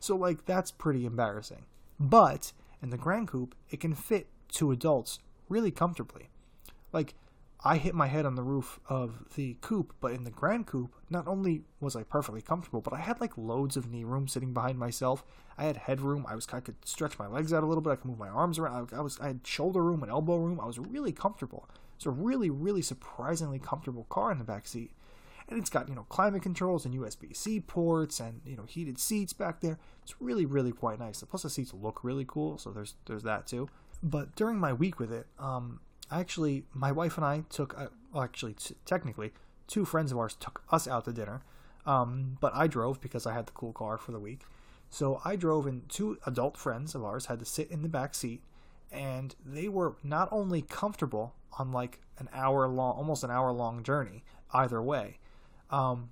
so 0.00 0.16
like 0.16 0.46
that's 0.46 0.70
pretty 0.70 1.04
embarrassing. 1.04 1.66
But 2.00 2.52
in 2.82 2.90
the 2.90 2.96
Grand 2.96 3.28
Coupe, 3.28 3.54
it 3.70 3.80
can 3.80 3.94
fit 3.94 4.26
two 4.48 4.72
adults 4.72 5.20
really 5.48 5.70
comfortably. 5.70 6.30
Like 6.92 7.14
I 7.64 7.76
hit 7.76 7.94
my 7.94 8.08
head 8.08 8.26
on 8.26 8.34
the 8.34 8.42
roof 8.42 8.80
of 8.88 9.24
the 9.36 9.56
coupe, 9.60 9.94
but 10.00 10.12
in 10.12 10.24
the 10.24 10.30
Grand 10.30 10.66
Coupe, 10.66 10.94
not 11.08 11.28
only 11.28 11.62
was 11.80 11.94
I 11.94 12.02
perfectly 12.02 12.42
comfortable, 12.42 12.80
but 12.80 12.92
I 12.92 12.98
had 12.98 13.20
like 13.20 13.38
loads 13.38 13.76
of 13.76 13.88
knee 13.88 14.02
room 14.02 14.26
sitting 14.26 14.52
behind 14.52 14.78
myself. 14.78 15.24
I 15.56 15.64
had 15.64 15.76
headroom. 15.76 16.26
I 16.28 16.34
was 16.34 16.48
I 16.52 16.58
could 16.58 16.74
stretch 16.84 17.18
my 17.20 17.28
legs 17.28 17.52
out 17.52 17.62
a 17.62 17.66
little 17.66 17.82
bit. 17.82 17.90
I 17.90 17.96
could 17.96 18.06
move 18.06 18.18
my 18.18 18.28
arms 18.28 18.58
around. 18.58 18.90
I, 18.92 18.96
I 18.96 19.00
was 19.00 19.18
I 19.20 19.28
had 19.28 19.46
shoulder 19.46 19.82
room 19.82 20.02
and 20.02 20.10
elbow 20.10 20.36
room. 20.36 20.58
I 20.60 20.66
was 20.66 20.78
really 20.78 21.12
comfortable. 21.12 21.68
It's 21.94 22.06
a 22.06 22.10
really 22.10 22.50
really 22.50 22.82
surprisingly 22.82 23.60
comfortable 23.60 24.04
car 24.10 24.32
in 24.32 24.38
the 24.38 24.44
back 24.44 24.66
seat, 24.66 24.90
and 25.48 25.56
it's 25.56 25.70
got 25.70 25.88
you 25.88 25.94
know 25.94 26.06
climate 26.08 26.42
controls 26.42 26.84
and 26.84 26.92
USB 26.94 27.36
C 27.36 27.60
ports 27.60 28.18
and 28.18 28.40
you 28.44 28.56
know 28.56 28.64
heated 28.64 28.98
seats 28.98 29.32
back 29.32 29.60
there. 29.60 29.78
It's 30.02 30.20
really 30.20 30.46
really 30.46 30.72
quite 30.72 30.98
nice. 30.98 31.22
Plus 31.22 31.42
the 31.42 31.50
seats 31.50 31.72
look 31.72 32.02
really 32.02 32.24
cool, 32.26 32.58
so 32.58 32.72
there's 32.72 32.94
there's 33.06 33.22
that 33.22 33.46
too. 33.46 33.68
But 34.02 34.34
during 34.34 34.58
my 34.58 34.72
week 34.72 34.98
with 34.98 35.12
it, 35.12 35.28
um, 35.38 35.78
actually, 36.12 36.64
my 36.72 36.92
wife 36.92 37.16
and 37.16 37.24
I 37.24 37.44
took, 37.48 37.78
uh, 37.78 37.88
well, 38.12 38.22
actually, 38.22 38.54
t- 38.54 38.76
technically, 38.84 39.32
two 39.66 39.84
friends 39.84 40.12
of 40.12 40.18
ours 40.18 40.36
took 40.38 40.62
us 40.70 40.86
out 40.86 41.04
to 41.06 41.12
dinner. 41.12 41.42
Um, 41.84 42.36
but 42.40 42.54
I 42.54 42.66
drove 42.66 43.00
because 43.00 43.26
I 43.26 43.34
had 43.34 43.46
the 43.46 43.52
cool 43.52 43.72
car 43.72 43.98
for 43.98 44.12
the 44.12 44.20
week. 44.20 44.42
So 44.90 45.20
I 45.24 45.36
drove, 45.36 45.66
and 45.66 45.88
two 45.88 46.18
adult 46.26 46.56
friends 46.56 46.94
of 46.94 47.02
ours 47.02 47.26
had 47.26 47.38
to 47.38 47.44
sit 47.44 47.70
in 47.70 47.82
the 47.82 47.88
back 47.88 48.14
seat, 48.14 48.42
and 48.90 49.34
they 49.44 49.68
were 49.68 49.96
not 50.02 50.28
only 50.30 50.62
comfortable 50.62 51.34
on 51.58 51.72
like 51.72 52.00
an 52.18 52.28
hour 52.32 52.68
long, 52.68 52.96
almost 52.96 53.24
an 53.24 53.30
hour 53.30 53.52
long 53.52 53.82
journey 53.82 54.22
either 54.52 54.82
way. 54.82 55.18
Um, 55.70 56.10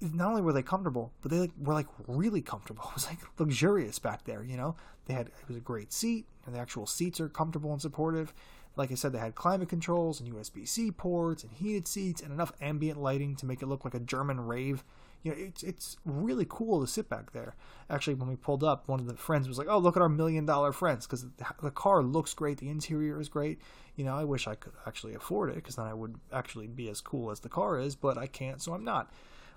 not 0.00 0.28
only 0.28 0.42
were 0.42 0.52
they 0.52 0.62
comfortable, 0.62 1.12
but 1.22 1.30
they 1.30 1.50
were 1.58 1.72
like 1.72 1.86
really 2.06 2.42
comfortable. 2.42 2.84
It 2.90 2.94
was 2.94 3.06
like 3.06 3.18
luxurious 3.38 3.98
back 3.98 4.24
there, 4.24 4.44
you 4.44 4.56
know. 4.56 4.76
They 5.06 5.14
had 5.14 5.28
it 5.28 5.48
was 5.48 5.56
a 5.56 5.60
great 5.60 5.92
seat, 5.92 6.26
and 6.44 6.54
the 6.54 6.58
actual 6.58 6.86
seats 6.86 7.20
are 7.20 7.28
comfortable 7.28 7.72
and 7.72 7.80
supportive. 7.80 8.34
Like 8.76 8.92
I 8.92 8.94
said, 8.94 9.12
they 9.12 9.18
had 9.18 9.34
climate 9.34 9.70
controls 9.70 10.20
and 10.20 10.32
USB 10.32 10.68
C 10.68 10.90
ports 10.90 11.42
and 11.42 11.52
heated 11.52 11.88
seats 11.88 12.20
and 12.20 12.30
enough 12.30 12.52
ambient 12.60 13.00
lighting 13.00 13.34
to 13.36 13.46
make 13.46 13.62
it 13.62 13.66
look 13.66 13.84
like 13.84 13.94
a 13.94 14.00
German 14.00 14.40
rave. 14.40 14.84
You 15.22 15.32
know, 15.32 15.38
it's 15.38 15.62
it's 15.62 15.96
really 16.04 16.46
cool 16.48 16.82
to 16.82 16.86
sit 16.86 17.08
back 17.08 17.32
there. 17.32 17.56
Actually, 17.88 18.14
when 18.14 18.28
we 18.28 18.36
pulled 18.36 18.62
up, 18.62 18.86
one 18.86 19.00
of 19.00 19.06
the 19.06 19.16
friends 19.16 19.48
was 19.48 19.56
like, 19.56 19.66
"Oh, 19.68 19.78
look 19.78 19.96
at 19.96 20.02
our 20.02 20.10
million 20.10 20.44
dollar 20.44 20.72
friends," 20.72 21.06
because 21.06 21.26
the 21.62 21.70
car 21.70 22.02
looks 22.02 22.34
great, 22.34 22.58
the 22.58 22.68
interior 22.68 23.18
is 23.18 23.30
great. 23.30 23.58
You 23.96 24.04
know, 24.04 24.14
I 24.14 24.24
wish 24.24 24.46
I 24.46 24.54
could 24.54 24.74
actually 24.86 25.14
afford 25.14 25.50
it 25.50 25.56
because 25.56 25.76
then 25.76 25.86
I 25.86 25.94
would 25.94 26.16
actually 26.30 26.66
be 26.66 26.90
as 26.90 27.00
cool 27.00 27.30
as 27.30 27.40
the 27.40 27.48
car 27.48 27.78
is, 27.78 27.96
but 27.96 28.18
I 28.18 28.26
can't, 28.26 28.60
so 28.60 28.74
I'm 28.74 28.84
not. 28.84 29.10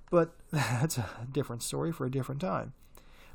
But 0.09 0.33
that's 0.51 0.97
a 0.97 1.09
different 1.29 1.61
story 1.61 1.91
for 1.91 2.05
a 2.05 2.11
different 2.11 2.39
time. 2.39 2.73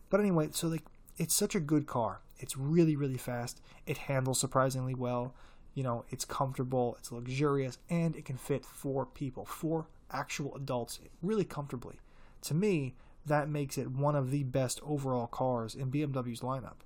But 0.09 0.21
anyway, 0.21 0.49
so 0.53 0.69
like 0.69 0.85
it's 1.19 1.35
such 1.35 1.55
a 1.55 1.61
good 1.61 1.87
car. 1.87 2.21
It's 2.39 2.57
really 2.57 2.97
really 2.97 3.19
fast. 3.19 3.61
It 3.87 3.99
handles 3.99 4.41
surprisingly 4.41 4.95
well 4.95 5.35
you 5.75 5.83
know, 5.83 6.05
it's 6.11 6.25
comfortable, 6.25 6.97
it's 6.99 7.13
luxurious, 7.13 7.79
and 7.91 8.17
it 8.17 8.25
can 8.25 8.37
fit 8.37 8.65
four 8.65 9.07
people, 9.07 9.45
four 9.45 9.87
actual 10.11 10.55
adults, 10.55 11.01
really 11.23 11.45
comfortably. 11.45 11.97
To 12.43 12.55
me, 12.55 12.95
that 13.27 13.49
makes 13.49 13.79
it 13.79 13.91
one 13.91 14.15
of 14.15 14.31
the 14.31 14.45
best 14.45 14.81
overall 14.85 15.27
cars 15.27 15.75
in 15.75 15.91
BMW's 15.91 16.41
lineup. 16.41 16.77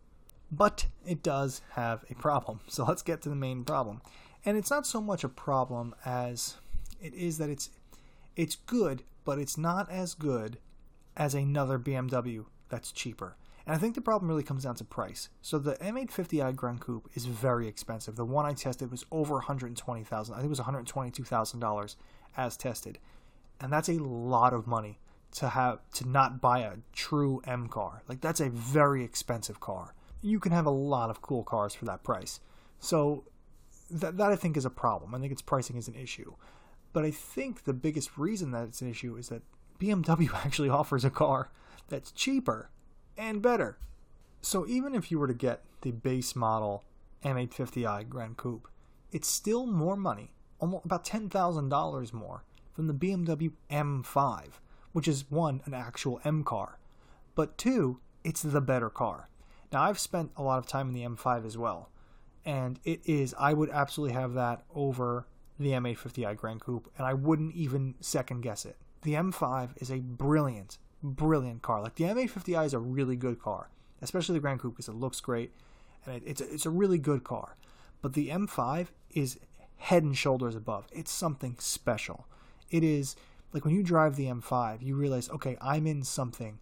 But 0.50 0.86
it 1.06 1.22
does 1.22 1.60
have 1.72 2.04
a 2.10 2.14
problem. 2.14 2.60
So 2.68 2.84
let's 2.84 3.02
get 3.02 3.22
to 3.22 3.28
the 3.28 3.34
main 3.34 3.64
problem. 3.64 4.00
And 4.44 4.56
it's 4.56 4.70
not 4.70 4.86
so 4.86 5.00
much 5.00 5.24
a 5.24 5.28
problem 5.28 5.94
as 6.04 6.54
it 7.02 7.12
is 7.14 7.38
that 7.38 7.50
it's 7.50 7.70
it's 8.36 8.54
good, 8.54 9.02
but 9.24 9.38
it's 9.38 9.58
not 9.58 9.90
as 9.90 10.14
good 10.14 10.58
as 11.16 11.34
another 11.34 11.78
BMW 11.78 12.44
that's 12.68 12.92
cheaper. 12.92 13.36
And 13.68 13.76
I 13.76 13.78
think 13.78 13.94
the 13.94 14.00
problem 14.00 14.30
really 14.30 14.42
comes 14.42 14.64
down 14.64 14.76
to 14.76 14.84
price. 14.84 15.28
So 15.42 15.58
the 15.58 15.74
M850i 15.74 16.56
Grand 16.56 16.80
Coupe 16.80 17.10
is 17.14 17.26
very 17.26 17.68
expensive. 17.68 18.16
The 18.16 18.24
one 18.24 18.46
I 18.46 18.54
tested 18.54 18.90
was 18.90 19.04
over 19.12 19.34
120,000. 19.34 20.34
I 20.34 20.38
think 20.38 20.46
it 20.46 20.48
was 20.48 20.58
$122,000 20.58 21.96
as 22.38 22.56
tested. 22.56 22.98
And 23.60 23.70
that's 23.70 23.90
a 23.90 24.02
lot 24.02 24.54
of 24.54 24.66
money 24.66 24.98
to 25.32 25.50
have 25.50 25.80
to 25.92 26.08
not 26.08 26.40
buy 26.40 26.60
a 26.60 26.76
true 26.94 27.42
M 27.44 27.66
car. 27.66 28.02
Like 28.08 28.22
that's 28.22 28.40
a 28.40 28.48
very 28.48 29.04
expensive 29.04 29.60
car. 29.60 29.92
You 30.22 30.40
can 30.40 30.52
have 30.52 30.64
a 30.64 30.70
lot 30.70 31.10
of 31.10 31.20
cool 31.20 31.44
cars 31.44 31.74
for 31.74 31.84
that 31.84 32.02
price. 32.02 32.40
So 32.80 33.24
that 33.90 34.16
that 34.16 34.32
I 34.32 34.36
think 34.36 34.56
is 34.56 34.64
a 34.64 34.70
problem. 34.70 35.14
I 35.14 35.18
think 35.18 35.30
its 35.30 35.42
pricing 35.42 35.76
is 35.76 35.88
an 35.88 35.94
issue. 35.94 36.32
But 36.94 37.04
I 37.04 37.10
think 37.10 37.64
the 37.64 37.74
biggest 37.74 38.16
reason 38.16 38.50
that 38.52 38.66
it's 38.66 38.80
an 38.80 38.88
issue 38.88 39.16
is 39.16 39.28
that 39.28 39.42
BMW 39.78 40.32
actually 40.46 40.70
offers 40.70 41.04
a 41.04 41.10
car 41.10 41.50
that's 41.90 42.10
cheaper 42.12 42.70
and 43.18 43.42
better. 43.42 43.78
So 44.40 44.66
even 44.66 44.94
if 44.94 45.10
you 45.10 45.18
were 45.18 45.26
to 45.26 45.34
get 45.34 45.62
the 45.82 45.90
base 45.90 46.34
model 46.36 46.84
M850i 47.24 48.08
Grand 48.08 48.36
Coupe, 48.36 48.68
it's 49.10 49.28
still 49.28 49.66
more 49.66 49.96
money, 49.96 50.32
almost 50.60 50.84
about 50.84 51.04
$10,000 51.04 52.12
more 52.12 52.44
than 52.76 52.86
the 52.86 52.94
BMW 52.94 53.52
M5, 53.70 54.44
which 54.92 55.08
is 55.08 55.30
one, 55.30 55.60
an 55.64 55.74
actual 55.74 56.20
M 56.24 56.44
car, 56.44 56.78
but 57.34 57.58
two, 57.58 58.00
it's 58.24 58.42
the 58.42 58.60
better 58.60 58.90
car. 58.90 59.28
Now 59.72 59.82
I've 59.82 59.98
spent 59.98 60.30
a 60.36 60.42
lot 60.42 60.58
of 60.58 60.66
time 60.66 60.88
in 60.88 60.94
the 60.94 61.04
M5 61.04 61.44
as 61.44 61.58
well, 61.58 61.90
and 62.44 62.78
it 62.84 63.00
is 63.04 63.34
I 63.38 63.52
would 63.52 63.70
absolutely 63.70 64.14
have 64.14 64.34
that 64.34 64.62
over 64.74 65.26
the 65.58 65.70
M850i 65.70 66.36
Grand 66.36 66.60
Coupe, 66.60 66.90
and 66.96 67.06
I 67.06 67.14
wouldn't 67.14 67.54
even 67.54 67.94
second 68.00 68.42
guess 68.42 68.64
it. 68.64 68.76
The 69.02 69.14
M5 69.14 69.70
is 69.82 69.90
a 69.90 69.98
brilliant, 69.98 70.78
brilliant 71.02 71.62
car. 71.62 71.82
Like 71.82 71.96
the 71.96 72.04
M850i 72.04 72.66
is 72.66 72.74
a 72.74 72.78
really 72.78 73.16
good 73.16 73.40
car, 73.40 73.70
especially 74.02 74.34
the 74.34 74.40
Grand 74.40 74.60
Coupe 74.60 74.74
because 74.74 74.88
it 74.88 74.94
looks 74.94 75.20
great 75.20 75.52
and 76.04 76.16
it, 76.16 76.22
it's 76.26 76.40
a, 76.40 76.52
it's 76.52 76.66
a 76.66 76.70
really 76.70 76.98
good 76.98 77.24
car. 77.24 77.56
But 78.00 78.12
the 78.12 78.28
M5 78.28 78.88
is 79.10 79.38
head 79.76 80.02
and 80.02 80.16
shoulders 80.16 80.54
above. 80.54 80.86
It's 80.92 81.10
something 81.10 81.56
special. 81.58 82.26
It 82.70 82.84
is 82.84 83.16
like 83.52 83.64
when 83.64 83.74
you 83.74 83.82
drive 83.82 84.16
the 84.16 84.26
M5, 84.26 84.82
you 84.82 84.94
realize, 84.96 85.30
okay, 85.30 85.56
I'm 85.60 85.86
in 85.86 86.02
something 86.02 86.58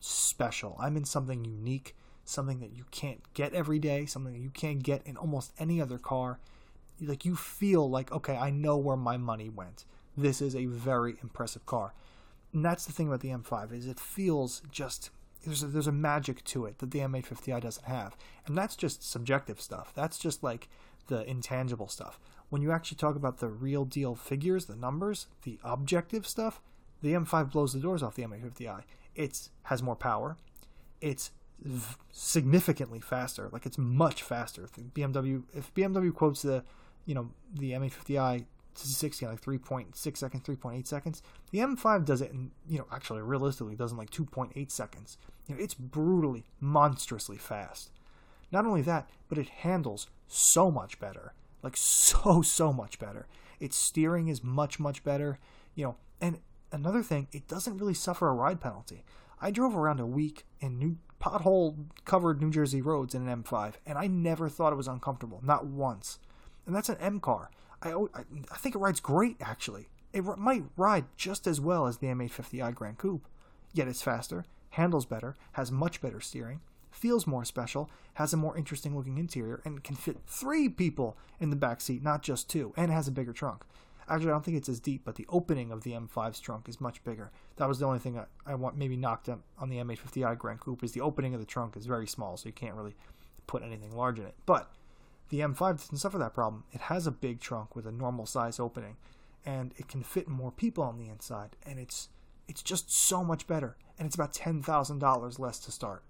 special. 0.00 0.76
I'm 0.80 0.96
in 0.96 1.04
something 1.04 1.44
unique, 1.44 1.94
something 2.24 2.60
that 2.60 2.72
you 2.72 2.84
can't 2.90 3.22
get 3.34 3.54
every 3.54 3.78
day, 3.78 4.06
something 4.06 4.32
that 4.32 4.40
you 4.40 4.50
can't 4.50 4.82
get 4.82 5.06
in 5.06 5.16
almost 5.16 5.52
any 5.58 5.80
other 5.80 5.98
car. 5.98 6.40
Like 7.00 7.24
you 7.24 7.36
feel 7.36 7.88
like, 7.88 8.12
okay, 8.12 8.36
I 8.36 8.50
know 8.50 8.76
where 8.76 8.96
my 8.96 9.16
money 9.16 9.48
went. 9.48 9.84
This 10.16 10.40
is 10.40 10.54
a 10.54 10.66
very 10.66 11.16
impressive 11.22 11.66
car 11.66 11.92
and 12.54 12.64
that's 12.64 12.86
the 12.86 12.92
thing 12.92 13.08
about 13.08 13.20
the 13.20 13.28
M5 13.28 13.72
is 13.72 13.86
it 13.86 14.00
feels 14.00 14.62
just 14.70 15.10
there's 15.44 15.62
a, 15.62 15.66
there's 15.66 15.86
a 15.86 15.92
magic 15.92 16.42
to 16.44 16.64
it 16.64 16.78
that 16.78 16.90
the 16.90 17.00
M850i 17.00 17.60
doesn't 17.60 17.86
have, 17.86 18.16
and 18.46 18.56
that's 18.56 18.76
just 18.76 19.08
subjective 19.08 19.60
stuff. 19.60 19.92
That's 19.94 20.18
just 20.18 20.42
like 20.42 20.68
the 21.08 21.28
intangible 21.28 21.88
stuff. 21.88 22.18
When 22.48 22.62
you 22.62 22.72
actually 22.72 22.96
talk 22.96 23.16
about 23.16 23.38
the 23.38 23.48
real 23.48 23.84
deal 23.84 24.14
figures, 24.14 24.66
the 24.66 24.76
numbers, 24.76 25.26
the 25.42 25.58
objective 25.62 26.26
stuff, 26.26 26.62
the 27.02 27.12
M5 27.12 27.50
blows 27.50 27.74
the 27.74 27.80
doors 27.80 28.02
off 28.02 28.14
the 28.14 28.22
M850i. 28.22 28.84
It 29.14 29.48
has 29.64 29.82
more 29.82 29.96
power. 29.96 30.36
It's 31.00 31.30
v- 31.60 31.96
significantly 32.12 33.00
faster. 33.00 33.50
Like 33.52 33.66
it's 33.66 33.76
much 33.76 34.22
faster. 34.22 34.64
If 34.64 34.72
BMW, 34.94 35.42
if 35.52 35.74
BMW 35.74 36.14
quotes 36.14 36.42
the 36.42 36.64
you 37.06 37.14
know, 37.14 37.30
the 37.52 37.72
M850i 37.72 38.38
to 38.38 38.44
60 38.78 39.24
in 39.24 39.30
like 39.30 39.40
3.6 39.40 40.16
seconds, 40.16 40.42
3.8 40.42 40.86
seconds. 40.86 41.22
The 41.50 41.58
M5 41.58 42.04
does 42.04 42.20
it 42.20 42.32
in, 42.32 42.50
you 42.68 42.78
know, 42.78 42.86
actually 42.92 43.22
realistically 43.22 43.76
does 43.76 43.92
in 43.92 43.98
like 43.98 44.10
2.8 44.10 44.70
seconds. 44.70 45.18
You 45.46 45.54
know, 45.54 45.62
it's 45.62 45.74
brutally, 45.74 46.44
monstrously 46.60 47.36
fast. 47.36 47.90
Not 48.50 48.66
only 48.66 48.82
that, 48.82 49.08
but 49.28 49.38
it 49.38 49.48
handles 49.48 50.08
so 50.28 50.70
much 50.70 50.98
better. 50.98 51.32
Like 51.62 51.76
so, 51.76 52.42
so 52.42 52.72
much 52.72 52.98
better. 52.98 53.26
Its 53.60 53.76
steering 53.76 54.28
is 54.28 54.42
much, 54.42 54.78
much 54.78 55.02
better. 55.04 55.38
You 55.74 55.84
know, 55.84 55.96
and 56.20 56.40
another 56.72 57.02
thing, 57.02 57.28
it 57.32 57.48
doesn't 57.48 57.78
really 57.78 57.94
suffer 57.94 58.28
a 58.28 58.34
ride 58.34 58.60
penalty. 58.60 59.04
I 59.40 59.50
drove 59.50 59.76
around 59.76 60.00
a 60.00 60.06
week 60.06 60.44
in 60.60 60.78
new 60.78 60.98
pothole 61.20 61.86
covered 62.04 62.40
New 62.40 62.50
Jersey 62.50 62.82
roads 62.82 63.14
in 63.14 63.26
an 63.26 63.42
M5, 63.42 63.74
and 63.86 63.96
I 63.96 64.06
never 64.06 64.48
thought 64.48 64.72
it 64.72 64.76
was 64.76 64.88
uncomfortable, 64.88 65.40
not 65.42 65.66
once. 65.66 66.18
And 66.66 66.74
that's 66.74 66.88
an 66.88 66.96
M 67.00 67.20
car. 67.20 67.50
I, 67.92 68.24
I 68.52 68.56
think 68.56 68.74
it 68.74 68.78
rides 68.78 69.00
great, 69.00 69.36
actually. 69.40 69.88
It 70.12 70.24
might 70.38 70.64
ride 70.76 71.06
just 71.16 71.46
as 71.46 71.60
well 71.60 71.86
as 71.86 71.98
the 71.98 72.06
M850i 72.06 72.74
Grand 72.74 72.98
Coupe, 72.98 73.26
yet 73.72 73.88
it's 73.88 74.02
faster, 74.02 74.44
handles 74.70 75.06
better, 75.06 75.36
has 75.52 75.72
much 75.72 76.00
better 76.00 76.20
steering, 76.20 76.60
feels 76.90 77.26
more 77.26 77.44
special, 77.44 77.90
has 78.14 78.32
a 78.32 78.36
more 78.36 78.56
interesting 78.56 78.96
looking 78.96 79.18
interior, 79.18 79.60
and 79.64 79.82
can 79.82 79.96
fit 79.96 80.18
three 80.26 80.68
people 80.68 81.16
in 81.40 81.50
the 81.50 81.56
back 81.56 81.80
seat, 81.80 82.02
not 82.02 82.22
just 82.22 82.48
two, 82.48 82.72
and 82.76 82.92
has 82.92 83.08
a 83.08 83.12
bigger 83.12 83.32
trunk. 83.32 83.64
Actually, 84.08 84.28
I 84.28 84.32
don't 84.32 84.44
think 84.44 84.56
it's 84.56 84.68
as 84.68 84.80
deep, 84.80 85.02
but 85.04 85.16
the 85.16 85.26
opening 85.30 85.72
of 85.72 85.82
the 85.82 85.92
M5's 85.92 86.38
trunk 86.38 86.68
is 86.68 86.80
much 86.80 87.02
bigger. 87.04 87.32
That 87.56 87.68
was 87.68 87.78
the 87.78 87.86
only 87.86 87.98
thing 87.98 88.18
I, 88.18 88.26
I 88.46 88.54
want 88.54 88.76
maybe 88.76 88.96
knocked 88.96 89.28
up 89.28 89.40
on 89.58 89.70
the 89.70 89.78
M850i 89.78 90.36
Grand 90.36 90.60
Coupe 90.60 90.84
is 90.84 90.92
the 90.92 91.00
opening 91.00 91.34
of 91.34 91.40
the 91.40 91.46
trunk 91.46 91.76
is 91.76 91.86
very 91.86 92.06
small, 92.06 92.36
so 92.36 92.46
you 92.46 92.52
can't 92.52 92.74
really 92.74 92.94
put 93.46 93.62
anything 93.62 93.96
large 93.96 94.18
in 94.18 94.26
it. 94.26 94.34
But 94.46 94.70
the 95.30 95.40
M5 95.40 95.78
doesn't 95.78 95.98
suffer 95.98 96.18
that 96.18 96.34
problem. 96.34 96.64
It 96.72 96.82
has 96.82 97.06
a 97.06 97.12
big 97.12 97.40
trunk 97.40 97.74
with 97.74 97.86
a 97.86 97.92
normal 97.92 98.26
size 98.26 98.60
opening, 98.60 98.96
and 99.44 99.72
it 99.76 99.88
can 99.88 100.02
fit 100.02 100.28
more 100.28 100.50
people 100.50 100.84
on 100.84 100.98
the 100.98 101.08
inside, 101.08 101.56
and 101.64 101.78
it's 101.78 102.08
it's 102.46 102.62
just 102.62 102.92
so 102.92 103.24
much 103.24 103.46
better, 103.46 103.76
and 103.98 104.06
it's 104.06 104.14
about 104.14 104.34
ten 104.34 104.62
thousand 104.62 104.98
dollars 104.98 105.38
less 105.38 105.58
to 105.60 105.72
start. 105.72 106.04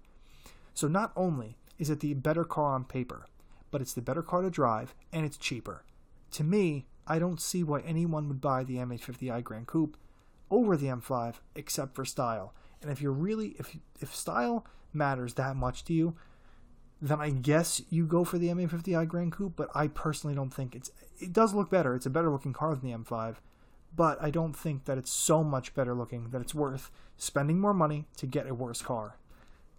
So 0.73 0.87
not 0.87 1.11
only 1.15 1.57
is 1.77 1.89
it 1.89 2.01
the 2.01 2.13
better 2.13 2.43
car 2.43 2.73
on 2.73 2.83
paper, 2.85 3.27
but 3.71 3.81
it's 3.81 3.93
the 3.93 4.01
better 4.01 4.21
car 4.21 4.41
to 4.41 4.49
drive, 4.49 4.93
and 5.11 5.25
it's 5.25 5.37
cheaper. 5.37 5.83
To 6.31 6.43
me, 6.43 6.85
I 7.07 7.19
don't 7.19 7.41
see 7.41 7.63
why 7.63 7.81
anyone 7.81 8.27
would 8.27 8.41
buy 8.41 8.63
the 8.63 8.77
M850i 8.77 9.43
Grand 9.43 9.67
Coupe 9.67 9.97
over 10.49 10.75
the 10.75 10.87
M5 10.87 11.35
except 11.55 11.95
for 11.95 12.05
style. 12.05 12.53
And 12.81 12.91
if 12.91 13.01
you're 13.01 13.11
really 13.11 13.55
if 13.59 13.75
if 13.99 14.15
style 14.15 14.65
matters 14.93 15.35
that 15.35 15.55
much 15.55 15.83
to 15.85 15.93
you, 15.93 16.15
then 17.05 17.21
I 17.21 17.29
guess 17.29 17.81
you 17.89 18.05
go 18.05 18.23
for 18.23 18.37
the 18.37 18.47
M850i 18.47 19.07
Grand 19.07 19.31
Coupe, 19.31 19.55
but 19.55 19.69
I 19.75 19.87
personally 19.87 20.35
don't 20.35 20.53
think 20.53 20.75
it's 20.75 20.91
it 21.19 21.31
does 21.31 21.53
look 21.53 21.69
better. 21.69 21.95
It's 21.95 22.05
a 22.05 22.09
better 22.09 22.31
looking 22.31 22.51
car 22.53 22.75
than 22.75 22.89
the 22.89 22.97
M5, 22.97 23.35
but 23.95 24.21
I 24.21 24.29
don't 24.29 24.55
think 24.55 24.85
that 24.85 24.97
it's 24.97 25.11
so 25.11 25.43
much 25.43 25.73
better 25.73 25.93
looking 25.93 26.29
that 26.31 26.41
it's 26.41 26.55
worth 26.55 26.91
spending 27.17 27.59
more 27.59 27.73
money 27.73 28.05
to 28.17 28.25
get 28.25 28.47
a 28.47 28.53
worse 28.53 28.81
car. 28.81 29.17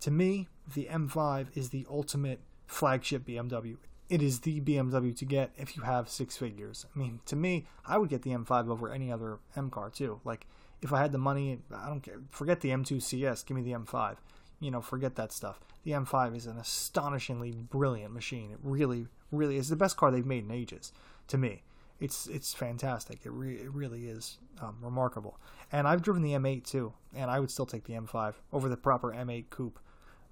To 0.01 0.11
me, 0.11 0.49
the 0.73 0.89
M5 0.91 1.49
is 1.57 1.71
the 1.71 1.87
ultimate 1.91 2.41
flagship 2.67 3.27
BMW. 3.27 3.77
It 4.09 4.23
is 4.23 4.41
the 4.41 4.61
BMW 4.61 5.17
to 5.17 5.25
get 5.25 5.51
if 5.57 5.77
you 5.77 5.83
have 5.83 6.09
six 6.09 6.37
figures. 6.37 6.87
I 6.95 6.99
mean, 6.99 7.21
to 7.27 7.35
me, 7.35 7.67
I 7.85 7.99
would 7.99 8.09
get 8.09 8.23
the 8.23 8.31
M5 8.31 8.69
over 8.69 8.93
any 8.93 9.11
other 9.11 9.41
M 9.57 9.69
car 9.69 9.91
too. 9.91 10.21
Like 10.25 10.47
if 10.81 10.93
I 10.93 11.01
had 11.01 11.13
the 11.13 11.19
money, 11.19 11.59
I 11.75 11.89
don't 11.89 12.03
care. 12.03 12.21
Forget 12.31 12.61
the 12.61 12.71
M2 12.71 13.03
CS, 13.03 13.43
give 13.43 13.57
me 13.57 13.63
the 13.63 13.73
M5 13.73 14.17
you 14.61 14.71
know, 14.71 14.81
forget 14.81 15.17
that 15.17 15.33
stuff. 15.33 15.61
The 15.87 15.93
M5 15.93 16.35
is 16.35 16.47
an 16.47 16.59
astonishingly 16.59 17.53
brilliant 17.53 18.13
machine. 18.13 18.51
It 18.51 18.59
really, 18.61 19.07
really 19.31 19.57
is 19.57 19.69
the 19.69 19.77
best 19.77 19.97
car 19.97 20.11
they've 20.11 20.27
made 20.27 20.43
in 20.43 20.51
ages. 20.51 20.91
To 21.29 21.39
me, 21.39 21.63
it's 22.01 22.27
it's 22.27 22.53
fantastic. 22.53 23.21
It, 23.25 23.31
re- 23.31 23.55
it 23.55 23.71
really 23.73 24.09
is 24.09 24.39
um, 24.61 24.79
remarkable. 24.83 25.39
And 25.71 25.87
I've 25.87 26.03
driven 26.03 26.23
the 26.23 26.33
M8 26.33 26.65
too, 26.65 26.93
and 27.15 27.31
I 27.31 27.39
would 27.39 27.53
still 27.53 27.67
take 27.67 27.85
the 27.85 27.93
M5 27.93 28.35
over 28.53 28.69
the 28.69 28.77
proper 28.77 29.13
M8 29.13 29.49
coupe. 29.51 29.79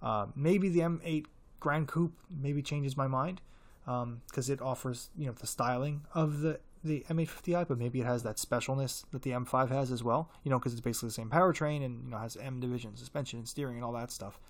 Uh, 0.02 0.26
maybe 0.34 0.68
the 0.68 0.80
M8 0.80 1.26
Grand 1.60 1.86
Coupe 1.86 2.18
maybe 2.28 2.60
changes 2.60 2.96
my 2.96 3.06
mind 3.06 3.40
because 3.84 4.48
um, 4.48 4.52
it 4.52 4.60
offers 4.60 5.10
you 5.16 5.26
know 5.26 5.34
the 5.38 5.46
styling 5.46 6.02
of 6.14 6.40
the 6.40 6.58
the 6.82 7.06
M850i, 7.08 7.68
but 7.68 7.78
maybe 7.78 8.00
it 8.00 8.06
has 8.06 8.24
that 8.24 8.38
specialness 8.38 9.04
that 9.12 9.22
the 9.22 9.30
M5 9.30 9.68
has 9.68 9.92
as 9.92 10.02
well. 10.02 10.32
You 10.42 10.50
know, 10.50 10.58
because 10.58 10.72
it's 10.72 10.80
basically 10.80 11.10
the 11.10 11.14
same 11.14 11.30
powertrain 11.30 11.84
and 11.84 12.02
you 12.06 12.10
know 12.10 12.18
has 12.18 12.36
M 12.36 12.58
division, 12.58 12.96
suspension, 12.96 13.38
and 13.38 13.48
steering, 13.48 13.76
and 13.76 13.84
all 13.84 13.92
that 13.92 14.10
stuff. 14.10 14.40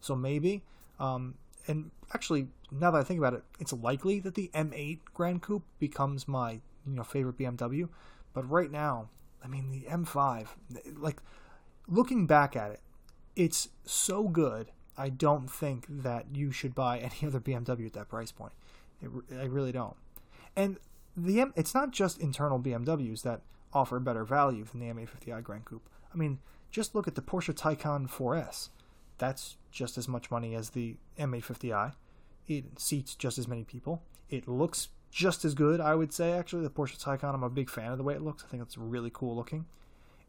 So 0.00 0.14
maybe, 0.16 0.62
um, 0.98 1.34
and 1.66 1.90
actually, 2.14 2.48
now 2.70 2.90
that 2.90 2.98
I 2.98 3.04
think 3.04 3.18
about 3.18 3.34
it, 3.34 3.42
it's 3.58 3.72
likely 3.72 4.20
that 4.20 4.34
the 4.34 4.50
M8 4.54 5.00
Grand 5.14 5.42
Coupe 5.42 5.64
becomes 5.78 6.26
my 6.26 6.60
you 6.86 6.94
know 6.94 7.04
favorite 7.04 7.38
BMW. 7.38 7.88
But 8.32 8.48
right 8.48 8.70
now, 8.70 9.08
I 9.44 9.48
mean, 9.48 9.70
the 9.70 9.88
M5, 9.90 10.46
like 10.96 11.20
looking 11.88 12.26
back 12.26 12.56
at 12.56 12.70
it, 12.72 12.80
it's 13.36 13.68
so 13.84 14.28
good. 14.28 14.70
I 14.96 15.08
don't 15.08 15.50
think 15.50 15.86
that 15.88 16.26
you 16.32 16.52
should 16.52 16.74
buy 16.74 16.98
any 17.22 17.26
other 17.26 17.40
BMW 17.40 17.86
at 17.86 17.92
that 17.94 18.08
price 18.08 18.32
point. 18.32 18.52
It, 19.00 19.10
I 19.38 19.44
really 19.44 19.72
don't. 19.72 19.96
And 20.56 20.78
the 21.16 21.40
M, 21.40 21.52
it's 21.56 21.74
not 21.74 21.90
just 21.90 22.20
internal 22.20 22.58
BMWs 22.58 23.22
that 23.22 23.42
offer 23.72 23.98
better 24.00 24.24
value 24.24 24.64
than 24.64 24.80
the 24.80 24.86
M850i 24.86 25.42
Grand 25.42 25.64
Coupe. 25.64 25.88
I 26.12 26.16
mean, 26.16 26.38
just 26.70 26.94
look 26.94 27.08
at 27.08 27.14
the 27.14 27.22
Porsche 27.22 27.54
Taycan 27.54 28.10
4S. 28.10 28.68
That's 29.20 29.58
just 29.70 29.98
as 29.98 30.08
much 30.08 30.30
money 30.30 30.54
as 30.54 30.70
the 30.70 30.96
M850i. 31.18 31.92
It 32.48 32.80
seats 32.80 33.14
just 33.14 33.38
as 33.38 33.46
many 33.46 33.64
people. 33.64 34.02
It 34.30 34.48
looks 34.48 34.88
just 35.10 35.44
as 35.44 35.54
good, 35.54 35.78
I 35.78 35.94
would 35.94 36.12
say, 36.12 36.32
actually. 36.32 36.62
The 36.62 36.70
Porsche 36.70 36.98
Taycan, 36.98 37.34
I'm 37.34 37.42
a 37.42 37.50
big 37.50 37.68
fan 37.68 37.92
of 37.92 37.98
the 37.98 38.04
way 38.04 38.14
it 38.14 38.22
looks. 38.22 38.42
I 38.42 38.48
think 38.48 38.62
it's 38.62 38.78
really 38.78 39.10
cool 39.12 39.36
looking. 39.36 39.66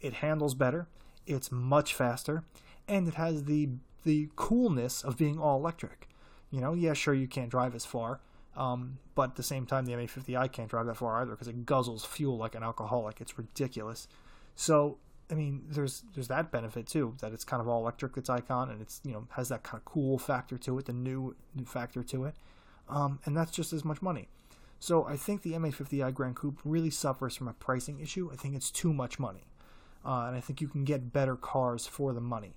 It 0.01 0.15
handles 0.15 0.53
better. 0.53 0.87
It's 1.25 1.51
much 1.51 1.95
faster. 1.95 2.43
And 2.87 3.07
it 3.07 3.15
has 3.15 3.45
the 3.45 3.69
the 4.03 4.29
coolness 4.35 5.03
of 5.03 5.17
being 5.17 5.39
all 5.39 5.57
electric. 5.57 6.09
You 6.49 6.59
know, 6.59 6.73
yeah, 6.73 6.93
sure, 6.93 7.13
you 7.13 7.27
can't 7.27 7.49
drive 7.49 7.75
as 7.75 7.85
far, 7.85 8.19
um, 8.57 8.97
but 9.15 9.29
at 9.29 9.35
the 9.35 9.43
same 9.43 9.65
time, 9.65 9.85
the 9.85 9.93
M850i 9.93 10.51
can't 10.51 10.69
drive 10.69 10.87
that 10.87 10.97
far 10.97 11.21
either 11.21 11.31
because 11.31 11.47
it 11.47 11.65
guzzles 11.65 12.05
fuel 12.05 12.37
like 12.37 12.55
an 12.55 12.63
alcoholic. 12.63 13.21
It's 13.21 13.37
ridiculous. 13.37 14.07
So 14.55 14.97
I 15.31 15.35
mean, 15.35 15.63
there's 15.69 16.03
there's 16.13 16.27
that 16.27 16.51
benefit 16.51 16.87
too 16.87 17.15
that 17.21 17.33
it's 17.33 17.43
kind 17.43 17.61
of 17.61 17.67
all 17.67 17.81
electric. 17.81 18.17
Its 18.17 18.29
icon 18.29 18.69
and 18.69 18.81
it's 18.81 19.01
you 19.03 19.13
know 19.13 19.27
has 19.31 19.49
that 19.49 19.63
kind 19.63 19.79
of 19.79 19.85
cool 19.85 20.17
factor 20.17 20.57
to 20.59 20.77
it, 20.77 20.85
the 20.85 20.93
new, 20.93 21.35
factor 21.65 22.03
to 22.03 22.25
it, 22.25 22.35
um, 22.89 23.19
and 23.25 23.35
that's 23.35 23.51
just 23.51 23.73
as 23.73 23.85
much 23.85 24.01
money. 24.01 24.27
So 24.79 25.05
I 25.05 25.15
think 25.15 25.43
the 25.43 25.53
M850i 25.53 26.13
Grand 26.13 26.35
Coupe 26.35 26.59
really 26.65 26.89
suffers 26.89 27.35
from 27.35 27.47
a 27.47 27.53
pricing 27.53 27.99
issue. 27.99 28.29
I 28.33 28.35
think 28.35 28.55
it's 28.55 28.71
too 28.71 28.93
much 28.93 29.19
money, 29.19 29.45
uh, 30.05 30.25
and 30.27 30.35
I 30.35 30.39
think 30.39 30.59
you 30.59 30.67
can 30.67 30.83
get 30.83 31.13
better 31.13 31.35
cars 31.35 31.85
for 31.87 32.13
the 32.13 32.21
money 32.21 32.55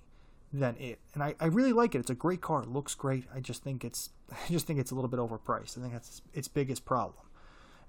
than 0.51 0.75
it. 0.77 0.99
And 1.13 1.23
I, 1.23 1.35
I 1.39 1.45
really 1.45 1.73
like 1.73 1.95
it. 1.95 1.99
It's 1.99 2.09
a 2.09 2.15
great 2.15 2.41
car. 2.41 2.63
It 2.63 2.69
looks 2.69 2.95
great. 2.95 3.25
I 3.33 3.39
just 3.39 3.63
think 3.63 3.83
it's 3.83 4.09
I 4.31 4.51
just 4.51 4.67
think 4.67 4.79
it's 4.79 4.91
a 4.91 4.95
little 4.95 5.09
bit 5.09 5.19
overpriced. 5.19 5.77
I 5.77 5.81
think 5.81 5.93
that's 5.93 6.21
its 6.33 6.47
biggest 6.47 6.85
problem. 6.85 7.23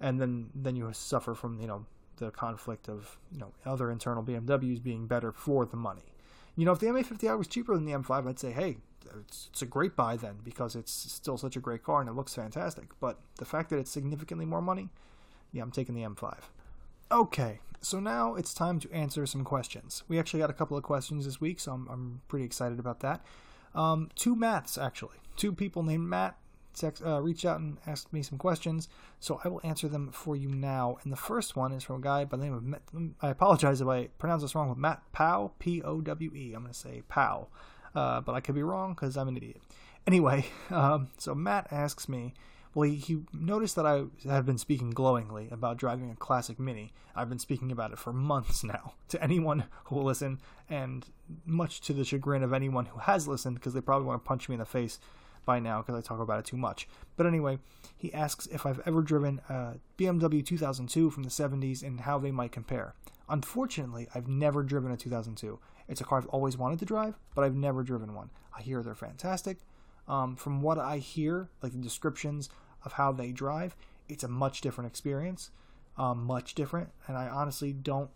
And 0.00 0.20
then 0.20 0.50
then 0.54 0.76
you 0.76 0.90
suffer 0.92 1.34
from 1.34 1.60
you 1.60 1.66
know 1.66 1.86
the 2.16 2.30
conflict 2.30 2.88
of 2.88 3.18
you 3.32 3.38
know 3.38 3.52
other 3.64 3.90
internal 3.90 4.22
BMWs 4.22 4.82
being 4.82 5.06
better 5.06 5.32
for 5.32 5.64
the 5.64 5.76
money. 5.76 6.02
You 6.56 6.64
know, 6.64 6.72
if 6.72 6.78
the 6.78 6.86
M850i 6.86 7.36
was 7.36 7.46
cheaper 7.46 7.74
than 7.74 7.84
the 7.84 7.92
M5, 7.92 8.26
I'd 8.26 8.38
say, 8.38 8.50
hey, 8.50 8.78
it's, 9.20 9.48
it's 9.52 9.62
a 9.62 9.66
great 9.66 9.94
buy 9.94 10.16
then 10.16 10.36
because 10.42 10.74
it's 10.74 10.92
still 10.92 11.36
such 11.36 11.56
a 11.56 11.60
great 11.60 11.84
car 11.84 12.00
and 12.00 12.08
it 12.08 12.14
looks 12.14 12.34
fantastic. 12.34 12.88
But 12.98 13.18
the 13.36 13.44
fact 13.44 13.70
that 13.70 13.78
it's 13.78 13.90
significantly 13.90 14.46
more 14.46 14.62
money, 14.62 14.88
yeah, 15.52 15.62
I'm 15.62 15.70
taking 15.70 15.94
the 15.94 16.02
M5. 16.02 16.36
Okay, 17.12 17.60
so 17.80 18.00
now 18.00 18.34
it's 18.34 18.54
time 18.54 18.80
to 18.80 18.90
answer 18.90 19.26
some 19.26 19.44
questions. 19.44 20.02
We 20.08 20.18
actually 20.18 20.40
got 20.40 20.50
a 20.50 20.54
couple 20.54 20.76
of 20.76 20.82
questions 20.82 21.26
this 21.26 21.40
week, 21.40 21.60
so 21.60 21.72
I'm, 21.72 21.86
I'm 21.88 22.20
pretty 22.26 22.44
excited 22.44 22.78
about 22.78 23.00
that. 23.00 23.24
Um, 23.74 24.10
two 24.14 24.34
Matts, 24.34 24.78
actually. 24.78 25.18
Two 25.36 25.52
people 25.52 25.82
named 25.82 26.08
Matt 26.08 26.36
text, 26.76 27.02
uh, 27.02 27.16
out 27.18 27.60
and 27.60 27.78
asked 27.86 28.12
me 28.12 28.22
some 28.22 28.38
questions, 28.38 28.88
so 29.20 29.40
I 29.44 29.48
will 29.48 29.60
answer 29.64 29.88
them 29.88 30.10
for 30.12 30.36
you 30.36 30.48
now. 30.48 30.98
And 31.02 31.12
the 31.12 31.16
first 31.16 31.56
one 31.56 31.72
is 31.72 31.82
from 31.82 31.96
a 31.96 32.00
guy 32.00 32.24
by 32.24 32.36
the 32.36 32.44
name 32.44 32.54
of, 32.54 32.62
Matt, 32.62 32.82
I 33.22 33.30
apologize 33.30 33.80
if 33.80 33.88
I 33.88 34.08
pronounce 34.18 34.42
this 34.42 34.54
wrong, 34.54 34.68
with 34.68 34.78
Matt 34.78 35.02
Pow, 35.12 35.52
P 35.58 35.82
O 35.82 36.00
W 36.00 36.32
E. 36.34 36.52
I'm 36.54 36.62
going 36.62 36.72
to 36.72 36.78
say 36.78 37.02
Pow, 37.08 37.48
uh, 37.94 38.20
but 38.20 38.34
I 38.34 38.40
could 38.40 38.54
be 38.54 38.62
wrong 38.62 38.94
because 38.94 39.16
I'm 39.16 39.28
an 39.28 39.36
idiot. 39.36 39.60
Anyway, 40.06 40.46
um, 40.70 41.08
so 41.18 41.34
Matt 41.34 41.68
asks 41.70 42.08
me 42.08 42.34
well, 42.76 42.90
he, 42.90 42.96
he, 42.96 43.22
noticed 43.32 43.74
that 43.76 43.86
I 43.86 44.04
have 44.28 44.44
been 44.44 44.58
speaking 44.58 44.90
glowingly 44.90 45.48
about 45.50 45.78
driving 45.78 46.10
a 46.10 46.14
classic 46.14 46.60
Mini. 46.60 46.92
I've 47.14 47.30
been 47.30 47.38
speaking 47.38 47.72
about 47.72 47.92
it 47.92 47.98
for 47.98 48.12
months 48.12 48.62
now 48.62 48.92
to 49.08 49.22
anyone 49.22 49.64
who 49.84 49.96
will 49.96 50.04
listen, 50.04 50.42
and 50.68 51.06
much 51.46 51.80
to 51.82 51.94
the 51.94 52.04
chagrin 52.04 52.42
of 52.42 52.52
anyone 52.52 52.84
who 52.84 52.98
has 52.98 53.26
listened, 53.26 53.54
because 53.54 53.72
they 53.72 53.80
probably 53.80 54.06
want 54.06 54.22
to 54.22 54.28
punch 54.28 54.50
me 54.50 54.56
in 54.56 54.58
the 54.58 54.66
face 54.66 55.00
by 55.46 55.60
now 55.60 55.80
because 55.80 55.94
I 55.94 56.06
talk 56.06 56.20
about 56.20 56.40
it 56.40 56.44
too 56.44 56.58
much. 56.58 56.86
But 57.16 57.26
anyway, 57.26 57.58
he 57.96 58.12
asks 58.12 58.46
if 58.48 58.66
I've 58.66 58.82
ever 58.84 59.00
driven 59.00 59.40
a 59.48 59.76
BMW 59.96 60.44
2002 60.44 61.10
from 61.10 61.22
the 61.22 61.30
70s 61.30 61.82
and 61.82 62.00
how 62.00 62.18
they 62.18 62.30
might 62.30 62.52
compare. 62.52 62.94
Unfortunately, 63.28 64.08
I've 64.14 64.28
never 64.28 64.62
driven 64.62 64.92
a 64.92 64.96
2002. 64.96 65.58
It's 65.88 66.00
a 66.00 66.04
car 66.04 66.18
I've 66.18 66.26
always 66.26 66.58
wanted 66.58 66.78
to 66.80 66.84
drive, 66.84 67.14
but 67.34 67.42
I've 67.42 67.54
never 67.54 67.82
driven 67.82 68.14
one. 68.14 68.30
I 68.56 68.62
hear 68.62 68.82
they're 68.82 68.94
fantastic. 68.94 69.58
Um, 70.08 70.36
from 70.36 70.60
what 70.60 70.78
I 70.78 70.98
hear, 70.98 71.48
like 71.62 71.72
the 71.72 71.78
descriptions 71.78 72.50
of 72.84 72.92
how 72.92 73.12
they 73.12 73.32
drive, 73.32 73.76
it's 74.08 74.24
a 74.24 74.28
much 74.28 74.60
different 74.60 74.88
experience, 74.88 75.50
um, 75.96 76.24
much 76.24 76.54
different. 76.54 76.90
And 77.06 77.16
I 77.16 77.28
honestly 77.28 77.72
don't, 77.72 78.10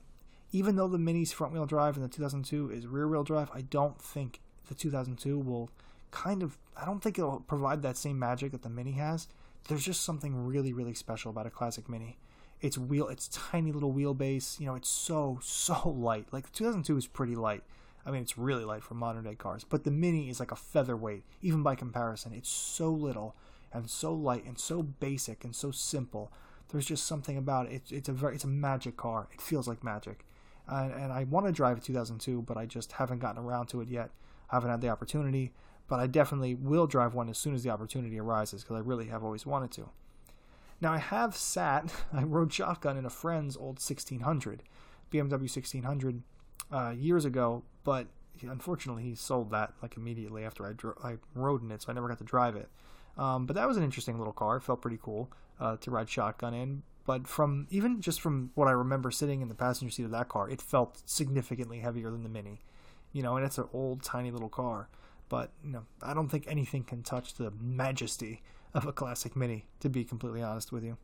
even 0.53 0.76
though 0.76 0.89
the 0.89 0.99
Mini's 0.99 1.33
front 1.33 1.53
wheel 1.53 1.66
drive 1.66 1.97
and 1.97 2.05
the 2.05 2.09
2002 2.09 2.70
is 2.70 2.87
rear 2.87 3.09
wheel 3.09 3.24
drive, 3.24 3.51
I 3.55 3.62
don't 3.62 4.01
think 4.01 4.41
the 4.68 4.74
2002 4.74 5.39
will 5.39 5.70
kind 6.11 6.42
of, 6.42 6.58
I 6.76 6.84
don't 6.84 7.00
think 7.00 7.18
it'll 7.18 7.40
provide 7.40 7.82
that 7.82 7.96
same 7.96 8.18
magic 8.18 8.52
that 8.52 8.62
the 8.62 8.70
Mini 8.70 8.92
has. 8.92 9.28
There's 9.68 9.84
just 9.84 10.02
something 10.02 10.46
really, 10.46 10.72
really 10.72 10.94
special 10.94 11.30
about 11.30 11.46
a 11.46 11.50
classic 11.50 11.88
Mini. 11.88 12.18
It's 12.61 12.76
wheel, 12.76 13.08
it's 13.08 13.28
tiny 13.28 13.72
little 13.72 13.92
wheelbase. 13.92 14.61
You 14.61 14.66
know, 14.66 14.74
it's 14.74 14.88
so, 14.88 15.38
so 15.42 15.88
light. 15.88 16.26
Like 16.32 16.44
the 16.44 16.56
2002 16.56 16.96
is 16.96 17.06
pretty 17.06 17.34
light. 17.34 17.62
I 18.04 18.11
mean, 18.11 18.22
it's 18.22 18.38
really 18.38 18.64
light 18.64 18.82
for 18.82 18.94
modern 18.94 19.24
day 19.24 19.34
cars, 19.34 19.64
but 19.64 19.84
the 19.84 19.90
Mini 19.90 20.30
is 20.30 20.40
like 20.40 20.52
a 20.52 20.56
featherweight, 20.56 21.22
even 21.42 21.62
by 21.62 21.74
comparison. 21.74 22.32
It's 22.32 22.48
so 22.48 22.90
little 22.90 23.36
and 23.72 23.88
so 23.88 24.12
light 24.12 24.44
and 24.44 24.58
so 24.58 24.82
basic 24.82 25.44
and 25.44 25.54
so 25.54 25.70
simple. 25.70 26.32
There's 26.70 26.86
just 26.86 27.06
something 27.06 27.36
about 27.36 27.66
it. 27.66 27.72
It's, 27.72 27.92
it's 27.92 28.08
a 28.08 28.12
very, 28.12 28.34
it's 28.34 28.44
a 28.44 28.48
magic 28.48 28.96
car. 28.96 29.28
It 29.32 29.40
feels 29.40 29.68
like 29.68 29.84
magic, 29.84 30.24
and, 30.66 30.92
and 30.92 31.12
I 31.12 31.24
want 31.24 31.46
to 31.46 31.52
drive 31.52 31.78
a 31.78 31.80
2002, 31.80 32.42
but 32.42 32.56
I 32.56 32.66
just 32.66 32.92
haven't 32.92 33.18
gotten 33.18 33.42
around 33.42 33.66
to 33.68 33.80
it 33.80 33.88
yet. 33.88 34.11
I 34.50 34.56
haven't 34.56 34.70
had 34.70 34.80
the 34.80 34.88
opportunity, 34.88 35.52
but 35.91 35.99
I 35.99 36.07
definitely 36.07 36.55
will 36.55 36.86
drive 36.86 37.14
one 37.14 37.28
as 37.28 37.36
soon 37.36 37.53
as 37.53 37.64
the 37.64 37.70
opportunity 37.70 38.18
arises 38.18 38.62
because 38.62 38.76
I 38.76 38.80
really 38.80 39.09
have 39.09 39.24
always 39.24 39.45
wanted 39.45 39.72
to. 39.72 39.91
Now 40.80 40.93
I 40.93 40.99
have 40.99 41.36
sat, 41.36 41.93
I 42.12 42.22
rode 42.22 42.53
shotgun 42.53 42.97
in 42.97 43.05
a 43.05 43.11
friend's 43.11 43.57
old 43.57 43.80
1600, 43.80 44.62
BMW 45.12 45.32
1600, 45.32 46.22
uh, 46.72 46.95
years 46.97 47.24
ago, 47.24 47.64
but 47.82 48.07
unfortunately 48.41 49.03
he 49.03 49.16
sold 49.16 49.51
that 49.51 49.72
like 49.82 49.97
immediately 49.97 50.45
after 50.45 50.64
I, 50.64 50.72
dro- 50.72 50.97
I 51.03 51.16
rode 51.34 51.64
in 51.64 51.72
it, 51.72 51.82
so 51.82 51.91
I 51.91 51.95
never 51.95 52.09
got 52.09 52.18
to 52.18 52.24
drive 52.24 52.55
it. 52.55 52.68
Um, 53.18 53.45
but 53.45 53.57
that 53.57 53.66
was 53.66 53.76
an 53.76 53.82
interesting 53.82 54.16
little 54.16 54.32
car. 54.32 54.57
It 54.57 54.62
felt 54.62 54.80
pretty 54.80 55.01
cool 55.03 55.28
uh, 55.59 55.76
to 55.78 55.91
ride 55.91 56.09
shotgun 56.09 56.55
in. 56.55 56.84
But 57.05 57.26
from 57.26 57.66
even 57.70 58.01
just 58.01 58.20
from 58.20 58.53
what 58.55 58.68
I 58.68 58.70
remember 58.70 59.11
sitting 59.11 59.43
in 59.43 59.49
the 59.49 59.55
passenger 59.57 59.93
seat 59.93 60.05
of 60.05 60.12
that 60.12 60.28
car, 60.28 60.49
it 60.49 60.62
felt 60.62 61.03
significantly 61.05 61.80
heavier 61.80 62.11
than 62.11 62.22
the 62.22 62.28
Mini. 62.28 62.61
You 63.12 63.24
know, 63.24 63.36
and 63.36 63.45
it's 63.45 63.59
an 63.59 63.68
old, 63.72 64.05
tiny 64.05 64.30
little 64.30 64.49
car. 64.49 64.88
But 65.31 65.53
you 65.64 65.70
know, 65.70 65.87
I 66.03 66.12
don't 66.12 66.28
think 66.28 66.45
anything 66.47 66.85
can 66.85 67.03
touch 67.03 67.35
the 67.35 67.51
majesty 67.59 68.43
of 68.74 68.85
a 68.85 68.93
classic 68.93 69.35
Mini. 69.35 69.64
To 69.81 69.89
be 69.89 70.05
completely 70.05 70.43
honest 70.43 70.72
with 70.72 70.85
you. 70.85 70.99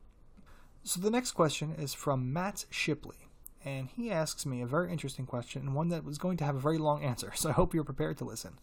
So 0.82 1.00
the 1.00 1.10
next 1.10 1.32
question 1.32 1.74
is 1.78 1.94
from 1.94 2.32
Matt 2.32 2.66
Shipley 2.68 3.26
and 3.66 3.88
he 3.96 4.10
asks 4.12 4.46
me 4.46 4.62
a 4.62 4.66
very 4.66 4.92
interesting 4.92 5.26
question 5.26 5.62
and 5.62 5.74
one 5.74 5.88
that 5.88 6.04
was 6.04 6.16
going 6.16 6.36
to 6.36 6.44
have 6.44 6.54
a 6.54 6.60
very 6.60 6.78
long 6.78 7.02
answer. 7.02 7.32
So 7.36 7.50
I 7.50 7.52
hope 7.52 7.74
you're 7.74 7.84
prepared 7.84 8.16
to 8.18 8.24
listen. 8.24 8.58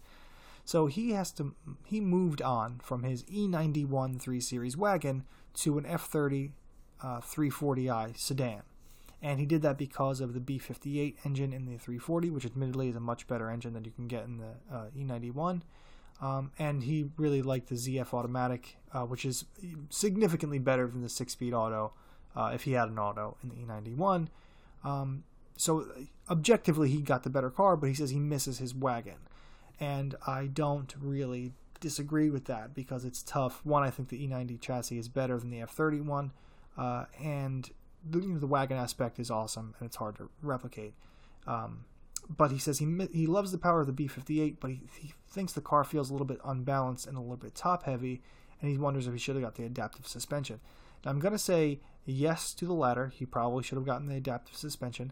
So 0.65 0.87
he 0.87 1.11
has 1.11 1.31
to 1.33 1.53
he 1.83 1.99
moved 1.99 2.41
on 2.41 2.79
from 2.81 3.03
his 3.03 3.23
E91 3.23 4.19
3 4.19 4.39
Series 4.39 4.77
wagon 4.77 5.25
to 5.55 5.77
an 5.77 5.83
F30 5.83 6.51
uh, 7.01 7.19
340i 7.19 8.17
sedan. 8.17 8.61
And 9.23 9.39
he 9.39 9.45
did 9.45 9.61
that 9.61 9.77
because 9.77 10.19
of 10.19 10.33
the 10.33 10.41
B58 10.41 11.15
engine 11.23 11.53
in 11.53 11.65
the 11.65 11.77
340, 11.77 12.29
which 12.29 12.45
admittedly 12.45 12.89
is 12.89 12.95
a 12.97 12.99
much 12.99 13.25
better 13.25 13.49
engine 13.49 13.73
than 13.73 13.85
you 13.85 13.91
can 13.91 14.07
get 14.07 14.25
in 14.25 14.37
the 14.37 14.75
uh, 14.75 14.85
E91. 14.95 15.61
Um, 16.21 16.51
and 16.59 16.83
he 16.83 17.09
really 17.17 17.41
liked 17.41 17.69
the 17.69 17.75
ZF 17.75 18.13
automatic, 18.13 18.77
uh, 18.93 19.03
which 19.03 19.23
is 19.23 19.45
significantly 19.89 20.59
better 20.59 20.87
than 20.87 21.01
the 21.01 21.09
six 21.09 21.33
speed 21.33 21.53
auto 21.53 21.93
uh, 22.35 22.51
if 22.53 22.63
he 22.63 22.73
had 22.73 22.89
an 22.89 22.99
auto 22.99 23.37
in 23.41 23.49
the 23.49 23.55
E91. 23.55 24.27
Um, 24.83 25.23
so 25.55 25.87
objectively, 26.29 26.89
he 26.89 27.01
got 27.01 27.23
the 27.23 27.29
better 27.29 27.49
car, 27.49 27.77
but 27.77 27.87
he 27.87 27.95
says 27.95 28.09
he 28.09 28.19
misses 28.19 28.57
his 28.57 28.75
wagon, 28.75 29.17
and 29.79 30.15
I 30.27 30.47
don't 30.47 30.93
really 30.99 31.53
disagree 31.79 32.29
with 32.29 32.45
that 32.45 32.73
because 32.73 33.05
it's 33.05 33.23
tough. 33.23 33.61
One, 33.63 33.83
I 33.83 33.89
think 33.89 34.09
the 34.09 34.27
E90 34.27 34.59
chassis 34.59 34.97
is 34.97 35.07
better 35.07 35.37
than 35.37 35.49
the 35.49 35.59
F30 35.59 36.03
one, 36.03 36.31
uh, 36.77 37.05
and 37.21 37.69
the, 38.07 38.19
you 38.19 38.29
know, 38.29 38.39
the 38.39 38.47
wagon 38.47 38.77
aspect 38.77 39.19
is 39.19 39.31
awesome 39.31 39.75
and 39.79 39.87
it's 39.87 39.95
hard 39.95 40.15
to 40.17 40.29
replicate. 40.41 40.93
Um, 41.47 41.85
but 42.29 42.51
he 42.51 42.57
says 42.57 42.79
he 42.79 43.07
he 43.11 43.27
loves 43.27 43.51
the 43.51 43.57
power 43.57 43.81
of 43.81 43.87
the 43.87 43.93
B58, 43.93 44.57
but 44.59 44.71
he, 44.71 44.81
he 44.97 45.13
thinks 45.29 45.53
the 45.53 45.61
car 45.61 45.83
feels 45.83 46.09
a 46.09 46.13
little 46.13 46.27
bit 46.27 46.39
unbalanced 46.45 47.05
and 47.07 47.17
a 47.17 47.19
little 47.19 47.35
bit 47.35 47.53
top 47.53 47.83
heavy, 47.83 48.21
and 48.61 48.71
he 48.71 48.77
wonders 48.77 49.07
if 49.07 49.13
he 49.13 49.19
should 49.19 49.35
have 49.35 49.43
got 49.43 49.55
the 49.55 49.63
adaptive 49.63 50.07
suspension. 50.07 50.59
Now 51.03 51.11
I'm 51.11 51.19
gonna 51.19 51.37
say 51.37 51.79
yes 52.05 52.53
to 52.55 52.65
the 52.65 52.73
latter. 52.73 53.07
He 53.07 53.25
probably 53.25 53.63
should 53.63 53.77
have 53.77 53.85
gotten 53.85 54.07
the 54.07 54.15
adaptive 54.15 54.55
suspension. 54.55 55.11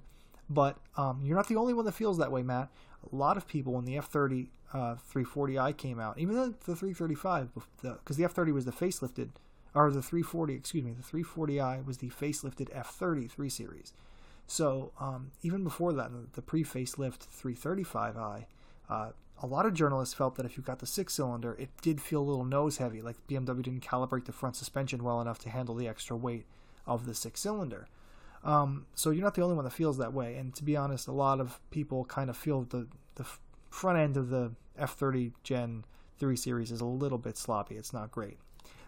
But 0.50 0.78
um, 0.98 1.22
you're 1.24 1.38
not 1.38 1.48
the 1.48 1.56
only 1.56 1.74
one 1.74 1.86
that 1.86 1.94
feels 1.94 2.18
that 2.18 2.32
way, 2.32 2.44
Matt. 2.44 2.70
A 3.12 3.16
lot 3.16 3.38
of 3.38 3.48
people 3.48 3.74
when 3.74 3.86
the 3.86 3.96
F30 3.96 4.50
uh, 4.74 4.96
340i 5.14 5.76
came 5.78 6.00
out, 6.00 6.20
even 6.20 6.36
the, 6.36 6.54
the 6.66 6.76
335, 6.76 7.50
because 7.82 8.18
the 8.18 8.24
F30 8.24 8.54
was 8.54 8.66
the 8.66 8.72
facelifted, 8.72 9.30
or 9.74 9.92
the 9.92 10.02
340, 10.02 10.54
excuse 10.54 10.84
me, 10.84 10.94
the 10.94 11.04
340i 11.04 11.86
was 11.86 11.98
the 11.98 12.10
facelifted 12.10 12.70
F30 12.76 13.30
3 13.30 13.50
Series. 13.50 13.94
So 14.48 14.92
um, 15.00 15.32
even 15.44 15.64
before 15.64 15.94
that, 15.94 16.12
the 16.34 16.42
pre-facelift 16.42 17.26
335i, 17.42 18.46
uh, 18.90 19.10
a 19.42 19.48
lot 19.48 19.66
of 19.66 19.74
journalists 19.74 20.14
felt 20.14 20.36
that 20.36 20.46
if 20.46 20.58
you 20.58 20.64
got 20.64 20.80
the 20.80 20.86
six 20.86 21.14
cylinder, 21.14 21.56
it 21.58 21.70
did 21.82 22.02
feel 22.02 22.22
a 22.22 22.28
little 22.30 22.44
nose 22.44 22.78
heavy, 22.78 23.02
like 23.02 23.16
BMW 23.28 23.64
didn't 23.64 23.82
calibrate 23.82 24.26
the 24.26 24.34
front 24.34 24.56
suspension 24.56 25.04
well 25.04 25.22
enough 25.22 25.40
to 25.40 25.50
handle 25.50 25.74
the 25.74 25.88
extra 25.88 26.18
weight 26.18 26.46
of 26.86 27.06
the 27.06 27.16
six 27.16 27.40
cylinder. 27.40 27.88
Um, 28.44 28.88
so 28.96 29.12
you're 29.12 29.24
not 29.24 29.36
the 29.36 29.42
only 29.42 29.56
one 29.56 29.66
that 29.66 29.72
feels 29.72 29.98
that 30.00 30.14
way. 30.14 30.36
And 30.36 30.54
to 30.56 30.64
be 30.64 30.76
honest, 30.76 31.08
a 31.08 31.12
lot 31.12 31.40
of 31.40 31.60
people 31.70 32.06
kind 32.06 32.30
of 32.30 32.38
feel 32.38 32.64
the 32.64 32.88
the 33.16 33.26
front 33.70 34.00
end 34.00 34.18
of 34.18 34.30
the 34.30 34.52
F30 34.80 35.32
Gen 35.44 35.86
3 36.18 36.36
series 36.36 36.72
is 36.72 36.82
a 36.82 36.86
little 36.86 37.18
bit 37.18 37.38
sloppy. 37.38 37.76
It's 37.76 37.94
not 37.94 38.12
great. 38.12 38.38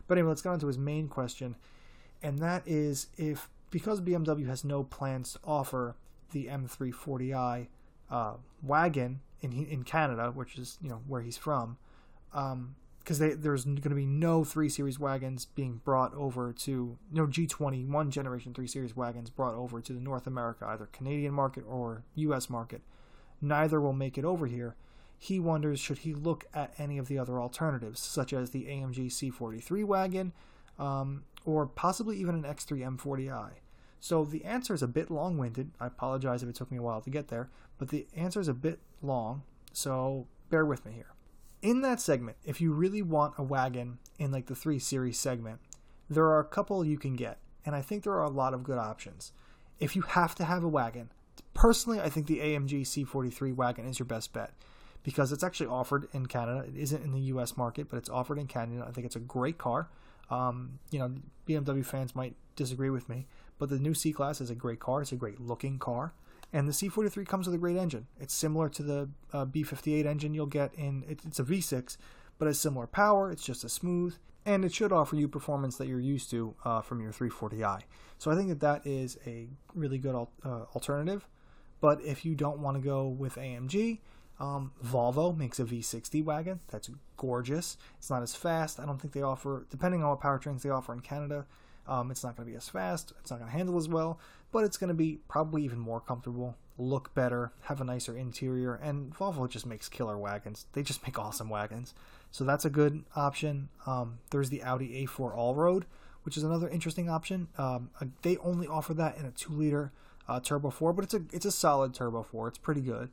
But 0.07 0.17
anyway, 0.17 0.29
let's 0.29 0.41
get 0.41 0.49
on 0.49 0.59
to 0.59 0.67
his 0.67 0.77
main 0.77 1.07
question, 1.07 1.55
and 2.21 2.39
that 2.39 2.63
is 2.65 3.07
if 3.17 3.49
because 3.69 4.01
BMW 4.01 4.47
has 4.47 4.63
no 4.63 4.83
plans 4.83 5.33
to 5.33 5.39
offer 5.45 5.95
the 6.31 6.47
M340i 6.47 7.67
uh, 8.11 8.33
wagon 8.61 9.21
in 9.41 9.65
in 9.65 9.83
Canada, 9.83 10.31
which 10.31 10.57
is 10.57 10.77
you 10.81 10.89
know 10.89 11.01
where 11.07 11.21
he's 11.21 11.37
from, 11.37 11.77
um, 12.33 12.75
because 13.03 13.19
there's 13.19 13.65
going 13.65 13.81
to 13.81 13.89
be 13.89 14.05
no 14.05 14.45
3 14.45 14.69
Series 14.69 14.97
wagons 14.97 15.45
being 15.45 15.81
brought 15.83 16.13
over 16.15 16.53
to, 16.53 16.97
no 17.11 17.27
G20, 17.27 17.87
one 17.89 18.09
generation 18.09 18.53
3 18.53 18.65
Series 18.65 18.95
wagons 18.95 19.29
brought 19.29 19.55
over 19.55 19.81
to 19.81 19.91
the 19.91 19.99
North 19.99 20.25
America, 20.25 20.65
either 20.67 20.85
Canadian 20.85 21.33
market 21.33 21.65
or 21.67 22.03
US 22.15 22.49
market. 22.49 22.81
Neither 23.41 23.81
will 23.81 23.93
make 23.93 24.17
it 24.17 24.23
over 24.23 24.47
here. 24.47 24.75
He 25.23 25.39
wonders 25.39 25.79
should 25.79 25.99
he 25.99 26.13
look 26.13 26.45
at 26.53 26.73
any 26.77 26.97
of 26.97 27.07
the 27.07 27.17
other 27.17 27.39
alternatives, 27.39 27.99
such 27.99 28.33
as 28.33 28.49
the 28.49 28.65
AMG 28.65 29.07
C43 29.07 29.85
wagon, 29.85 30.33
um, 30.77 31.23
or 31.45 31.65
possibly 31.65 32.17
even 32.17 32.35
an 32.35 32.43
X3 32.43 32.97
M40i. 32.97 33.51
So 33.99 34.25
the 34.25 34.43
answer 34.43 34.73
is 34.73 34.83
a 34.83 34.87
bit 34.87 35.09
long 35.09 35.37
winded. 35.37 35.71
I 35.79 35.87
apologize 35.87 36.43
if 36.43 36.49
it 36.49 36.55
took 36.55 36.71
me 36.71 36.77
a 36.77 36.81
while 36.81 36.99
to 37.01 37.09
get 37.09 37.29
there, 37.29 37.49
but 37.77 37.89
the 37.89 38.05
answer 38.15 38.41
is 38.41 38.49
a 38.49 38.53
bit 38.53 38.79
long, 39.01 39.43
so 39.71 40.27
bear 40.49 40.65
with 40.65 40.85
me 40.85 40.91
here 40.91 41.13
in 41.63 41.79
that 41.79 42.01
segment, 42.01 42.37
if 42.43 42.59
you 42.59 42.73
really 42.73 43.01
want 43.01 43.33
a 43.37 43.43
wagon 43.43 43.97
in 44.19 44.31
like 44.31 44.47
the 44.47 44.55
3 44.55 44.77
Series 44.77 45.17
segment, 45.17 45.61
there 46.09 46.25
are 46.25 46.41
a 46.41 46.45
couple 46.45 46.83
you 46.83 46.99
can 46.99 47.15
get, 47.15 47.39
and 47.65 47.73
I 47.73 47.81
think 47.81 48.03
there 48.03 48.13
are 48.13 48.23
a 48.23 48.29
lot 48.29 48.53
of 48.53 48.63
good 48.63 48.77
options. 48.77 49.31
If 49.79 49.95
you 49.95 50.01
have 50.01 50.35
to 50.35 50.43
have 50.43 50.63
a 50.63 50.67
wagon, 50.67 51.09
personally, 51.53 52.01
I 52.01 52.09
think 52.09 52.27
the 52.27 52.39
AMG 52.39 52.81
C43 52.81 53.55
wagon 53.55 53.87
is 53.87 53.97
your 53.97 54.05
best 54.05 54.33
bet 54.33 54.51
because 55.03 55.31
it's 55.31 55.43
actually 55.43 55.67
offered 55.67 56.07
in 56.13 56.25
Canada. 56.25 56.65
It 56.67 56.75
isn't 56.77 57.03
in 57.03 57.11
the 57.11 57.19
US 57.21 57.57
market, 57.57 57.89
but 57.89 57.97
it's 57.97 58.09
offered 58.09 58.39
in 58.39 58.47
Canada. 58.47 58.85
I 58.87 58.91
think 58.91 59.05
it's 59.05 59.15
a 59.15 59.21
great 59.21 59.57
car. 59.57 59.89
Um, 60.29 60.79
you 60.89 60.99
know, 60.99 61.13
BMW 61.47 61.85
fans 61.85 62.15
might 62.15 62.35
disagree 62.55 62.89
with 62.89 63.09
me, 63.09 63.27
but 63.59 63.69
the 63.69 63.79
new 63.79 63.93
C 63.93 64.13
Class 64.13 64.41
is 64.41 64.49
a 64.49 64.55
great 64.55 64.79
car. 64.79 65.01
It's 65.01 65.11
a 65.11 65.17
great 65.17 65.39
looking 65.39 65.77
car. 65.77 66.13
And 66.53 66.67
the 66.67 66.71
C43 66.71 67.27
comes 67.27 67.47
with 67.47 67.55
a 67.55 67.59
great 67.59 67.77
engine. 67.77 68.05
It's 68.19 68.33
similar 68.33 68.69
to 68.69 68.83
the 68.83 69.09
uh, 69.33 69.45
B58 69.45 70.05
engine 70.05 70.33
you'll 70.35 70.45
get 70.45 70.73
in, 70.75 71.03
it, 71.09 71.19
it's 71.25 71.39
a 71.39 71.43
V6, 71.43 71.97
but 72.37 72.47
it's 72.47 72.59
similar 72.59 72.85
power, 72.85 73.31
it's 73.31 73.43
just 73.43 73.63
as 73.63 73.73
smooth, 73.73 74.15
and 74.45 74.63
it 74.63 74.73
should 74.73 74.91
offer 74.91 75.15
you 75.15 75.27
performance 75.27 75.77
that 75.77 75.87
you're 75.87 75.99
used 75.99 76.29
to 76.29 76.53
uh, 76.63 76.81
from 76.81 77.01
your 77.01 77.11
340i. 77.11 77.81
So 78.19 78.29
I 78.29 78.35
think 78.35 78.49
that 78.49 78.59
that 78.59 78.85
is 78.85 79.17
a 79.25 79.47
really 79.73 79.97
good 79.97 80.13
al- 80.13 80.31
uh, 80.45 80.65
alternative. 80.75 81.27
But 81.81 82.01
if 82.01 82.23
you 82.23 82.35
don't 82.35 82.59
want 82.59 82.77
to 82.77 82.81
go 82.81 83.07
with 83.07 83.35
AMG, 83.35 83.99
um, 84.39 84.71
Volvo 84.85 85.35
makes 85.35 85.59
a 85.59 85.65
V60 85.65 86.23
wagon. 86.23 86.59
That's 86.69 86.89
gorgeous. 87.17 87.77
It's 87.97 88.09
not 88.09 88.23
as 88.23 88.35
fast. 88.35 88.79
I 88.79 88.85
don't 88.85 88.99
think 88.99 89.13
they 89.13 89.21
offer, 89.21 89.65
depending 89.69 90.03
on 90.03 90.09
what 90.09 90.21
powertrains 90.21 90.61
they 90.61 90.69
offer 90.69 90.93
in 90.93 90.99
Canada, 90.99 91.45
um, 91.87 92.11
it's 92.11 92.23
not 92.23 92.35
going 92.35 92.47
to 92.47 92.51
be 92.51 92.57
as 92.57 92.69
fast. 92.69 93.13
It's 93.21 93.29
not 93.29 93.39
going 93.39 93.51
to 93.51 93.57
handle 93.57 93.77
as 93.77 93.89
well 93.89 94.19
but 94.53 94.63
it's 94.63 94.77
going 94.77 94.87
to 94.87 94.93
be 94.93 95.19
probably 95.27 95.65
even 95.65 95.79
more 95.79 95.99
comfortable, 95.99 96.55
look 96.77 97.13
better, 97.13 97.51
have 97.63 97.81
a 97.81 97.83
nicer 97.83 98.15
interior, 98.15 98.75
and 98.75 99.11
Volvo 99.13 99.49
just 99.49 99.65
makes 99.65 99.89
killer 99.89 100.17
wagons. 100.17 100.67
They 100.73 100.83
just 100.83 101.03
make 101.05 101.19
awesome 101.19 101.49
wagons. 101.49 101.93
So 102.31 102.45
that's 102.45 102.63
a 102.63 102.69
good 102.69 103.03
option. 103.15 103.69
Um, 103.85 104.19
there's 104.29 104.49
the 104.49 104.63
Audi 104.63 105.05
A4 105.05 105.35
Allroad, 105.35 105.83
which 106.21 106.37
is 106.37 106.43
another 106.43 106.69
interesting 106.69 107.09
option. 107.09 107.47
Um, 107.57 107.89
uh, 107.99 108.05
they 108.21 108.37
only 108.37 108.67
offer 108.67 108.93
that 108.93 109.17
in 109.17 109.25
a 109.25 109.31
two 109.31 109.51
liter 109.51 109.91
uh, 110.29 110.39
turbo 110.39 110.69
four, 110.69 110.93
but 110.93 111.03
it's 111.03 111.13
a 111.13 111.21
it's 111.33 111.45
a 111.45 111.51
solid 111.51 111.93
turbo 111.93 112.23
four. 112.23 112.47
It's 112.47 112.57
pretty 112.57 112.81
good. 112.81 113.09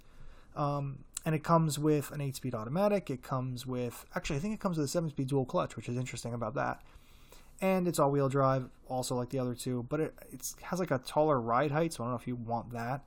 Um, 0.54 1.00
and 1.24 1.34
it 1.34 1.44
comes 1.44 1.78
with 1.78 2.10
an 2.12 2.20
8 2.20 2.36
speed 2.36 2.54
automatic. 2.54 3.10
It 3.10 3.22
comes 3.22 3.66
with, 3.66 4.06
actually, 4.14 4.36
I 4.36 4.38
think 4.40 4.54
it 4.54 4.60
comes 4.60 4.78
with 4.78 4.86
a 4.86 4.88
7 4.88 5.10
speed 5.10 5.28
dual 5.28 5.44
clutch, 5.44 5.76
which 5.76 5.88
is 5.88 5.96
interesting 5.96 6.32
about 6.32 6.54
that 6.54 6.80
and 7.60 7.86
it's 7.86 7.98
all-wheel 7.98 8.28
drive, 8.28 8.68
also 8.88 9.14
like 9.14 9.30
the 9.30 9.38
other 9.38 9.54
two. 9.54 9.84
But 9.88 10.00
it 10.00 10.14
has 10.62 10.80
like 10.80 10.90
a 10.90 10.98
taller 10.98 11.40
ride 11.40 11.70
height, 11.70 11.92
so 11.92 12.02
I 12.02 12.06
don't 12.06 12.12
know 12.12 12.18
if 12.18 12.26
you 12.26 12.36
want 12.36 12.72
that. 12.72 13.02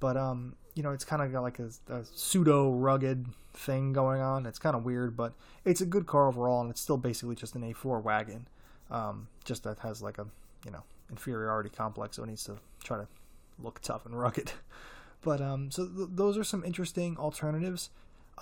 But 0.00 0.16
um, 0.16 0.54
you 0.74 0.82
know, 0.82 0.92
it's 0.92 1.04
kind 1.04 1.22
of 1.22 1.32
got 1.32 1.42
like 1.42 1.58
a, 1.58 1.70
a 1.88 2.04
pseudo 2.04 2.72
rugged 2.72 3.26
thing 3.54 3.92
going 3.92 4.20
on. 4.20 4.44
It's 4.44 4.58
kind 4.58 4.76
of 4.76 4.84
weird, 4.84 5.16
but 5.16 5.32
it's 5.64 5.80
a 5.80 5.86
good 5.86 6.06
car 6.06 6.28
overall, 6.28 6.60
and 6.60 6.70
it's 6.70 6.80
still 6.80 6.98
basically 6.98 7.34
just 7.34 7.54
an 7.54 7.62
A4 7.62 8.02
wagon. 8.02 8.48
Um, 8.90 9.28
just 9.44 9.64
that 9.64 9.78
has 9.80 10.02
like 10.02 10.18
a 10.18 10.26
you 10.64 10.70
know 10.70 10.82
inferiority 11.10 11.70
complex, 11.70 12.16
so 12.16 12.24
it 12.24 12.26
needs 12.26 12.44
to 12.44 12.58
try 12.84 12.98
to 12.98 13.08
look 13.58 13.80
tough 13.80 14.04
and 14.04 14.18
rugged. 14.18 14.52
But 15.26 15.40
um, 15.40 15.72
so 15.72 15.88
th- 15.88 16.10
those 16.12 16.38
are 16.38 16.44
some 16.44 16.64
interesting 16.64 17.16
alternatives. 17.18 17.90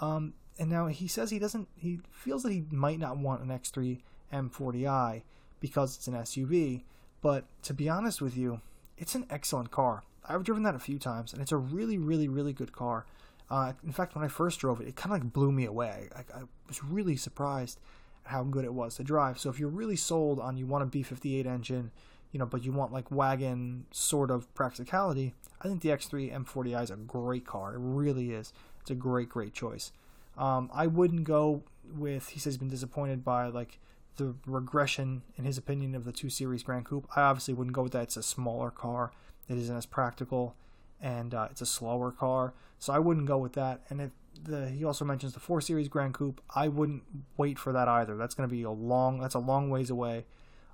Um, 0.02 0.34
and 0.58 0.68
now 0.68 0.88
he 0.88 1.08
says 1.08 1.30
he 1.30 1.38
doesn't. 1.38 1.66
He 1.76 2.00
feels 2.10 2.42
that 2.42 2.52
he 2.52 2.64
might 2.70 2.98
not 2.98 3.16
want 3.16 3.40
an 3.42 3.48
X3 3.48 4.02
M40i 4.30 5.22
because 5.60 5.96
it's 5.96 6.08
an 6.08 6.14
SUV. 6.14 6.82
But 7.22 7.46
to 7.62 7.72
be 7.72 7.88
honest 7.88 8.20
with 8.20 8.36
you, 8.36 8.60
it's 8.98 9.14
an 9.14 9.24
excellent 9.30 9.70
car. 9.70 10.02
I've 10.28 10.44
driven 10.44 10.62
that 10.64 10.74
a 10.74 10.78
few 10.78 10.98
times, 10.98 11.32
and 11.32 11.40
it's 11.40 11.52
a 11.52 11.56
really, 11.56 11.96
really, 11.96 12.28
really 12.28 12.52
good 12.52 12.72
car. 12.72 13.06
Uh, 13.48 13.72
in 13.82 13.92
fact, 13.92 14.14
when 14.14 14.22
I 14.22 14.28
first 14.28 14.60
drove 14.60 14.82
it, 14.82 14.88
it 14.88 14.94
kind 14.94 15.14
of 15.14 15.22
like 15.22 15.32
blew 15.32 15.52
me 15.52 15.64
away. 15.64 16.10
I, 16.14 16.20
I 16.36 16.42
was 16.68 16.84
really 16.84 17.16
surprised 17.16 17.78
how 18.24 18.42
good 18.42 18.66
it 18.66 18.74
was 18.74 18.96
to 18.96 19.04
drive. 19.04 19.38
So 19.38 19.48
if 19.48 19.58
you're 19.58 19.70
really 19.70 19.96
sold 19.96 20.38
on 20.38 20.58
you 20.58 20.66
want 20.66 20.84
a 20.84 20.86
B58 20.86 21.46
engine, 21.46 21.92
you 22.34 22.40
know, 22.40 22.46
but 22.46 22.64
you 22.64 22.72
want 22.72 22.92
like 22.92 23.12
wagon 23.12 23.86
sort 23.92 24.28
of 24.28 24.52
practicality, 24.54 25.34
I 25.62 25.68
think 25.68 25.82
the 25.82 25.90
X3 25.90 26.34
M40i 26.34 26.82
is 26.82 26.90
a 26.90 26.96
great 26.96 27.46
car. 27.46 27.74
It 27.74 27.78
really 27.78 28.32
is. 28.32 28.52
It's 28.80 28.90
a 28.90 28.96
great, 28.96 29.28
great 29.28 29.54
choice. 29.54 29.92
Um, 30.36 30.68
I 30.74 30.88
wouldn't 30.88 31.22
go 31.22 31.62
with. 31.96 32.30
He 32.30 32.40
says 32.40 32.54
he's 32.54 32.58
been 32.58 32.68
disappointed 32.68 33.24
by 33.24 33.46
like 33.46 33.78
the 34.16 34.34
regression, 34.46 35.22
in 35.36 35.44
his 35.44 35.56
opinion, 35.56 35.94
of 35.94 36.04
the 36.04 36.10
two 36.10 36.28
series 36.28 36.64
Grand 36.64 36.86
Coupe. 36.86 37.06
I 37.14 37.20
obviously 37.22 37.54
wouldn't 37.54 37.76
go 37.76 37.84
with 37.84 37.92
that. 37.92 38.02
It's 38.02 38.16
a 38.16 38.22
smaller 38.22 38.72
car. 38.72 39.12
It 39.48 39.56
isn't 39.56 39.76
as 39.76 39.86
practical, 39.86 40.56
and 41.00 41.32
uh, 41.34 41.46
it's 41.52 41.60
a 41.60 41.66
slower 41.66 42.10
car. 42.10 42.52
So 42.80 42.92
I 42.92 42.98
wouldn't 42.98 43.26
go 43.26 43.38
with 43.38 43.52
that. 43.52 43.82
And 43.90 44.00
if 44.00 44.10
the 44.42 44.70
he 44.70 44.84
also 44.84 45.04
mentions 45.04 45.34
the 45.34 45.40
four 45.40 45.60
series 45.60 45.86
Grand 45.86 46.14
Coupe, 46.14 46.40
I 46.52 46.66
wouldn't 46.66 47.04
wait 47.36 47.60
for 47.60 47.72
that 47.72 47.86
either. 47.86 48.16
That's 48.16 48.34
going 48.34 48.48
to 48.48 48.52
be 48.52 48.64
a 48.64 48.72
long. 48.72 49.20
That's 49.20 49.36
a 49.36 49.38
long 49.38 49.70
ways 49.70 49.88
away 49.88 50.24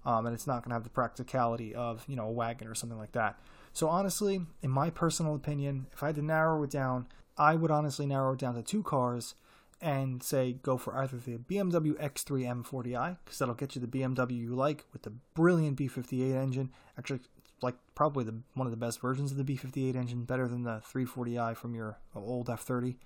um, 0.04 0.26
and 0.26 0.34
it's 0.34 0.46
not 0.46 0.62
going 0.62 0.70
to 0.70 0.74
have 0.74 0.84
the 0.84 0.90
practicality 0.90 1.74
of 1.74 2.04
you 2.08 2.16
know 2.16 2.26
a 2.26 2.32
wagon 2.32 2.68
or 2.68 2.74
something 2.74 2.98
like 2.98 3.12
that. 3.12 3.38
So 3.72 3.88
honestly, 3.88 4.40
in 4.62 4.70
my 4.70 4.90
personal 4.90 5.34
opinion, 5.34 5.86
if 5.92 6.02
I 6.02 6.06
had 6.06 6.16
to 6.16 6.22
narrow 6.22 6.62
it 6.62 6.70
down, 6.70 7.06
I 7.36 7.54
would 7.54 7.70
honestly 7.70 8.06
narrow 8.06 8.32
it 8.32 8.38
down 8.38 8.54
to 8.54 8.62
two 8.62 8.82
cars 8.82 9.34
and 9.80 10.22
say 10.22 10.52
go 10.52 10.76
for 10.76 10.96
either 10.96 11.16
the 11.16 11.38
BMW 11.38 11.92
X3 11.94 12.64
M40i 12.64 13.16
because 13.24 13.38
that'll 13.38 13.54
get 13.54 13.74
you 13.74 13.80
the 13.80 13.86
BMW 13.86 14.36
you 14.36 14.54
like 14.54 14.84
with 14.92 15.02
the 15.02 15.12
brilliant 15.34 15.78
B58 15.78 16.34
engine. 16.34 16.70
Actually, 16.98 17.20
like 17.62 17.76
probably 17.94 18.24
the 18.24 18.40
one 18.54 18.66
of 18.66 18.70
the 18.70 18.76
best 18.76 19.00
versions 19.00 19.30
of 19.30 19.36
the 19.36 19.44
B58 19.44 19.94
engine, 19.94 20.24
better 20.24 20.48
than 20.48 20.64
the 20.64 20.82
340i 20.92 21.56
from 21.56 21.74
your 21.74 21.98
old 22.14 22.48
F30. 22.48 22.96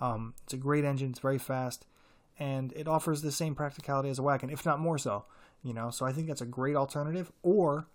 Um, 0.00 0.34
it's 0.44 0.52
a 0.52 0.58
great 0.58 0.84
engine. 0.84 1.10
It's 1.10 1.20
very 1.20 1.38
fast, 1.38 1.86
and 2.38 2.72
it 2.74 2.88
offers 2.88 3.22
the 3.22 3.32
same 3.32 3.54
practicality 3.54 4.08
as 4.08 4.18
a 4.18 4.22
wagon, 4.22 4.50
if 4.50 4.66
not 4.66 4.80
more 4.80 4.98
so 4.98 5.24
you 5.64 5.74
know 5.74 5.90
so 5.90 6.06
i 6.06 6.12
think 6.12 6.28
that's 6.28 6.40
a 6.40 6.46
great 6.46 6.76
alternative 6.76 7.32
or 7.42 7.88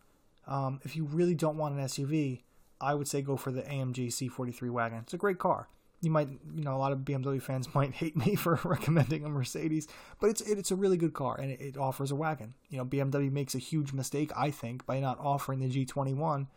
um, 0.48 0.80
if 0.84 0.96
you 0.96 1.06
really 1.06 1.36
don't 1.36 1.58
want 1.58 1.78
an 1.78 1.86
suv 1.86 2.42
i 2.82 2.94
would 2.94 3.08
say 3.08 3.22
go 3.22 3.38
for 3.38 3.52
the 3.52 3.62
amg 3.64 4.08
c43 4.08 4.70
wagon 4.70 5.00
it's 5.00 5.14
a 5.14 5.18
great 5.18 5.40
car 5.40 5.70
you 6.02 6.10
might 6.10 6.28
you 6.56 6.64
know 6.64 6.76
a 6.76 6.78
lot 6.78 6.92
of 6.92 7.00
bmw 7.00 7.42
fans 7.42 7.74
might 7.76 7.94
hate 7.94 8.18
me 8.18 8.36
for 8.36 8.60
recommending 8.66 9.24
a 9.24 9.30
mercedes 9.30 9.88
but 10.20 10.30
it's 10.30 10.42
it's 10.42 10.72
a 10.72 10.76
really 10.76 10.98
good 10.98 11.14
car 11.14 11.40
and 11.40 11.52
it, 11.52 11.62
it 11.62 11.78
offers 11.78 12.12
a 12.12 12.16
wagon 12.16 12.54
you 12.70 12.78
know 12.78 12.86
bmw 12.86 13.32
makes 13.32 13.56
a 13.56 13.60
huge 13.60 13.94
mistake 13.94 14.32
i 14.36 14.50
think 14.50 14.86
by 14.86 15.00
not 15.00 15.18
offering 15.20 15.60
the 15.60 15.86
g21 15.86 16.48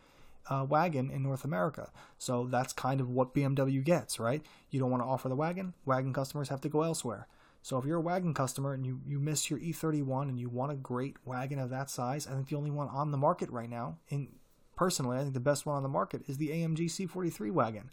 uh, 0.49 0.65
wagon 0.67 1.09
in 1.09 1.23
North 1.23 1.45
America. 1.45 1.91
So 2.17 2.47
that's 2.49 2.73
kind 2.73 2.99
of 2.99 3.09
what 3.09 3.33
BMW 3.33 3.83
gets, 3.83 4.19
right? 4.19 4.41
You 4.69 4.79
don't 4.79 4.91
want 4.91 5.01
to 5.03 5.07
offer 5.07 5.29
the 5.29 5.35
wagon, 5.35 5.73
wagon 5.85 6.13
customers 6.13 6.49
have 6.49 6.61
to 6.61 6.69
go 6.69 6.81
elsewhere. 6.81 7.27
So 7.63 7.77
if 7.77 7.85
you're 7.85 7.97
a 7.97 8.01
wagon 8.01 8.33
customer 8.33 8.73
and 8.73 8.85
you, 8.85 8.99
you 9.07 9.19
miss 9.19 9.49
your 9.49 9.57
E31 9.57 10.23
and 10.23 10.37
you 10.37 10.49
want 10.49 10.73
a 10.73 10.75
great 10.75 11.15
wagon 11.23 11.59
of 11.59 11.69
that 11.69 11.89
size, 11.89 12.27
I 12.27 12.31
think 12.31 12.49
the 12.49 12.57
only 12.57 12.71
one 12.71 12.89
on 12.89 13.11
the 13.11 13.17
market 13.17 13.49
right 13.49 13.69
now, 13.69 13.97
in 14.09 14.27
personally, 14.75 15.17
I 15.17 15.21
think 15.21 15.33
the 15.33 15.39
best 15.39 15.65
one 15.65 15.77
on 15.77 15.83
the 15.83 15.89
market 15.89 16.23
is 16.27 16.37
the 16.37 16.49
AMG 16.49 16.85
C43 16.85 17.51
wagon. 17.51 17.89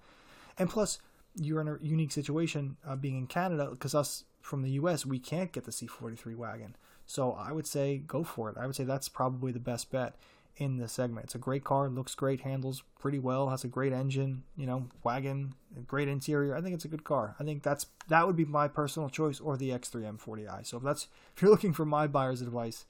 And 0.59 0.69
plus, 0.69 0.99
you're 1.37 1.61
in 1.61 1.69
a 1.69 1.79
unique 1.81 2.11
situation 2.11 2.79
uh, 2.85 2.97
being 2.97 3.17
in 3.17 3.29
Canada 3.29 3.69
because 3.71 3.95
us 3.95 4.25
from 4.41 4.63
the 4.63 4.71
US, 4.71 5.07
we 5.07 5.21
can't 5.21 5.53
get 5.53 5.65
the 5.65 5.71
C43 5.71 6.35
wagon. 6.35 6.75
So 7.07 7.33
I 7.33 7.53
would 7.53 7.67
say 7.67 7.99
go 7.99 8.25
for 8.25 8.51
it. 8.51 8.57
I 8.59 8.67
would 8.67 8.75
say 8.75 8.83
that's 8.83 9.09
probably 9.09 9.53
the 9.53 9.61
best 9.61 9.93
bet 9.93 10.17
in 10.61 10.77
the 10.77 10.87
segment. 10.87 11.25
It's 11.25 11.35
a 11.35 11.39
great 11.39 11.65
car, 11.65 11.89
looks 11.89 12.15
great, 12.15 12.43
handles 12.43 12.85
pretty 13.01 13.19
well, 13.19 13.49
has 13.49 13.65
a 13.65 13.69
great 13.69 13.95
engine, 13.95 14.45
you 14.57 14.67
know, 14.67 14.89
wagon, 15.03 15.55
great 15.87 16.07
interior. 16.07 16.55
I 16.55 16.61
think 16.61 16.75
it's 16.75 16.85
a 16.85 16.89
good 16.89 17.03
car. 17.03 17.35
I 17.41 17.45
think 17.45 17.63
that's 17.63 17.87
that 18.09 18.27
would 18.27 18.37
be 18.37 18.45
my 18.45 18.69
personal 18.69 19.09
choice 19.09 19.41
or 19.41 19.57
the 19.57 19.71
X3 19.71 20.19
M40i. 20.19 20.67
So 20.67 20.77
if 20.77 20.83
that's 20.83 21.09
if 21.35 21.43
you're 21.43 21.51
looking 21.51 21.73
for 21.73 21.87
my 21.87 22.07
buyer's 22.07 22.43
advice, 22.43 22.85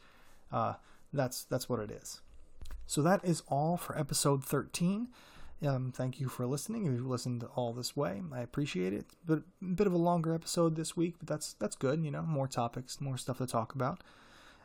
uh, 0.53 0.75
that's 1.13 1.45
that's 1.45 1.69
what 1.69 1.81
it 1.81 1.91
is. 1.91 2.21
So 2.87 3.03
that 3.03 3.25
is 3.25 3.45
all 3.47 3.77
for 3.77 3.97
episode 3.97 4.45
13. 4.45 5.09
Um, 5.65 5.93
thank 5.95 6.19
you 6.19 6.29
for 6.29 6.47
listening. 6.47 6.87
If 6.87 6.95
you've 6.95 7.07
listened 7.07 7.45
all 7.55 7.73
this 7.73 7.97
way, 7.97 8.21
I 8.33 8.41
appreciate 8.41 8.93
it. 8.93 9.07
But 9.25 9.43
a 9.63 9.65
bit 9.67 9.87
of 9.87 9.93
a 9.93 9.99
longer 9.99 10.35
episode 10.35 10.75
this 10.75 10.97
week, 10.97 11.17
but 11.21 11.29
that's 11.29 11.53
that's 11.55 11.77
good. 11.77 12.05
You 12.05 12.11
know, 12.11 12.23
more 12.23 12.49
topics, 12.49 13.01
more 13.01 13.17
stuff 13.17 13.39
to 13.39 13.47
talk 13.47 13.75
about 13.75 14.01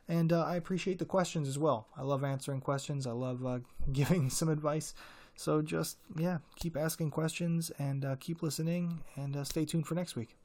and 0.08 0.32
uh, 0.32 0.44
I 0.44 0.56
appreciate 0.56 1.00
the 1.00 1.06
questions 1.06 1.48
as 1.48 1.58
well. 1.58 1.88
I 1.98 2.04
love 2.04 2.24
answering 2.24 2.62
questions. 2.62 3.08
I 3.08 3.12
love 3.12 3.46
uh, 3.46 3.60
giving 3.92 4.30
some 4.30 4.50
advice. 4.50 4.94
So 5.36 5.62
just 5.62 5.98
yeah, 6.18 6.38
keep 6.56 6.78
asking 6.78 7.12
questions 7.12 7.72
and 7.78 8.06
uh, 8.06 8.16
keep 8.20 8.42
listening, 8.42 9.04
and 9.16 9.36
uh, 9.36 9.44
stay 9.44 9.66
tuned 9.66 9.88
for 9.88 9.96
next 9.96 10.16
week. 10.16 10.38